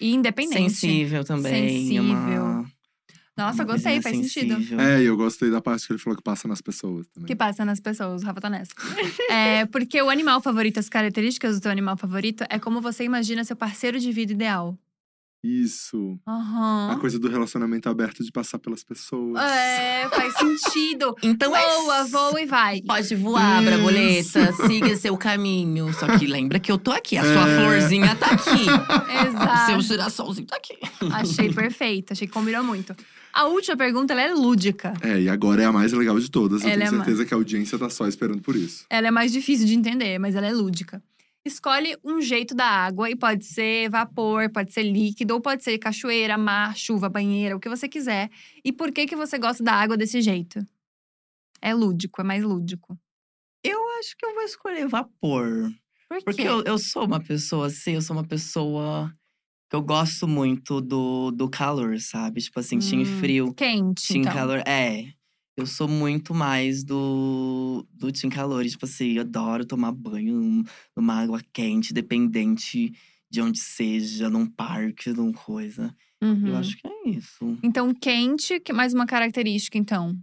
e 0.00 0.12
independente. 0.14 0.70
Sensível 0.74 1.24
também. 1.24 1.96
é 1.96 2.00
uma- 2.00 2.14
Sensível. 2.14 2.66
Nossa, 3.36 3.62
uma 3.62 3.72
gostei, 3.72 4.00
coisinha 4.00 4.02
faz 4.02 4.32
sentido. 4.32 4.80
É, 4.80 5.02
e 5.02 5.06
eu 5.06 5.16
gostei 5.16 5.50
da 5.50 5.60
parte 5.60 5.86
que 5.86 5.92
ele 5.92 5.98
falou 5.98 6.16
que 6.16 6.22
passa 6.22 6.46
nas 6.46 6.60
pessoas 6.60 7.06
também. 7.08 7.26
Que 7.26 7.34
passa 7.34 7.64
nas 7.64 7.80
pessoas, 7.80 8.22
o 8.22 8.26
Rafa 8.26 8.40
tá 8.42 8.50
nessa. 8.50 8.72
é, 9.30 9.64
porque 9.66 10.00
o 10.02 10.10
animal 10.10 10.40
favorito, 10.42 10.78
as 10.78 10.88
características 10.88 11.58
do 11.58 11.62
teu 11.62 11.70
animal 11.70 11.96
favorito 11.96 12.44
é 12.50 12.58
como 12.58 12.80
você 12.80 13.04
imagina 13.04 13.42
seu 13.42 13.56
parceiro 13.56 13.98
de 13.98 14.12
vida 14.12 14.32
ideal. 14.32 14.78
Isso. 15.42 16.18
A 16.24 16.32
Aham. 16.32 16.98
coisa 17.00 17.18
do 17.18 17.28
relacionamento 17.28 17.88
aberto 17.88 18.22
de 18.22 18.30
passar 18.30 18.58
pelas 18.58 18.84
pessoas. 18.84 19.42
É, 19.42 20.08
faz 20.08 20.34
sentido. 20.36 21.14
Então 21.22 21.54
é 21.56 21.62
Voa, 21.82 22.04
voa 22.04 22.40
e 22.40 22.46
vai. 22.46 22.80
Pode 22.82 23.14
voar, 23.16 23.62
Isso. 23.62 23.70
borboleta, 23.72 24.52
siga 24.66 24.96
seu 24.96 25.16
caminho. 25.16 25.92
Só 25.94 26.06
que 26.18 26.26
lembra 26.26 26.60
que 26.60 26.70
eu 26.70 26.78
tô 26.78 26.92
aqui, 26.92 27.16
a 27.16 27.22
sua 27.22 27.48
É. 27.48 27.56
florzinha 27.58 28.14
tá 28.14 28.26
aqui. 28.26 28.50
O 28.66 29.28
Exato. 29.28 29.66
seu 29.66 29.80
girassolzinho 29.80 30.46
tá 30.46 30.56
aqui. 30.56 30.78
Achei 31.12 31.52
perfeito, 31.52 32.12
achei 32.12 32.26
que 32.26 32.32
combinou 32.32 32.62
muito. 32.62 32.94
A 33.32 33.44
última 33.46 33.76
pergunta, 33.76 34.12
ela 34.12 34.22
é 34.22 34.34
lúdica. 34.34 34.92
É, 35.00 35.18
e 35.22 35.28
agora 35.28 35.62
é 35.62 35.64
a 35.64 35.72
mais 35.72 35.92
legal 35.92 36.18
de 36.20 36.30
todas. 36.30 36.62
Eu 36.62 36.68
Ela 36.68 36.84
tenho 36.84 36.94
é 36.94 36.96
certeza 36.98 37.24
que 37.24 37.32
a 37.32 37.36
audiência 37.36 37.78
tá 37.78 37.88
só 37.88 38.06
esperando 38.06 38.42
por 38.42 38.54
isso. 38.54 38.84
Ela 38.90 39.08
é 39.08 39.10
mais 39.10 39.32
difícil 39.32 39.66
de 39.66 39.74
entender, 39.74 40.18
mas 40.18 40.34
ela 40.34 40.46
é 40.46 40.52
lúdica. 40.52 41.02
Escolhe 41.44 41.96
um 42.04 42.20
jeito 42.20 42.54
da 42.54 42.64
água 42.66 43.10
e 43.10 43.16
pode 43.16 43.44
ser 43.44 43.90
vapor, 43.90 44.50
pode 44.52 44.72
ser 44.72 44.84
líquido, 44.84 45.34
ou 45.34 45.40
pode 45.40 45.64
ser 45.64 45.76
cachoeira, 45.78 46.38
mar, 46.38 46.76
chuva, 46.76 47.08
banheira, 47.08 47.56
o 47.56 47.60
que 47.60 47.68
você 47.68 47.88
quiser. 47.88 48.30
E 48.64 48.72
por 48.72 48.92
que 48.92 49.06
que 49.06 49.16
você 49.16 49.38
gosta 49.38 49.62
da 49.62 49.72
água 49.72 49.96
desse 49.96 50.20
jeito? 50.22 50.64
É 51.60 51.74
lúdico, 51.74 52.20
é 52.20 52.24
mais 52.24 52.44
lúdico. 52.44 52.96
Eu 53.64 53.80
acho 53.98 54.16
que 54.16 54.24
eu 54.24 54.34
vou 54.34 54.42
escolher 54.44 54.86
vapor. 54.86 55.68
Por 56.08 56.18
quê? 56.18 56.24
Porque 56.24 56.42
eu, 56.42 56.62
eu 56.64 56.78
sou 56.78 57.04
uma 57.06 57.20
pessoa 57.20 57.66
assim, 57.66 57.92
eu 57.92 58.02
sou 58.02 58.14
uma 58.16 58.26
pessoa 58.26 59.12
que 59.68 59.74
eu 59.76 59.82
gosto 59.82 60.28
muito 60.28 60.80
do, 60.80 61.30
do 61.30 61.48
calor, 61.48 61.98
sabe? 61.98 62.40
Tipo 62.40 62.60
assim, 62.60 62.78
Hum, 62.78 63.04
frio, 63.04 63.54
Quente, 63.54 64.08
team 64.08 64.20
então. 64.20 64.32
calor. 64.32 64.62
É. 64.66 65.12
Eu 65.56 65.66
sou 65.66 65.86
muito 65.86 66.34
mais 66.34 66.82
do, 66.82 67.86
do 67.92 68.10
team 68.10 68.30
calor. 68.30 68.64
Tipo 68.64 68.86
assim, 68.86 69.12
eu 69.12 69.22
adoro 69.22 69.66
tomar 69.66 69.92
banho 69.92 70.34
num- 70.40 70.64
numa 70.96 71.14
água 71.20 71.40
quente, 71.52 71.92
dependente 71.92 72.92
de 73.30 73.40
onde 73.40 73.58
seja, 73.58 74.30
num 74.30 74.46
parque, 74.46 75.10
num 75.10 75.32
coisa. 75.32 75.94
Uhum. 76.22 76.48
Eu 76.48 76.56
acho 76.56 76.76
que 76.76 76.86
é 76.86 77.08
isso. 77.10 77.58
Então, 77.62 77.92
quente, 77.94 78.60
que 78.60 78.72
mais 78.72 78.94
uma 78.94 79.06
característica, 79.06 79.76
então. 79.76 80.16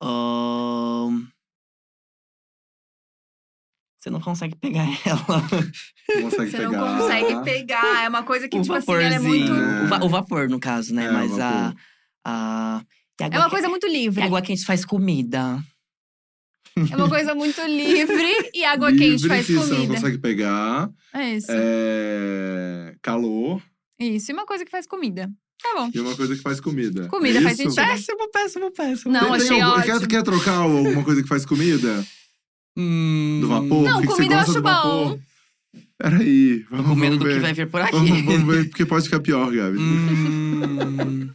Ahn, 0.00 1.26
Você 4.00 4.10
não 4.10 4.20
consegue 4.20 4.54
pegar 4.56 4.84
ela. 5.04 5.42
Não 6.14 6.22
consegue 6.22 6.50
Você 6.50 6.56
pegar. 6.56 6.70
não 6.70 6.98
consegue 6.98 7.44
pegar. 7.44 8.04
É 8.04 8.08
uma 8.08 8.22
coisa 8.22 8.48
que, 8.48 8.56
o 8.58 8.62
tipo 8.62 8.74
assim, 8.74 8.92
ela 8.92 9.14
é 9.14 9.18
muito. 9.18 9.50
vaporzinho. 9.52 9.84
O, 9.84 9.86
va- 9.88 10.04
o 10.04 10.08
vapor, 10.08 10.48
no 10.48 10.60
caso, 10.60 10.94
né? 10.94 11.06
É, 11.06 11.10
o 11.10 11.12
Mas 11.14 11.38
a. 11.40 11.74
a 12.24 12.84
É 13.20 13.28
uma 13.38 13.44
que- 13.44 13.50
coisa 13.50 13.68
muito 13.68 13.86
e 13.86 13.90
livre. 13.92 14.22
água 14.22 14.40
quente 14.42 14.64
faz 14.64 14.84
comida. 14.84 15.58
É 16.76 16.94
uma 16.96 17.08
coisa 17.08 17.34
muito 17.34 17.60
livre 17.62 18.50
e 18.54 18.64
água 18.64 18.90
Livre, 18.90 19.04
quente 19.10 19.26
faz 19.26 19.46
que 19.46 19.54
Você 19.54 19.70
não 19.70 19.76
comida. 19.76 19.94
consegue 19.94 20.18
pegar. 20.18 20.88
É 21.12 21.34
isso. 21.34 21.48
É... 21.50 22.94
Calor. 23.02 23.60
Isso, 23.98 24.30
e 24.30 24.34
uma 24.34 24.46
coisa 24.46 24.64
que 24.64 24.70
faz 24.70 24.86
comida. 24.86 25.28
Tá 25.60 25.74
bom. 25.76 25.90
E 25.92 25.98
uma 25.98 26.14
coisa 26.14 26.36
que 26.36 26.40
faz 26.42 26.60
comida. 26.60 27.08
Comida 27.08 27.40
É 27.40 27.42
faz 27.42 27.56
sentido. 27.56 27.74
Péssimo, 27.74 28.30
péssimo, 28.30 28.70
péssimo. 28.70 29.12
Não, 29.12 29.20
Tem- 29.22 29.32
achei 29.34 29.60
algum- 29.60 29.80
ótimo. 29.80 29.98
Quer, 30.00 30.06
quer 30.06 30.22
trocar 30.22 30.54
alguma 30.58 31.02
coisa 31.02 31.20
que 31.20 31.28
faz 31.28 31.44
comida? 31.44 32.06
Hum, 32.76 33.38
Do 33.40 33.48
vapor? 33.48 33.82
Não, 33.82 34.00
que 34.00 34.06
que 34.06 34.12
comida 34.14 34.34
eu 34.36 34.38
você 34.38 34.44
gosta 34.46 34.50
acho 34.52 34.52
do 34.52 34.62
vapor? 34.62 35.08
bom. 35.16 35.20
Peraí, 35.98 36.64
vamos, 36.70 36.86
com 36.86 36.94
medo 36.94 37.16
do 37.18 37.24
ver. 37.24 37.34
que 37.34 37.40
vai 37.40 37.52
vir 37.52 37.68
por 37.68 37.80
aqui. 37.80 37.90
Vamos, 37.90 38.22
vamos 38.24 38.54
ver, 38.54 38.68
porque 38.68 38.86
pode 38.86 39.04
ficar 39.06 39.18
pior, 39.18 39.50
Gabi. 39.50 39.78
Hum, 39.78 41.28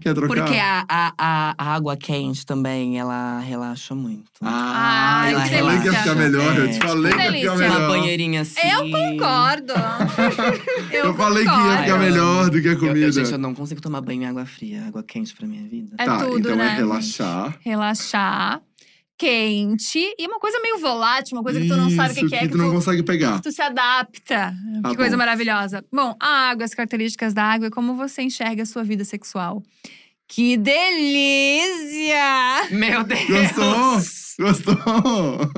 Quer 0.00 0.14
trocar? 0.14 0.34
porque 0.44 0.58
a, 0.58 0.84
a, 0.88 1.54
a, 1.58 1.74
água 1.74 1.96
quente 1.96 2.44
também, 2.46 2.98
ela 2.98 3.38
relaxa 3.40 3.94
muito. 3.94 4.24
Ah, 4.42 5.20
Ai, 5.22 5.34
eu 5.34 5.40
que 5.42 5.48
te 5.48 5.58
falei 5.58 5.78
que 5.80 5.86
ia 5.86 5.92
ficar 5.92 6.14
melhor. 6.14 6.56
Eu 6.58 6.70
te 6.70 6.76
É, 6.76 6.80
falei 6.80 7.12
que 7.12 7.18
que 7.18 7.22
ia 7.22 7.30
ficar 7.30 7.30
delícia. 7.32 7.52
Uma 7.52 7.58
melhor. 7.78 7.88
banheirinha 7.88 8.40
assim. 8.40 8.60
Eu 8.60 8.90
concordo. 8.90 9.72
Eu, 10.90 11.04
Eu 11.06 11.14
falei 11.14 11.44
que 11.44 11.50
ia 11.50 11.56
concordo. 11.56 11.76
ficar 11.82 11.88
eu 11.88 11.98
melhor 11.98 12.50
do 12.50 12.62
que 12.62 12.68
a 12.68 12.72
Eu, 12.72 12.78
comida. 12.78 12.98
eu, 13.06 13.12
gente, 13.12 13.32
eu 13.32 13.38
não 13.38 13.54
consigo 13.54 13.80
tomar 13.80 14.00
banho 14.00 14.22
em 14.22 14.26
água 14.26 14.44
fria. 14.46 14.84
Água 14.86 15.02
quente 15.02 15.34
pra 15.34 15.46
minha 15.46 15.62
vida. 15.68 15.94
É 15.98 16.04
tá, 16.04 16.18
tudo, 16.24 16.38
então 16.40 16.56
né? 16.56 16.66
é 16.66 16.74
relaxar. 16.76 17.54
Relaxar, 17.60 18.60
quente 19.20 19.98
e 20.18 20.26
uma 20.26 20.40
coisa 20.40 20.58
meio 20.60 20.78
volátil, 20.78 21.36
uma 21.36 21.42
coisa 21.42 21.60
que 21.60 21.68
tu 21.68 21.76
não 21.76 21.90
sabe 21.90 22.12
o 22.12 22.14
que, 22.14 22.26
que 22.26 22.34
é. 22.34 22.38
que 22.38 22.48
tu 22.48 22.56
não 22.56 22.70
consegue 22.70 23.02
pegar. 23.02 23.38
tu 23.40 23.52
se 23.52 23.60
adapta. 23.60 24.54
Tá 24.82 24.88
que 24.88 24.96
coisa 24.96 25.10
bom. 25.10 25.18
maravilhosa. 25.18 25.84
Bom, 25.92 26.16
a 26.18 26.48
água, 26.48 26.64
as 26.64 26.72
características 26.72 27.34
da 27.34 27.44
água 27.44 27.66
e 27.66 27.70
como 27.70 27.94
você 27.94 28.22
enxerga 28.22 28.62
a 28.62 28.66
sua 28.66 28.82
vida 28.82 29.04
sexual. 29.04 29.62
Que 30.26 30.56
delícia! 30.56 32.16
Meu 32.70 33.04
Deus! 33.04 34.36
Gostou? 34.38 34.74
Gostou? 34.74 35.52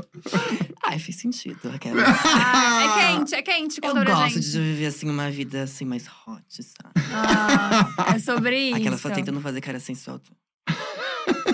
Ai, 0.84 0.98
fez 0.98 1.18
sentido, 1.18 1.68
Raquel. 1.68 1.94
Ah, 2.00 3.14
é 3.14 3.16
quente, 3.16 3.34
é 3.36 3.42
quente. 3.42 3.80
Eu 3.80 3.94
gosto 3.94 4.28
gente. 4.34 4.50
de 4.50 4.58
viver 4.58 4.86
assim 4.86 5.08
uma 5.08 5.30
vida 5.30 5.62
assim 5.62 5.84
mais 5.84 6.08
hot, 6.08 6.42
sabe? 6.50 6.94
Ah, 7.14 8.14
é 8.16 8.18
sobre 8.18 8.58
isso. 8.58 8.76
Aquela 8.76 8.98
só 8.98 9.08
tentando 9.10 9.40
fazer 9.40 9.60
cara 9.60 9.78
sensual. 9.78 10.20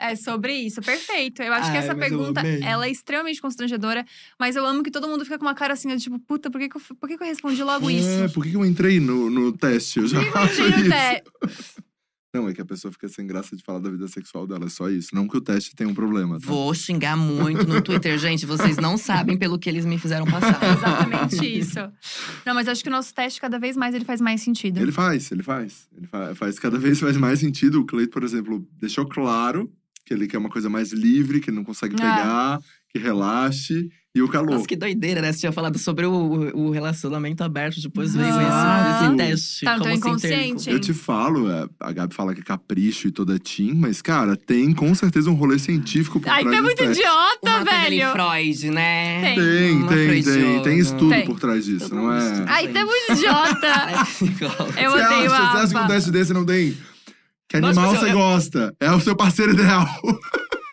É 0.00 0.14
sobre 0.14 0.52
isso, 0.54 0.80
perfeito. 0.80 1.42
Eu 1.42 1.52
acho 1.52 1.70
que 1.72 1.76
Ai, 1.76 1.84
essa 1.84 1.94
mas 1.94 2.12
eu 2.12 2.18
pergunta, 2.18 2.40
ela 2.46 2.86
é 2.86 2.90
extremamente 2.90 3.40
constrangedora. 3.40 4.06
Mas 4.38 4.54
eu 4.54 4.64
amo 4.64 4.82
que 4.82 4.90
todo 4.92 5.08
mundo 5.08 5.24
fica 5.24 5.38
com 5.38 5.44
uma 5.44 5.54
cara 5.54 5.72
assim, 5.74 5.94
tipo, 5.96 6.18
puta, 6.20 6.50
por 6.50 6.60
que, 6.60 6.68
que, 6.68 6.76
eu, 6.76 6.80
por 7.00 7.08
que, 7.08 7.16
que 7.18 7.22
eu 7.24 7.26
respondi 7.26 7.62
logo 7.64 7.90
isso? 7.90 8.08
É, 8.08 8.28
por 8.28 8.44
que 8.44 8.50
que 8.50 8.56
eu 8.56 8.64
entrei 8.64 9.00
no, 9.00 9.28
no 9.28 9.52
teste? 9.52 9.98
Eu 9.98 10.06
já 10.06 10.20
acho 10.20 10.54
Tira 10.54 10.76
o 10.76 11.46
isso. 11.50 11.82
Não, 12.34 12.46
é 12.46 12.52
que 12.52 12.60
a 12.60 12.64
pessoa 12.64 12.92
fica 12.92 13.08
sem 13.08 13.26
graça 13.26 13.56
de 13.56 13.62
falar 13.62 13.78
da 13.78 13.90
vida 13.90 14.06
sexual 14.06 14.46
dela. 14.46 14.66
É 14.66 14.68
só 14.68 14.88
isso. 14.90 15.14
Não 15.14 15.26
que 15.26 15.36
o 15.38 15.40
teste 15.40 15.74
tenha 15.74 15.88
um 15.88 15.94
problema, 15.94 16.38
tá? 16.38 16.46
Vou 16.46 16.72
xingar 16.74 17.16
muito 17.16 17.66
no 17.66 17.80
Twitter. 17.80 18.16
Gente, 18.20 18.44
vocês 18.44 18.76
não 18.76 18.98
sabem 18.98 19.36
pelo 19.36 19.58
que 19.58 19.68
eles 19.68 19.86
me 19.86 19.98
fizeram 19.98 20.26
passar. 20.30 20.60
Exatamente 20.62 21.58
isso. 21.58 21.80
Não, 22.44 22.54
mas 22.54 22.68
acho 22.68 22.82
que 22.82 22.88
o 22.90 22.92
nosso 22.92 23.14
teste, 23.14 23.40
cada 23.40 23.58
vez 23.58 23.78
mais, 23.78 23.94
ele 23.94 24.04
faz 24.04 24.20
mais 24.20 24.42
sentido. 24.42 24.78
Ele 24.78 24.92
faz, 24.92 25.32
ele 25.32 25.42
faz. 25.42 25.88
Ele 25.96 26.06
fa- 26.06 26.34
faz 26.34 26.58
cada 26.58 26.78
vez 26.78 27.00
faz 27.00 27.16
mais 27.16 27.40
sentido. 27.40 27.80
O 27.80 27.86
Cleito, 27.86 28.12
por 28.12 28.22
exemplo, 28.22 28.64
deixou 28.78 29.06
claro 29.08 29.72
que 30.08 30.14
ele 30.14 30.26
quer 30.26 30.38
uma 30.38 30.48
coisa 30.48 30.70
mais 30.70 30.90
livre, 30.90 31.38
que 31.38 31.50
ele 31.50 31.56
não 31.58 31.64
consegue 31.64 31.94
Ah. 31.96 31.98
pegar, 31.98 32.58
que 32.90 32.98
relaxe. 32.98 33.88
E 34.14 34.22
o 34.22 34.26
calor. 34.28 34.50
Nossa, 34.52 34.66
que 34.66 34.74
doideira, 34.74 35.20
né? 35.20 35.30
Você 35.30 35.40
tinha 35.40 35.52
falado 35.52 35.78
sobre 35.78 36.04
o, 36.06 36.12
o 36.56 36.70
relacionamento 36.70 37.44
aberto, 37.44 37.80
depois 37.80 38.14
veio 38.14 38.26
Ah. 38.34 38.96
esse, 38.96 39.04
esse 39.04 39.16
teste. 39.16 39.64
Tá 39.66 39.76
no 39.76 39.88
inconsciente. 39.90 40.68
Eu 40.70 40.80
te 40.80 40.92
falo, 40.94 41.48
é, 41.48 41.68
a 41.78 41.92
Gabi 41.92 42.14
fala 42.14 42.34
que 42.34 42.40
é 42.40 42.42
capricho 42.42 43.06
e 43.06 43.10
toda 43.12 43.38
teen, 43.38 43.74
mas, 43.74 44.00
cara, 44.02 44.34
tem 44.34 44.72
com 44.72 44.92
certeza 44.94 45.30
um 45.30 45.34
rolê 45.34 45.56
científico 45.58 46.18
por 46.18 46.28
Ai, 46.28 46.42
trás 46.42 46.46
é 46.46 46.50
desse 46.50 46.62
muito 46.62 46.78
teste. 46.78 47.02
idiota, 47.02 47.38
Uma 47.44 47.64
velho. 47.64 48.12
Freud, 48.12 48.70
né? 48.70 49.22
Tem. 49.22 49.36
Tem, 49.36 49.86
tem, 49.86 50.22
tem. 50.24 50.62
Tem 50.62 50.78
estudo 50.78 51.10
Tem. 51.10 51.26
por 51.26 51.38
trás 51.38 51.64
disso, 51.66 51.88
Todo 51.90 51.96
não 52.02 52.12
é? 52.12 52.44
Ai, 52.48 52.66
é 52.66 52.84
muito 52.84 53.12
idiota. 53.12 53.68
Eu 54.82 54.90
Você 54.90 55.04
odeio 55.04 55.32
a 55.32 55.52
você 55.52 55.58
acha 55.58 55.68
que 55.74 55.78
um 55.78 55.86
teste 55.86 56.10
desse 56.10 56.32
não 56.32 56.44
tem? 56.46 56.76
Que 57.48 57.56
animal 57.56 57.94
você 57.94 58.10
eu- 58.10 58.14
gosta? 58.14 58.76
É 58.78 58.90
o 58.92 59.00
seu 59.00 59.16
parceiro 59.16 59.52
ideal. 59.52 59.86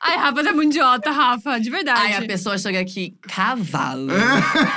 Ai, 0.04 0.18
Rafa, 0.18 0.44
tu 0.44 0.50
é 0.50 0.52
muito 0.52 0.72
idiota, 0.72 1.10
Rafa. 1.10 1.58
De 1.60 1.70
verdade. 1.70 2.00
Aí 2.00 2.14
a 2.14 2.28
pessoa 2.28 2.58
chega 2.58 2.80
aqui, 2.80 3.18
cavalo. 3.24 4.08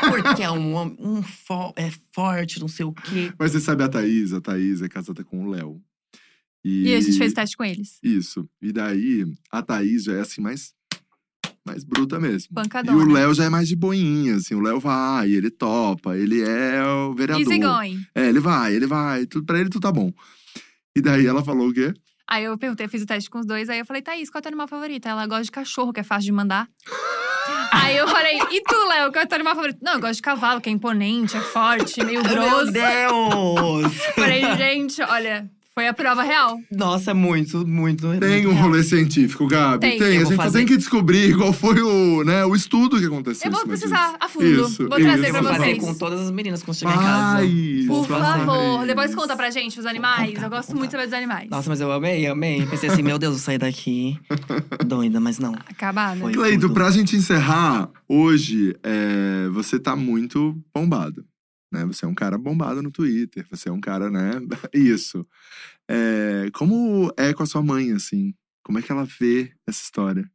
Porque 0.08 0.42
é 0.42 0.50
um 0.50 0.72
homem 0.74 0.96
um 0.98 1.22
fo- 1.22 1.74
é 1.76 1.90
forte, 2.14 2.58
não 2.60 2.68
sei 2.68 2.86
o 2.86 2.92
quê. 2.92 3.30
Mas 3.38 3.52
você 3.52 3.60
sabe 3.60 3.82
a 3.82 3.88
Thaís? 3.88 4.32
A 4.32 4.40
Thaís 4.40 4.80
é 4.80 4.88
casada 4.88 5.22
com 5.24 5.44
o 5.44 5.50
Léo. 5.50 5.80
E 6.64 6.94
a 6.94 7.00
gente 7.00 7.18
fez 7.18 7.32
teste 7.32 7.56
com 7.56 7.64
eles. 7.64 7.98
Isso. 8.02 8.48
E 8.60 8.72
daí, 8.72 9.24
a 9.50 9.62
Thaís 9.62 10.04
já 10.04 10.14
é 10.14 10.20
assim, 10.20 10.40
mais. 10.40 10.72
mais 11.66 11.84
bruta 11.84 12.18
mesmo. 12.18 12.54
Pancadona. 12.54 12.98
E 12.98 13.04
o 13.04 13.12
Léo 13.12 13.34
já 13.34 13.44
é 13.44 13.48
mais 13.50 13.68
de 13.68 13.76
boinha, 13.76 14.36
assim. 14.36 14.54
O 14.54 14.60
Léo 14.60 14.80
vai, 14.80 15.30
ele 15.30 15.50
topa, 15.50 16.16
ele 16.16 16.42
é 16.42 16.82
o 16.84 17.14
vereador. 17.14 17.42
Easy 17.46 17.58
going. 17.60 18.00
É, 18.14 18.28
ele 18.28 18.40
vai, 18.40 18.74
ele 18.74 18.86
vai. 18.86 19.26
Tudo, 19.26 19.44
pra 19.44 19.58
ele 19.60 19.68
tudo 19.68 19.82
tá 19.82 19.92
bom. 19.92 20.10
E 20.96 21.00
daí 21.00 21.26
ela 21.26 21.44
falou 21.44 21.68
o 21.68 21.72
quê? 21.72 21.92
Aí 22.28 22.44
eu 22.44 22.58
perguntei, 22.58 22.86
fiz 22.88 23.02
o 23.02 23.06
teste 23.06 23.30
com 23.30 23.38
os 23.38 23.46
dois, 23.46 23.70
aí 23.70 23.78
eu 23.78 23.86
falei, 23.86 24.02
Thaís, 24.02 24.28
qual 24.28 24.38
é 24.38 24.40
o 24.40 24.42
teu 24.42 24.50
animal 24.50 24.68
favorito? 24.68 25.08
Ela 25.08 25.26
gosta 25.26 25.44
de 25.44 25.50
cachorro, 25.50 25.92
que 25.92 26.00
é 26.00 26.02
fácil 26.02 26.26
de 26.26 26.32
mandar. 26.32 26.68
aí 27.72 27.96
eu 27.96 28.06
falei, 28.06 28.38
e 28.50 28.62
tu, 28.62 28.76
Léo, 28.86 29.10
qual 29.10 29.22
é 29.22 29.24
o 29.24 29.28
teu 29.28 29.36
animal 29.36 29.54
favorito? 29.54 29.78
Não, 29.82 29.94
eu 29.94 30.00
gosto 30.00 30.16
de 30.16 30.22
cavalo, 30.22 30.60
que 30.60 30.68
é 30.68 30.72
imponente, 30.72 31.36
é 31.36 31.40
forte, 31.40 32.04
meio 32.04 32.20
Meu 32.24 32.30
grosso. 32.30 32.72
Deus! 32.72 33.94
falei, 34.14 34.42
gente, 34.56 35.00
olha, 35.02 35.50
foi 35.78 35.86
a 35.86 35.94
prova 35.94 36.24
real. 36.24 36.60
Nossa, 36.72 37.14
muito, 37.14 37.64
muito. 37.64 38.10
Tem 38.18 38.30
muito 38.30 38.48
um 38.48 38.52
real. 38.52 38.64
rolê 38.64 38.82
científico, 38.82 39.46
Gabi. 39.46 39.78
Tem. 39.78 39.96
Tem. 39.96 40.18
A 40.18 40.24
gente 40.24 40.34
só 40.34 40.50
tem 40.50 40.66
que 40.66 40.76
descobrir 40.76 41.36
qual 41.36 41.52
foi 41.52 41.80
o, 41.80 42.24
né, 42.24 42.44
o 42.44 42.56
estudo 42.56 42.98
que 42.98 43.06
aconteceu. 43.06 43.48
Eu 43.48 43.56
vou 43.56 43.64
precisar 43.64 44.16
a 44.18 44.28
fundo. 44.28 44.44
Isso, 44.44 44.88
vou 44.88 44.98
trazer 44.98 45.18
isso. 45.18 45.26
Eu 45.26 45.30
pra 45.30 45.40
vou 45.40 45.52
fazer 45.52 45.64
vocês. 45.64 45.78
com 45.78 45.94
todas 45.94 46.20
as 46.22 46.32
meninas 46.32 46.64
quando 46.64 46.78
chegar 46.78 46.94
em 46.94 46.98
casa. 46.98 47.36
Faz, 47.36 47.86
Por 47.86 48.06
favor, 48.08 48.86
depois 48.88 49.14
conta 49.14 49.36
pra 49.36 49.50
gente 49.52 49.78
os 49.78 49.86
animais. 49.86 50.30
contar, 50.30 50.46
eu 50.46 50.50
gosto 50.50 50.74
muito 50.74 50.86
de 50.86 50.96
saber 50.96 51.04
dos 51.04 51.14
animais. 51.14 51.48
Nossa, 51.48 51.70
mas 51.70 51.80
eu 51.80 51.92
amei, 51.92 52.26
amei. 52.26 52.66
Pensei 52.66 52.90
assim, 52.90 53.02
meu 53.04 53.16
Deus, 53.16 53.34
eu 53.34 53.38
saí 53.38 53.56
daqui 53.58 54.18
doida, 54.84 55.20
mas 55.20 55.38
não. 55.38 55.54
Acabada. 55.54 56.18
Foi. 56.18 56.32
Cleito, 56.32 56.62
tudo. 56.62 56.74
pra 56.74 56.90
gente 56.90 57.14
encerrar, 57.14 57.88
hoje 58.08 58.74
é, 58.82 59.48
você 59.52 59.78
tá 59.78 59.94
muito 59.94 60.60
bombado. 60.74 61.24
Né? 61.70 61.84
Você 61.86 62.04
é 62.04 62.08
um 62.08 62.14
cara 62.14 62.38
bombado 62.38 62.82
no 62.82 62.90
Twitter, 62.90 63.46
você 63.50 63.68
é 63.68 63.72
um 63.72 63.80
cara, 63.80 64.10
né? 64.10 64.32
Isso. 64.72 65.26
É, 65.90 66.50
como 66.52 67.12
é 67.16 67.32
com 67.32 67.42
a 67.42 67.46
sua 67.46 67.62
mãe, 67.62 67.92
assim? 67.92 68.34
Como 68.62 68.78
é 68.78 68.82
que 68.82 68.92
ela 68.92 69.04
vê 69.04 69.52
essa 69.66 69.82
história? 69.82 70.30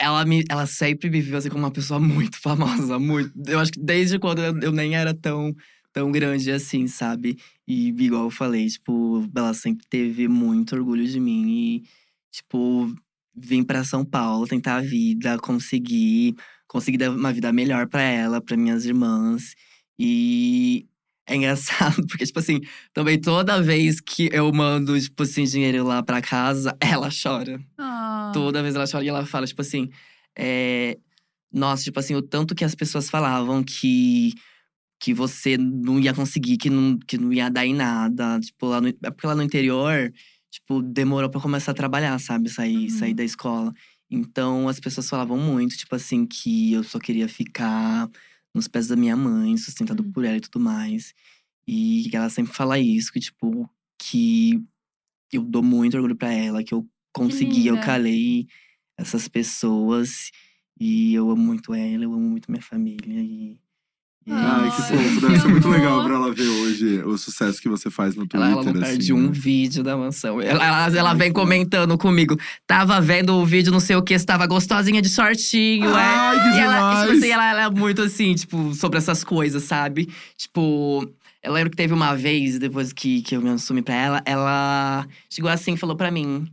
Ela, 0.00 0.24
me, 0.24 0.42
ela 0.48 0.66
sempre 0.66 1.10
me 1.10 1.20
viu 1.20 1.36
assim 1.36 1.50
como 1.50 1.62
uma 1.64 1.70
pessoa 1.70 2.00
muito 2.00 2.38
famosa, 2.40 2.98
muito. 2.98 3.32
Eu 3.46 3.58
acho 3.58 3.72
que 3.72 3.80
desde 3.80 4.18
quando 4.18 4.40
eu, 4.42 4.72
nem 4.72 4.96
era 4.96 5.12
tão, 5.14 5.54
tão 5.92 6.10
grande 6.10 6.50
assim, 6.50 6.86
sabe? 6.86 7.36
E 7.68 7.88
igual 7.88 8.24
eu 8.24 8.30
falei, 8.30 8.66
tipo, 8.66 9.28
ela 9.36 9.52
sempre 9.52 9.86
teve 9.88 10.26
muito 10.26 10.74
orgulho 10.74 11.06
de 11.06 11.20
mim. 11.20 11.48
E, 11.48 11.82
tipo, 12.32 12.94
vim 13.34 13.62
pra 13.62 13.84
São 13.84 14.04
Paulo 14.04 14.46
tentar 14.46 14.76
a 14.76 14.80
vida, 14.80 15.38
conseguir, 15.38 16.34
conseguir 16.66 16.96
dar 16.98 17.10
uma 17.10 17.32
vida 17.32 17.52
melhor 17.52 17.86
pra 17.88 18.02
ela, 18.02 18.40
pra 18.40 18.56
minhas 18.56 18.86
irmãs. 18.86 19.54
E 19.98 20.86
é 21.32 21.36
engraçado, 21.36 22.04
porque, 22.08 22.26
tipo 22.26 22.38
assim, 22.38 22.60
também 22.92 23.20
toda 23.20 23.62
vez 23.62 24.00
que 24.00 24.28
eu 24.32 24.52
mando, 24.52 24.98
tipo 25.00 25.22
assim, 25.22 25.44
dinheiro 25.44 25.84
lá 25.84 26.02
pra 26.02 26.20
casa, 26.20 26.76
ela 26.80 27.08
chora. 27.10 27.60
Ah. 27.78 28.30
Toda 28.34 28.62
vez 28.62 28.74
ela 28.74 28.86
chora 28.90 29.04
e 29.04 29.08
ela 29.08 29.24
fala, 29.24 29.46
tipo 29.46 29.62
assim, 29.62 29.88
é, 30.36 30.98
nossa, 31.52 31.84
tipo 31.84 31.98
assim, 32.00 32.14
o 32.14 32.22
tanto 32.22 32.54
que 32.54 32.64
as 32.64 32.74
pessoas 32.74 33.08
falavam 33.10 33.62
que 33.62 34.32
que 35.02 35.14
você 35.14 35.56
não 35.56 35.98
ia 35.98 36.12
conseguir, 36.12 36.58
que 36.58 36.68
não, 36.68 36.98
que 36.98 37.16
não 37.16 37.32
ia 37.32 37.48
dar 37.50 37.64
em 37.64 37.72
nada. 37.72 38.38
Tipo, 38.38 38.66
lá 38.66 38.82
no, 38.82 38.88
é 38.88 39.10
porque 39.10 39.26
lá 39.26 39.34
no 39.34 39.42
interior, 39.42 40.12
tipo, 40.50 40.82
demorou 40.82 41.30
pra 41.30 41.40
começar 41.40 41.70
a 41.72 41.74
trabalhar, 41.74 42.18
sabe? 42.18 42.50
Sair, 42.50 42.82
Uhum. 42.84 42.90
sair 42.90 43.14
da 43.14 43.24
escola. 43.24 43.72
Então, 44.10 44.68
as 44.68 44.78
pessoas 44.78 45.08
falavam 45.08 45.38
muito, 45.38 45.74
tipo 45.74 45.94
assim, 45.94 46.26
que 46.26 46.74
eu 46.74 46.84
só 46.84 46.98
queria 46.98 47.26
ficar 47.28 48.10
nos 48.54 48.68
pés 48.68 48.88
da 48.88 48.96
minha 48.96 49.16
mãe, 49.16 49.56
sustentado 49.56 50.02
Uhum. 50.02 50.12
por 50.12 50.24
ela 50.24 50.36
e 50.36 50.40
tudo 50.40 50.60
mais. 50.60 51.14
E 51.66 52.10
ela 52.14 52.28
sempre 52.30 52.52
fala 52.54 52.78
isso, 52.78 53.12
que, 53.12 53.20
tipo, 53.20 53.68
que 54.00 54.62
eu 55.32 55.42
dou 55.44 55.62
muito 55.62 55.96
orgulho 55.96 56.16
pra 56.16 56.32
ela, 56.32 56.64
que 56.64 56.74
eu 56.74 56.88
consegui, 57.12 57.66
eu 57.68 57.74
linda. 57.76 57.86
calei 57.86 58.46
essas 58.98 59.28
pessoas. 59.28 60.30
E 60.80 61.14
eu 61.14 61.30
amo 61.30 61.42
muito 61.42 61.74
ela, 61.74 62.04
eu 62.04 62.12
amo 62.14 62.28
muito 62.30 62.50
minha 62.50 62.62
família. 62.62 63.20
E, 63.22 63.60
Ai, 64.30 64.70
que 64.70 64.80
isso. 64.80 64.88
fofo. 64.88 65.20
Deve 65.20 65.40
ser 65.40 65.48
muito 65.48 65.68
legal 65.70 66.04
pra 66.04 66.14
ela 66.14 66.32
ver 66.32 66.46
hoje 66.46 67.02
o 67.02 67.18
sucesso 67.18 67.60
que 67.60 67.68
você 67.68 67.90
faz 67.90 68.14
no 68.14 68.26
Twitter. 68.26 68.40
Ela, 68.40 68.50
ela 68.52 68.64
não 68.64 68.72
perde 68.72 69.02
assim, 69.02 69.12
um 69.12 69.26
né? 69.26 69.30
vídeo 69.32 69.82
da 69.82 69.96
mansão. 69.96 70.40
Ela, 70.40 70.64
ela, 70.64 70.96
ela 70.96 71.14
vem 71.14 71.32
comentando 71.32 71.96
comigo. 71.98 72.38
Tava 72.66 73.00
vendo 73.00 73.34
o 73.34 73.44
vídeo, 73.44 73.72
não 73.72 73.80
sei 73.80 73.96
o 73.96 74.02
que, 74.02 74.14
estava 74.14 74.46
gostosinha 74.46 75.02
de 75.02 75.08
shortinho, 75.08 75.90
é. 75.90 76.02
Ai, 76.02 76.40
que 76.40 76.56
E 76.56 76.60
ela, 76.60 77.00
tipo 77.02 77.12
assim, 77.18 77.28
ela, 77.30 77.50
ela 77.50 77.62
é 77.62 77.70
muito 77.70 78.02
assim, 78.02 78.34
tipo, 78.34 78.74
sobre 78.74 78.98
essas 78.98 79.24
coisas, 79.24 79.64
sabe? 79.64 80.08
Tipo, 80.36 81.08
eu 81.42 81.52
lembro 81.52 81.70
que 81.70 81.76
teve 81.76 81.92
uma 81.92 82.14
vez, 82.14 82.58
depois 82.58 82.92
que, 82.92 83.22
que 83.22 83.36
eu 83.36 83.42
me 83.42 83.50
assumi 83.50 83.82
pra 83.82 83.94
ela, 83.94 84.22
ela 84.24 85.06
chegou 85.28 85.50
assim 85.50 85.72
e 85.72 85.76
falou 85.76 85.96
pra 85.96 86.10
mim: 86.10 86.46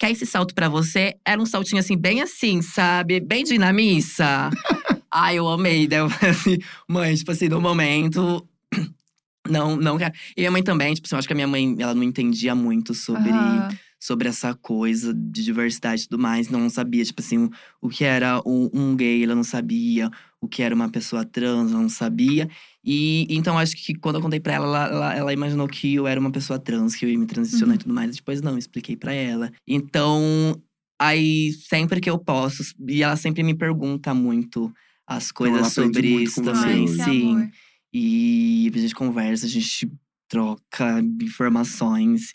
Quer 0.00 0.10
esse 0.12 0.24
salto 0.24 0.54
pra 0.54 0.66
você? 0.66 1.14
Era 1.26 1.38
um 1.38 1.44
saltinho 1.44 1.78
assim, 1.78 1.94
bem 1.94 2.22
assim, 2.22 2.62
sabe? 2.62 3.20
Bem 3.20 3.44
dinamissa. 3.44 4.48
Ai, 5.12 5.38
eu 5.38 5.48
amei. 5.48 5.86
Daí 5.86 5.98
eu 6.00 6.08
falei 6.10 6.30
assim, 6.30 6.58
mãe, 6.88 7.14
tipo 7.14 7.30
assim, 7.32 7.48
no 7.48 7.60
momento. 7.60 8.46
Não, 9.48 9.74
não 9.74 9.96
quero. 9.96 10.12
E 10.36 10.42
minha 10.42 10.50
mãe 10.50 10.62
também, 10.62 10.92
tipo 10.94 11.06
assim, 11.06 11.14
eu 11.14 11.18
acho 11.18 11.26
que 11.26 11.32
a 11.32 11.34
minha 11.34 11.48
mãe, 11.48 11.74
ela 11.78 11.94
não 11.94 12.02
entendia 12.02 12.54
muito 12.54 12.92
sobre 12.94 13.30
Ah. 13.32 13.68
sobre 13.98 14.28
essa 14.28 14.54
coisa 14.54 15.12
de 15.14 15.42
diversidade 15.42 16.02
e 16.02 16.08
tudo 16.08 16.20
mais. 16.22 16.48
Não 16.50 16.68
sabia, 16.68 17.02
tipo 17.04 17.20
assim, 17.22 17.38
o, 17.46 17.50
o 17.80 17.88
que 17.88 18.04
era 18.04 18.40
um, 18.46 18.68
um 18.72 18.94
gay, 18.94 19.24
ela 19.24 19.34
não 19.34 19.42
sabia. 19.42 20.10
O 20.40 20.46
que 20.46 20.62
era 20.62 20.74
uma 20.74 20.90
pessoa 20.90 21.24
trans, 21.24 21.72
ela 21.72 21.80
não 21.80 21.88
sabia. 21.88 22.48
E 22.84 23.26
então 23.30 23.58
acho 23.58 23.74
que 23.76 23.94
quando 23.94 24.16
eu 24.16 24.22
contei 24.22 24.38
pra 24.40 24.52
ela, 24.54 24.66
ela, 24.66 24.86
ela, 24.94 25.14
ela 25.16 25.32
imaginou 25.32 25.66
que 25.66 25.94
eu 25.94 26.06
era 26.06 26.20
uma 26.20 26.30
pessoa 26.30 26.58
trans, 26.58 26.94
que 26.94 27.04
eu 27.06 27.10
ia 27.10 27.18
me 27.18 27.26
transicionar 27.26 27.70
Uhum. 27.70 27.74
e 27.74 27.78
tudo 27.78 27.94
mais. 27.94 28.14
Depois 28.16 28.40
não, 28.42 28.56
expliquei 28.58 28.94
pra 28.94 29.12
ela. 29.12 29.50
Então, 29.66 30.54
aí 30.98 31.52
sempre 31.54 31.98
que 32.00 32.10
eu 32.10 32.18
posso, 32.18 32.62
e 32.86 33.02
ela 33.02 33.16
sempre 33.16 33.42
me 33.42 33.54
pergunta 33.54 34.12
muito 34.14 34.72
as 35.10 35.30
Então 35.30 35.34
coisas 35.34 35.76
aprende 35.76 35.96
sobre 35.96 36.08
isso 36.22 36.42
também. 36.42 36.86
Sim. 36.86 37.32
amor. 37.32 37.50
E 37.92 38.70
a 38.72 38.78
gente 38.78 38.94
conversa, 38.94 39.46
a 39.46 39.48
gente 39.48 39.90
troca 40.28 41.00
informações. 41.20 42.32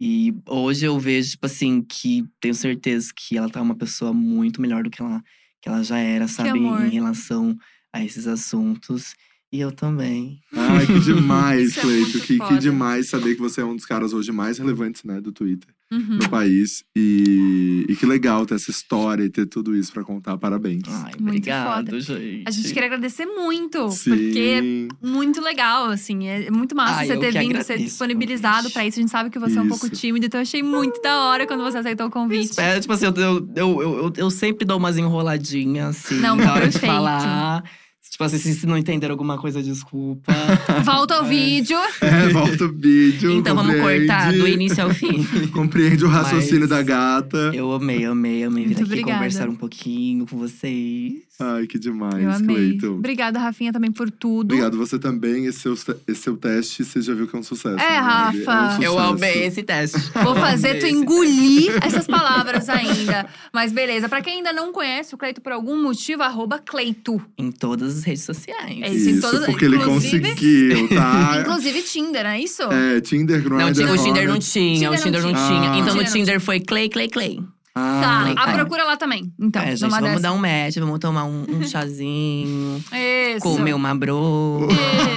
E 0.00 0.32
hoje 0.48 0.84
eu 0.86 0.98
vejo, 1.00 1.30
tipo 1.30 1.46
assim, 1.46 1.82
que 1.82 2.24
tenho 2.40 2.54
certeza 2.54 3.12
que 3.14 3.36
ela 3.36 3.50
tá 3.50 3.60
uma 3.60 3.74
pessoa 3.74 4.12
muito 4.12 4.60
melhor 4.60 4.84
do 4.84 4.90
que 4.90 5.02
ela, 5.02 5.20
que 5.60 5.68
ela 5.68 5.82
já 5.82 5.98
era, 5.98 6.28
sabe? 6.28 6.60
Em 6.60 6.90
relação 6.90 7.56
a 7.92 8.04
esses 8.04 8.28
assuntos. 8.28 9.14
E 9.52 9.60
eu 9.60 9.70
também. 9.70 10.38
Ai, 10.56 10.86
que 10.86 10.98
demais, 11.04 11.68
Isso 11.72 11.80
é 11.80 11.82
Cleito. 11.82 12.00
muito 12.12 12.20
que, 12.26 12.38
que 12.38 12.58
demais 12.58 13.08
saber 13.10 13.34
que 13.34 13.40
você 13.40 13.60
é 13.60 13.64
um 13.64 13.76
dos 13.76 13.84
caras 13.84 14.14
hoje 14.14 14.32
mais 14.32 14.56
relevantes, 14.58 15.04
né, 15.04 15.20
do 15.20 15.30
Twitter 15.30 15.68
Uhum. 15.92 16.20
no 16.22 16.28
país. 16.30 16.82
E, 16.96 17.84
e 17.86 17.94
que 17.94 18.06
legal 18.06 18.46
ter 18.46 18.54
essa 18.54 18.70
história 18.70 19.24
e 19.24 19.28
ter 19.28 19.44
tudo 19.44 19.76
isso 19.76 19.92
pra 19.92 20.02
contar. 20.02 20.38
Parabéns. 20.38 20.84
Ai, 20.88 21.12
Muito 21.20 21.26
obrigado, 21.36 21.84
foda. 21.90 22.00
gente. 22.00 22.44
A 22.46 22.50
gente 22.50 22.68
queria 22.72 22.86
agradecer 22.86 23.26
muito, 23.26 23.90
Sim. 23.90 24.08
porque 24.08 24.88
é 25.02 25.06
muito 25.06 25.42
legal, 25.42 25.90
assim. 25.90 26.28
É 26.28 26.50
muito 26.50 26.74
massa 26.74 27.00
Ai, 27.00 27.06
você 27.08 27.12
eu 27.12 27.20
ter 27.20 27.32
vindo, 27.32 27.50
agradeço 27.50 27.66
ser 27.66 27.78
disponibilizado 27.78 28.70
pra 28.70 28.86
isso. 28.86 28.98
A 28.98 29.02
gente 29.02 29.10
sabe 29.10 29.28
que 29.28 29.38
você 29.38 29.58
é 29.58 29.60
um 29.60 29.68
pouco 29.68 29.84
Isso. 29.86 29.94
tímido, 29.96 30.24
então 30.24 30.40
eu 30.40 30.42
achei 30.42 30.62
muito 30.62 30.98
da 31.02 31.24
hora 31.26 31.46
quando 31.46 31.62
você 31.62 31.76
aceitou 31.76 32.06
o 32.06 32.10
convite. 32.10 32.52
Espera, 32.52 32.80
tipo 32.80 32.90
assim, 32.94 33.04
eu, 33.04 33.14
eu, 33.14 33.48
eu, 33.54 33.82
eu, 33.82 34.12
eu 34.16 34.30
sempre 34.30 34.64
dou 34.64 34.78
umas 34.78 34.96
enroladinhas, 34.96 35.90
assim, 36.06 36.20
Não, 36.20 36.36
na 36.36 36.54
hora 36.54 36.68
de 36.68 36.72
perfeito. 36.72 36.86
falar. 36.94 37.64
Tipo 38.12 38.24
assim, 38.24 38.36
se 38.38 38.66
não 38.66 38.76
entender 38.76 39.10
alguma 39.10 39.38
coisa, 39.38 39.62
desculpa. 39.62 40.30
Volta 40.84 41.14
ao 41.14 41.24
É. 41.24 41.28
vídeo. 41.30 41.78
É, 42.02 42.28
volta 42.28 42.66
o 42.66 42.72
vídeo. 42.72 43.30
então 43.32 43.56
vamos 43.56 43.74
compreende- 43.74 44.06
cortar 44.06 44.32
do 44.34 44.46
início 44.46 44.84
ao 44.84 44.90
fim. 44.92 45.24
Compreende 45.50 46.04
o 46.04 46.08
raciocínio 46.08 46.60
Mas- 46.60 46.68
da 46.68 46.82
gata. 46.82 47.50
Eu 47.54 47.72
amei, 47.72 48.04
amei, 48.04 48.44
amei 48.44 48.64
vir 48.64 48.74
Muito 48.74 48.82
aqui 48.82 48.92
obrigada. 48.92 49.14
conversar 49.14 49.48
um 49.48 49.56
pouquinho 49.56 50.26
com 50.26 50.36
vocês. 50.36 51.12
Ai, 51.40 51.66
que 51.66 51.78
demais, 51.78 52.22
Eu 52.22 52.30
amei. 52.30 52.56
Cleito. 52.56 52.92
Obrigada, 52.92 53.38
Rafinha, 53.38 53.72
também 53.72 53.90
por 53.90 54.10
tudo. 54.10 54.52
Obrigado 54.52 54.76
você 54.76 54.98
também. 54.98 55.46
Esse 55.46 55.60
seu, 55.60 55.72
esse 56.06 56.20
seu 56.22 56.36
teste, 56.36 56.84
você 56.84 57.00
já 57.00 57.14
viu 57.14 57.26
que 57.26 57.34
é 57.34 57.38
um 57.38 57.42
sucesso. 57.42 57.82
É, 57.82 58.00
né? 58.00 58.30
Ele 58.34 58.44
Rafa. 58.44 58.52
É 58.52 58.78
um 58.78 58.82
Eu 58.82 58.92
sucesso. 58.92 58.98
amei 59.14 59.46
esse 59.46 59.62
teste. 59.62 59.98
Vou 60.22 60.34
fazer 60.36 60.78
tu 60.78 60.86
engolir 60.86 61.72
essas 61.84 62.06
palavras 62.06 62.68
ainda. 62.68 63.26
Mas 63.52 63.72
beleza, 63.72 64.08
pra 64.08 64.20
quem 64.22 64.36
ainda 64.36 64.52
não 64.52 64.72
conhece 64.72 65.14
o 65.14 65.18
Cleito 65.18 65.40
por 65.40 65.52
algum 65.52 65.82
motivo, 65.82 66.22
arroba 66.22 66.58
Cleito. 66.58 67.20
Em 67.36 67.50
todas 67.50 67.96
as 67.98 68.04
redes 68.04 68.22
sociais. 68.22 68.80
É 68.82 68.90
isso, 68.92 69.10
em 69.10 69.20
todas- 69.20 69.46
porque 69.46 69.64
ele 69.64 69.78
conseguiu, 69.78 70.88
tá? 70.90 71.38
Inclusive 71.42 71.82
Tinder, 71.82 72.26
é 72.26 72.40
isso? 72.40 72.62
É, 72.64 73.00
Tinder, 73.00 73.42
Não, 73.48 73.56
Grindr, 73.56 73.72
tinha- 73.74 73.92
o 73.92 73.96
Tinder 74.04 74.28
não 74.28 74.38
tinha, 74.38 74.74
Tinder 74.74 74.88
o 74.90 74.92
não 74.94 75.02
Tinder 75.02 75.22
não 75.22 75.32
tinha. 75.34 75.48
tinha. 75.48 75.70
Ah. 75.72 75.78
Então 75.78 75.94
no 75.94 76.04
Tinder 76.04 76.04
não 76.04 76.12
Tinder 76.12 76.40
foi 76.40 76.60
Clay, 76.60 76.88
Clay, 76.88 77.08
Clay. 77.08 77.40
Ah, 77.74 78.00
Tá, 78.34 78.44
a 78.44 78.52
procura 78.52 78.84
lá 78.84 78.96
também. 78.96 79.32
Então, 79.40 79.62
é, 79.62 79.74
gente, 79.76 79.88
vamos 79.90 80.08
dessa. 80.10 80.20
dar 80.20 80.32
um 80.32 80.38
match, 80.38 80.76
vamos 80.76 80.98
tomar 80.98 81.24
um, 81.24 81.44
um 81.48 81.66
chazinho, 81.66 82.82
Isso. 82.92 83.40
comer 83.42 83.74
uma 83.74 83.94
bro, 83.94 84.68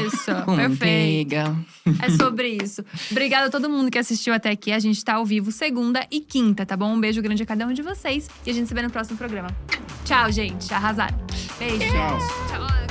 Isso, 0.07 0.33
com 0.45 0.55
perfeito. 0.55 0.69
manteiga. 0.69 1.55
É 2.01 2.09
sobre 2.11 2.47
isso. 2.63 2.83
Obrigada 3.11 3.47
a 3.47 3.49
todo 3.49 3.69
mundo 3.69 3.91
que 3.91 3.97
assistiu 3.97 4.33
até 4.33 4.49
aqui. 4.51 4.71
A 4.71 4.79
gente 4.79 5.03
tá 5.03 5.15
ao 5.15 5.25
vivo 5.25 5.51
segunda 5.51 6.05
e 6.11 6.19
quinta, 6.19 6.65
tá 6.65 6.75
bom? 6.77 6.93
Um 6.93 6.99
beijo 6.99 7.21
grande 7.21 7.43
a 7.43 7.45
cada 7.45 7.65
um 7.67 7.73
de 7.73 7.81
vocês. 7.81 8.27
E 8.45 8.49
a 8.49 8.53
gente 8.53 8.67
se 8.67 8.73
vê 8.73 8.81
no 8.81 8.89
próximo 8.89 9.17
programa. 9.17 9.49
Tchau, 10.03 10.31
gente. 10.31 10.73
Arrasaram. 10.73 11.17
Beijo. 11.59 11.79
Tchau. 11.79 12.17
Tchau. 12.49 12.84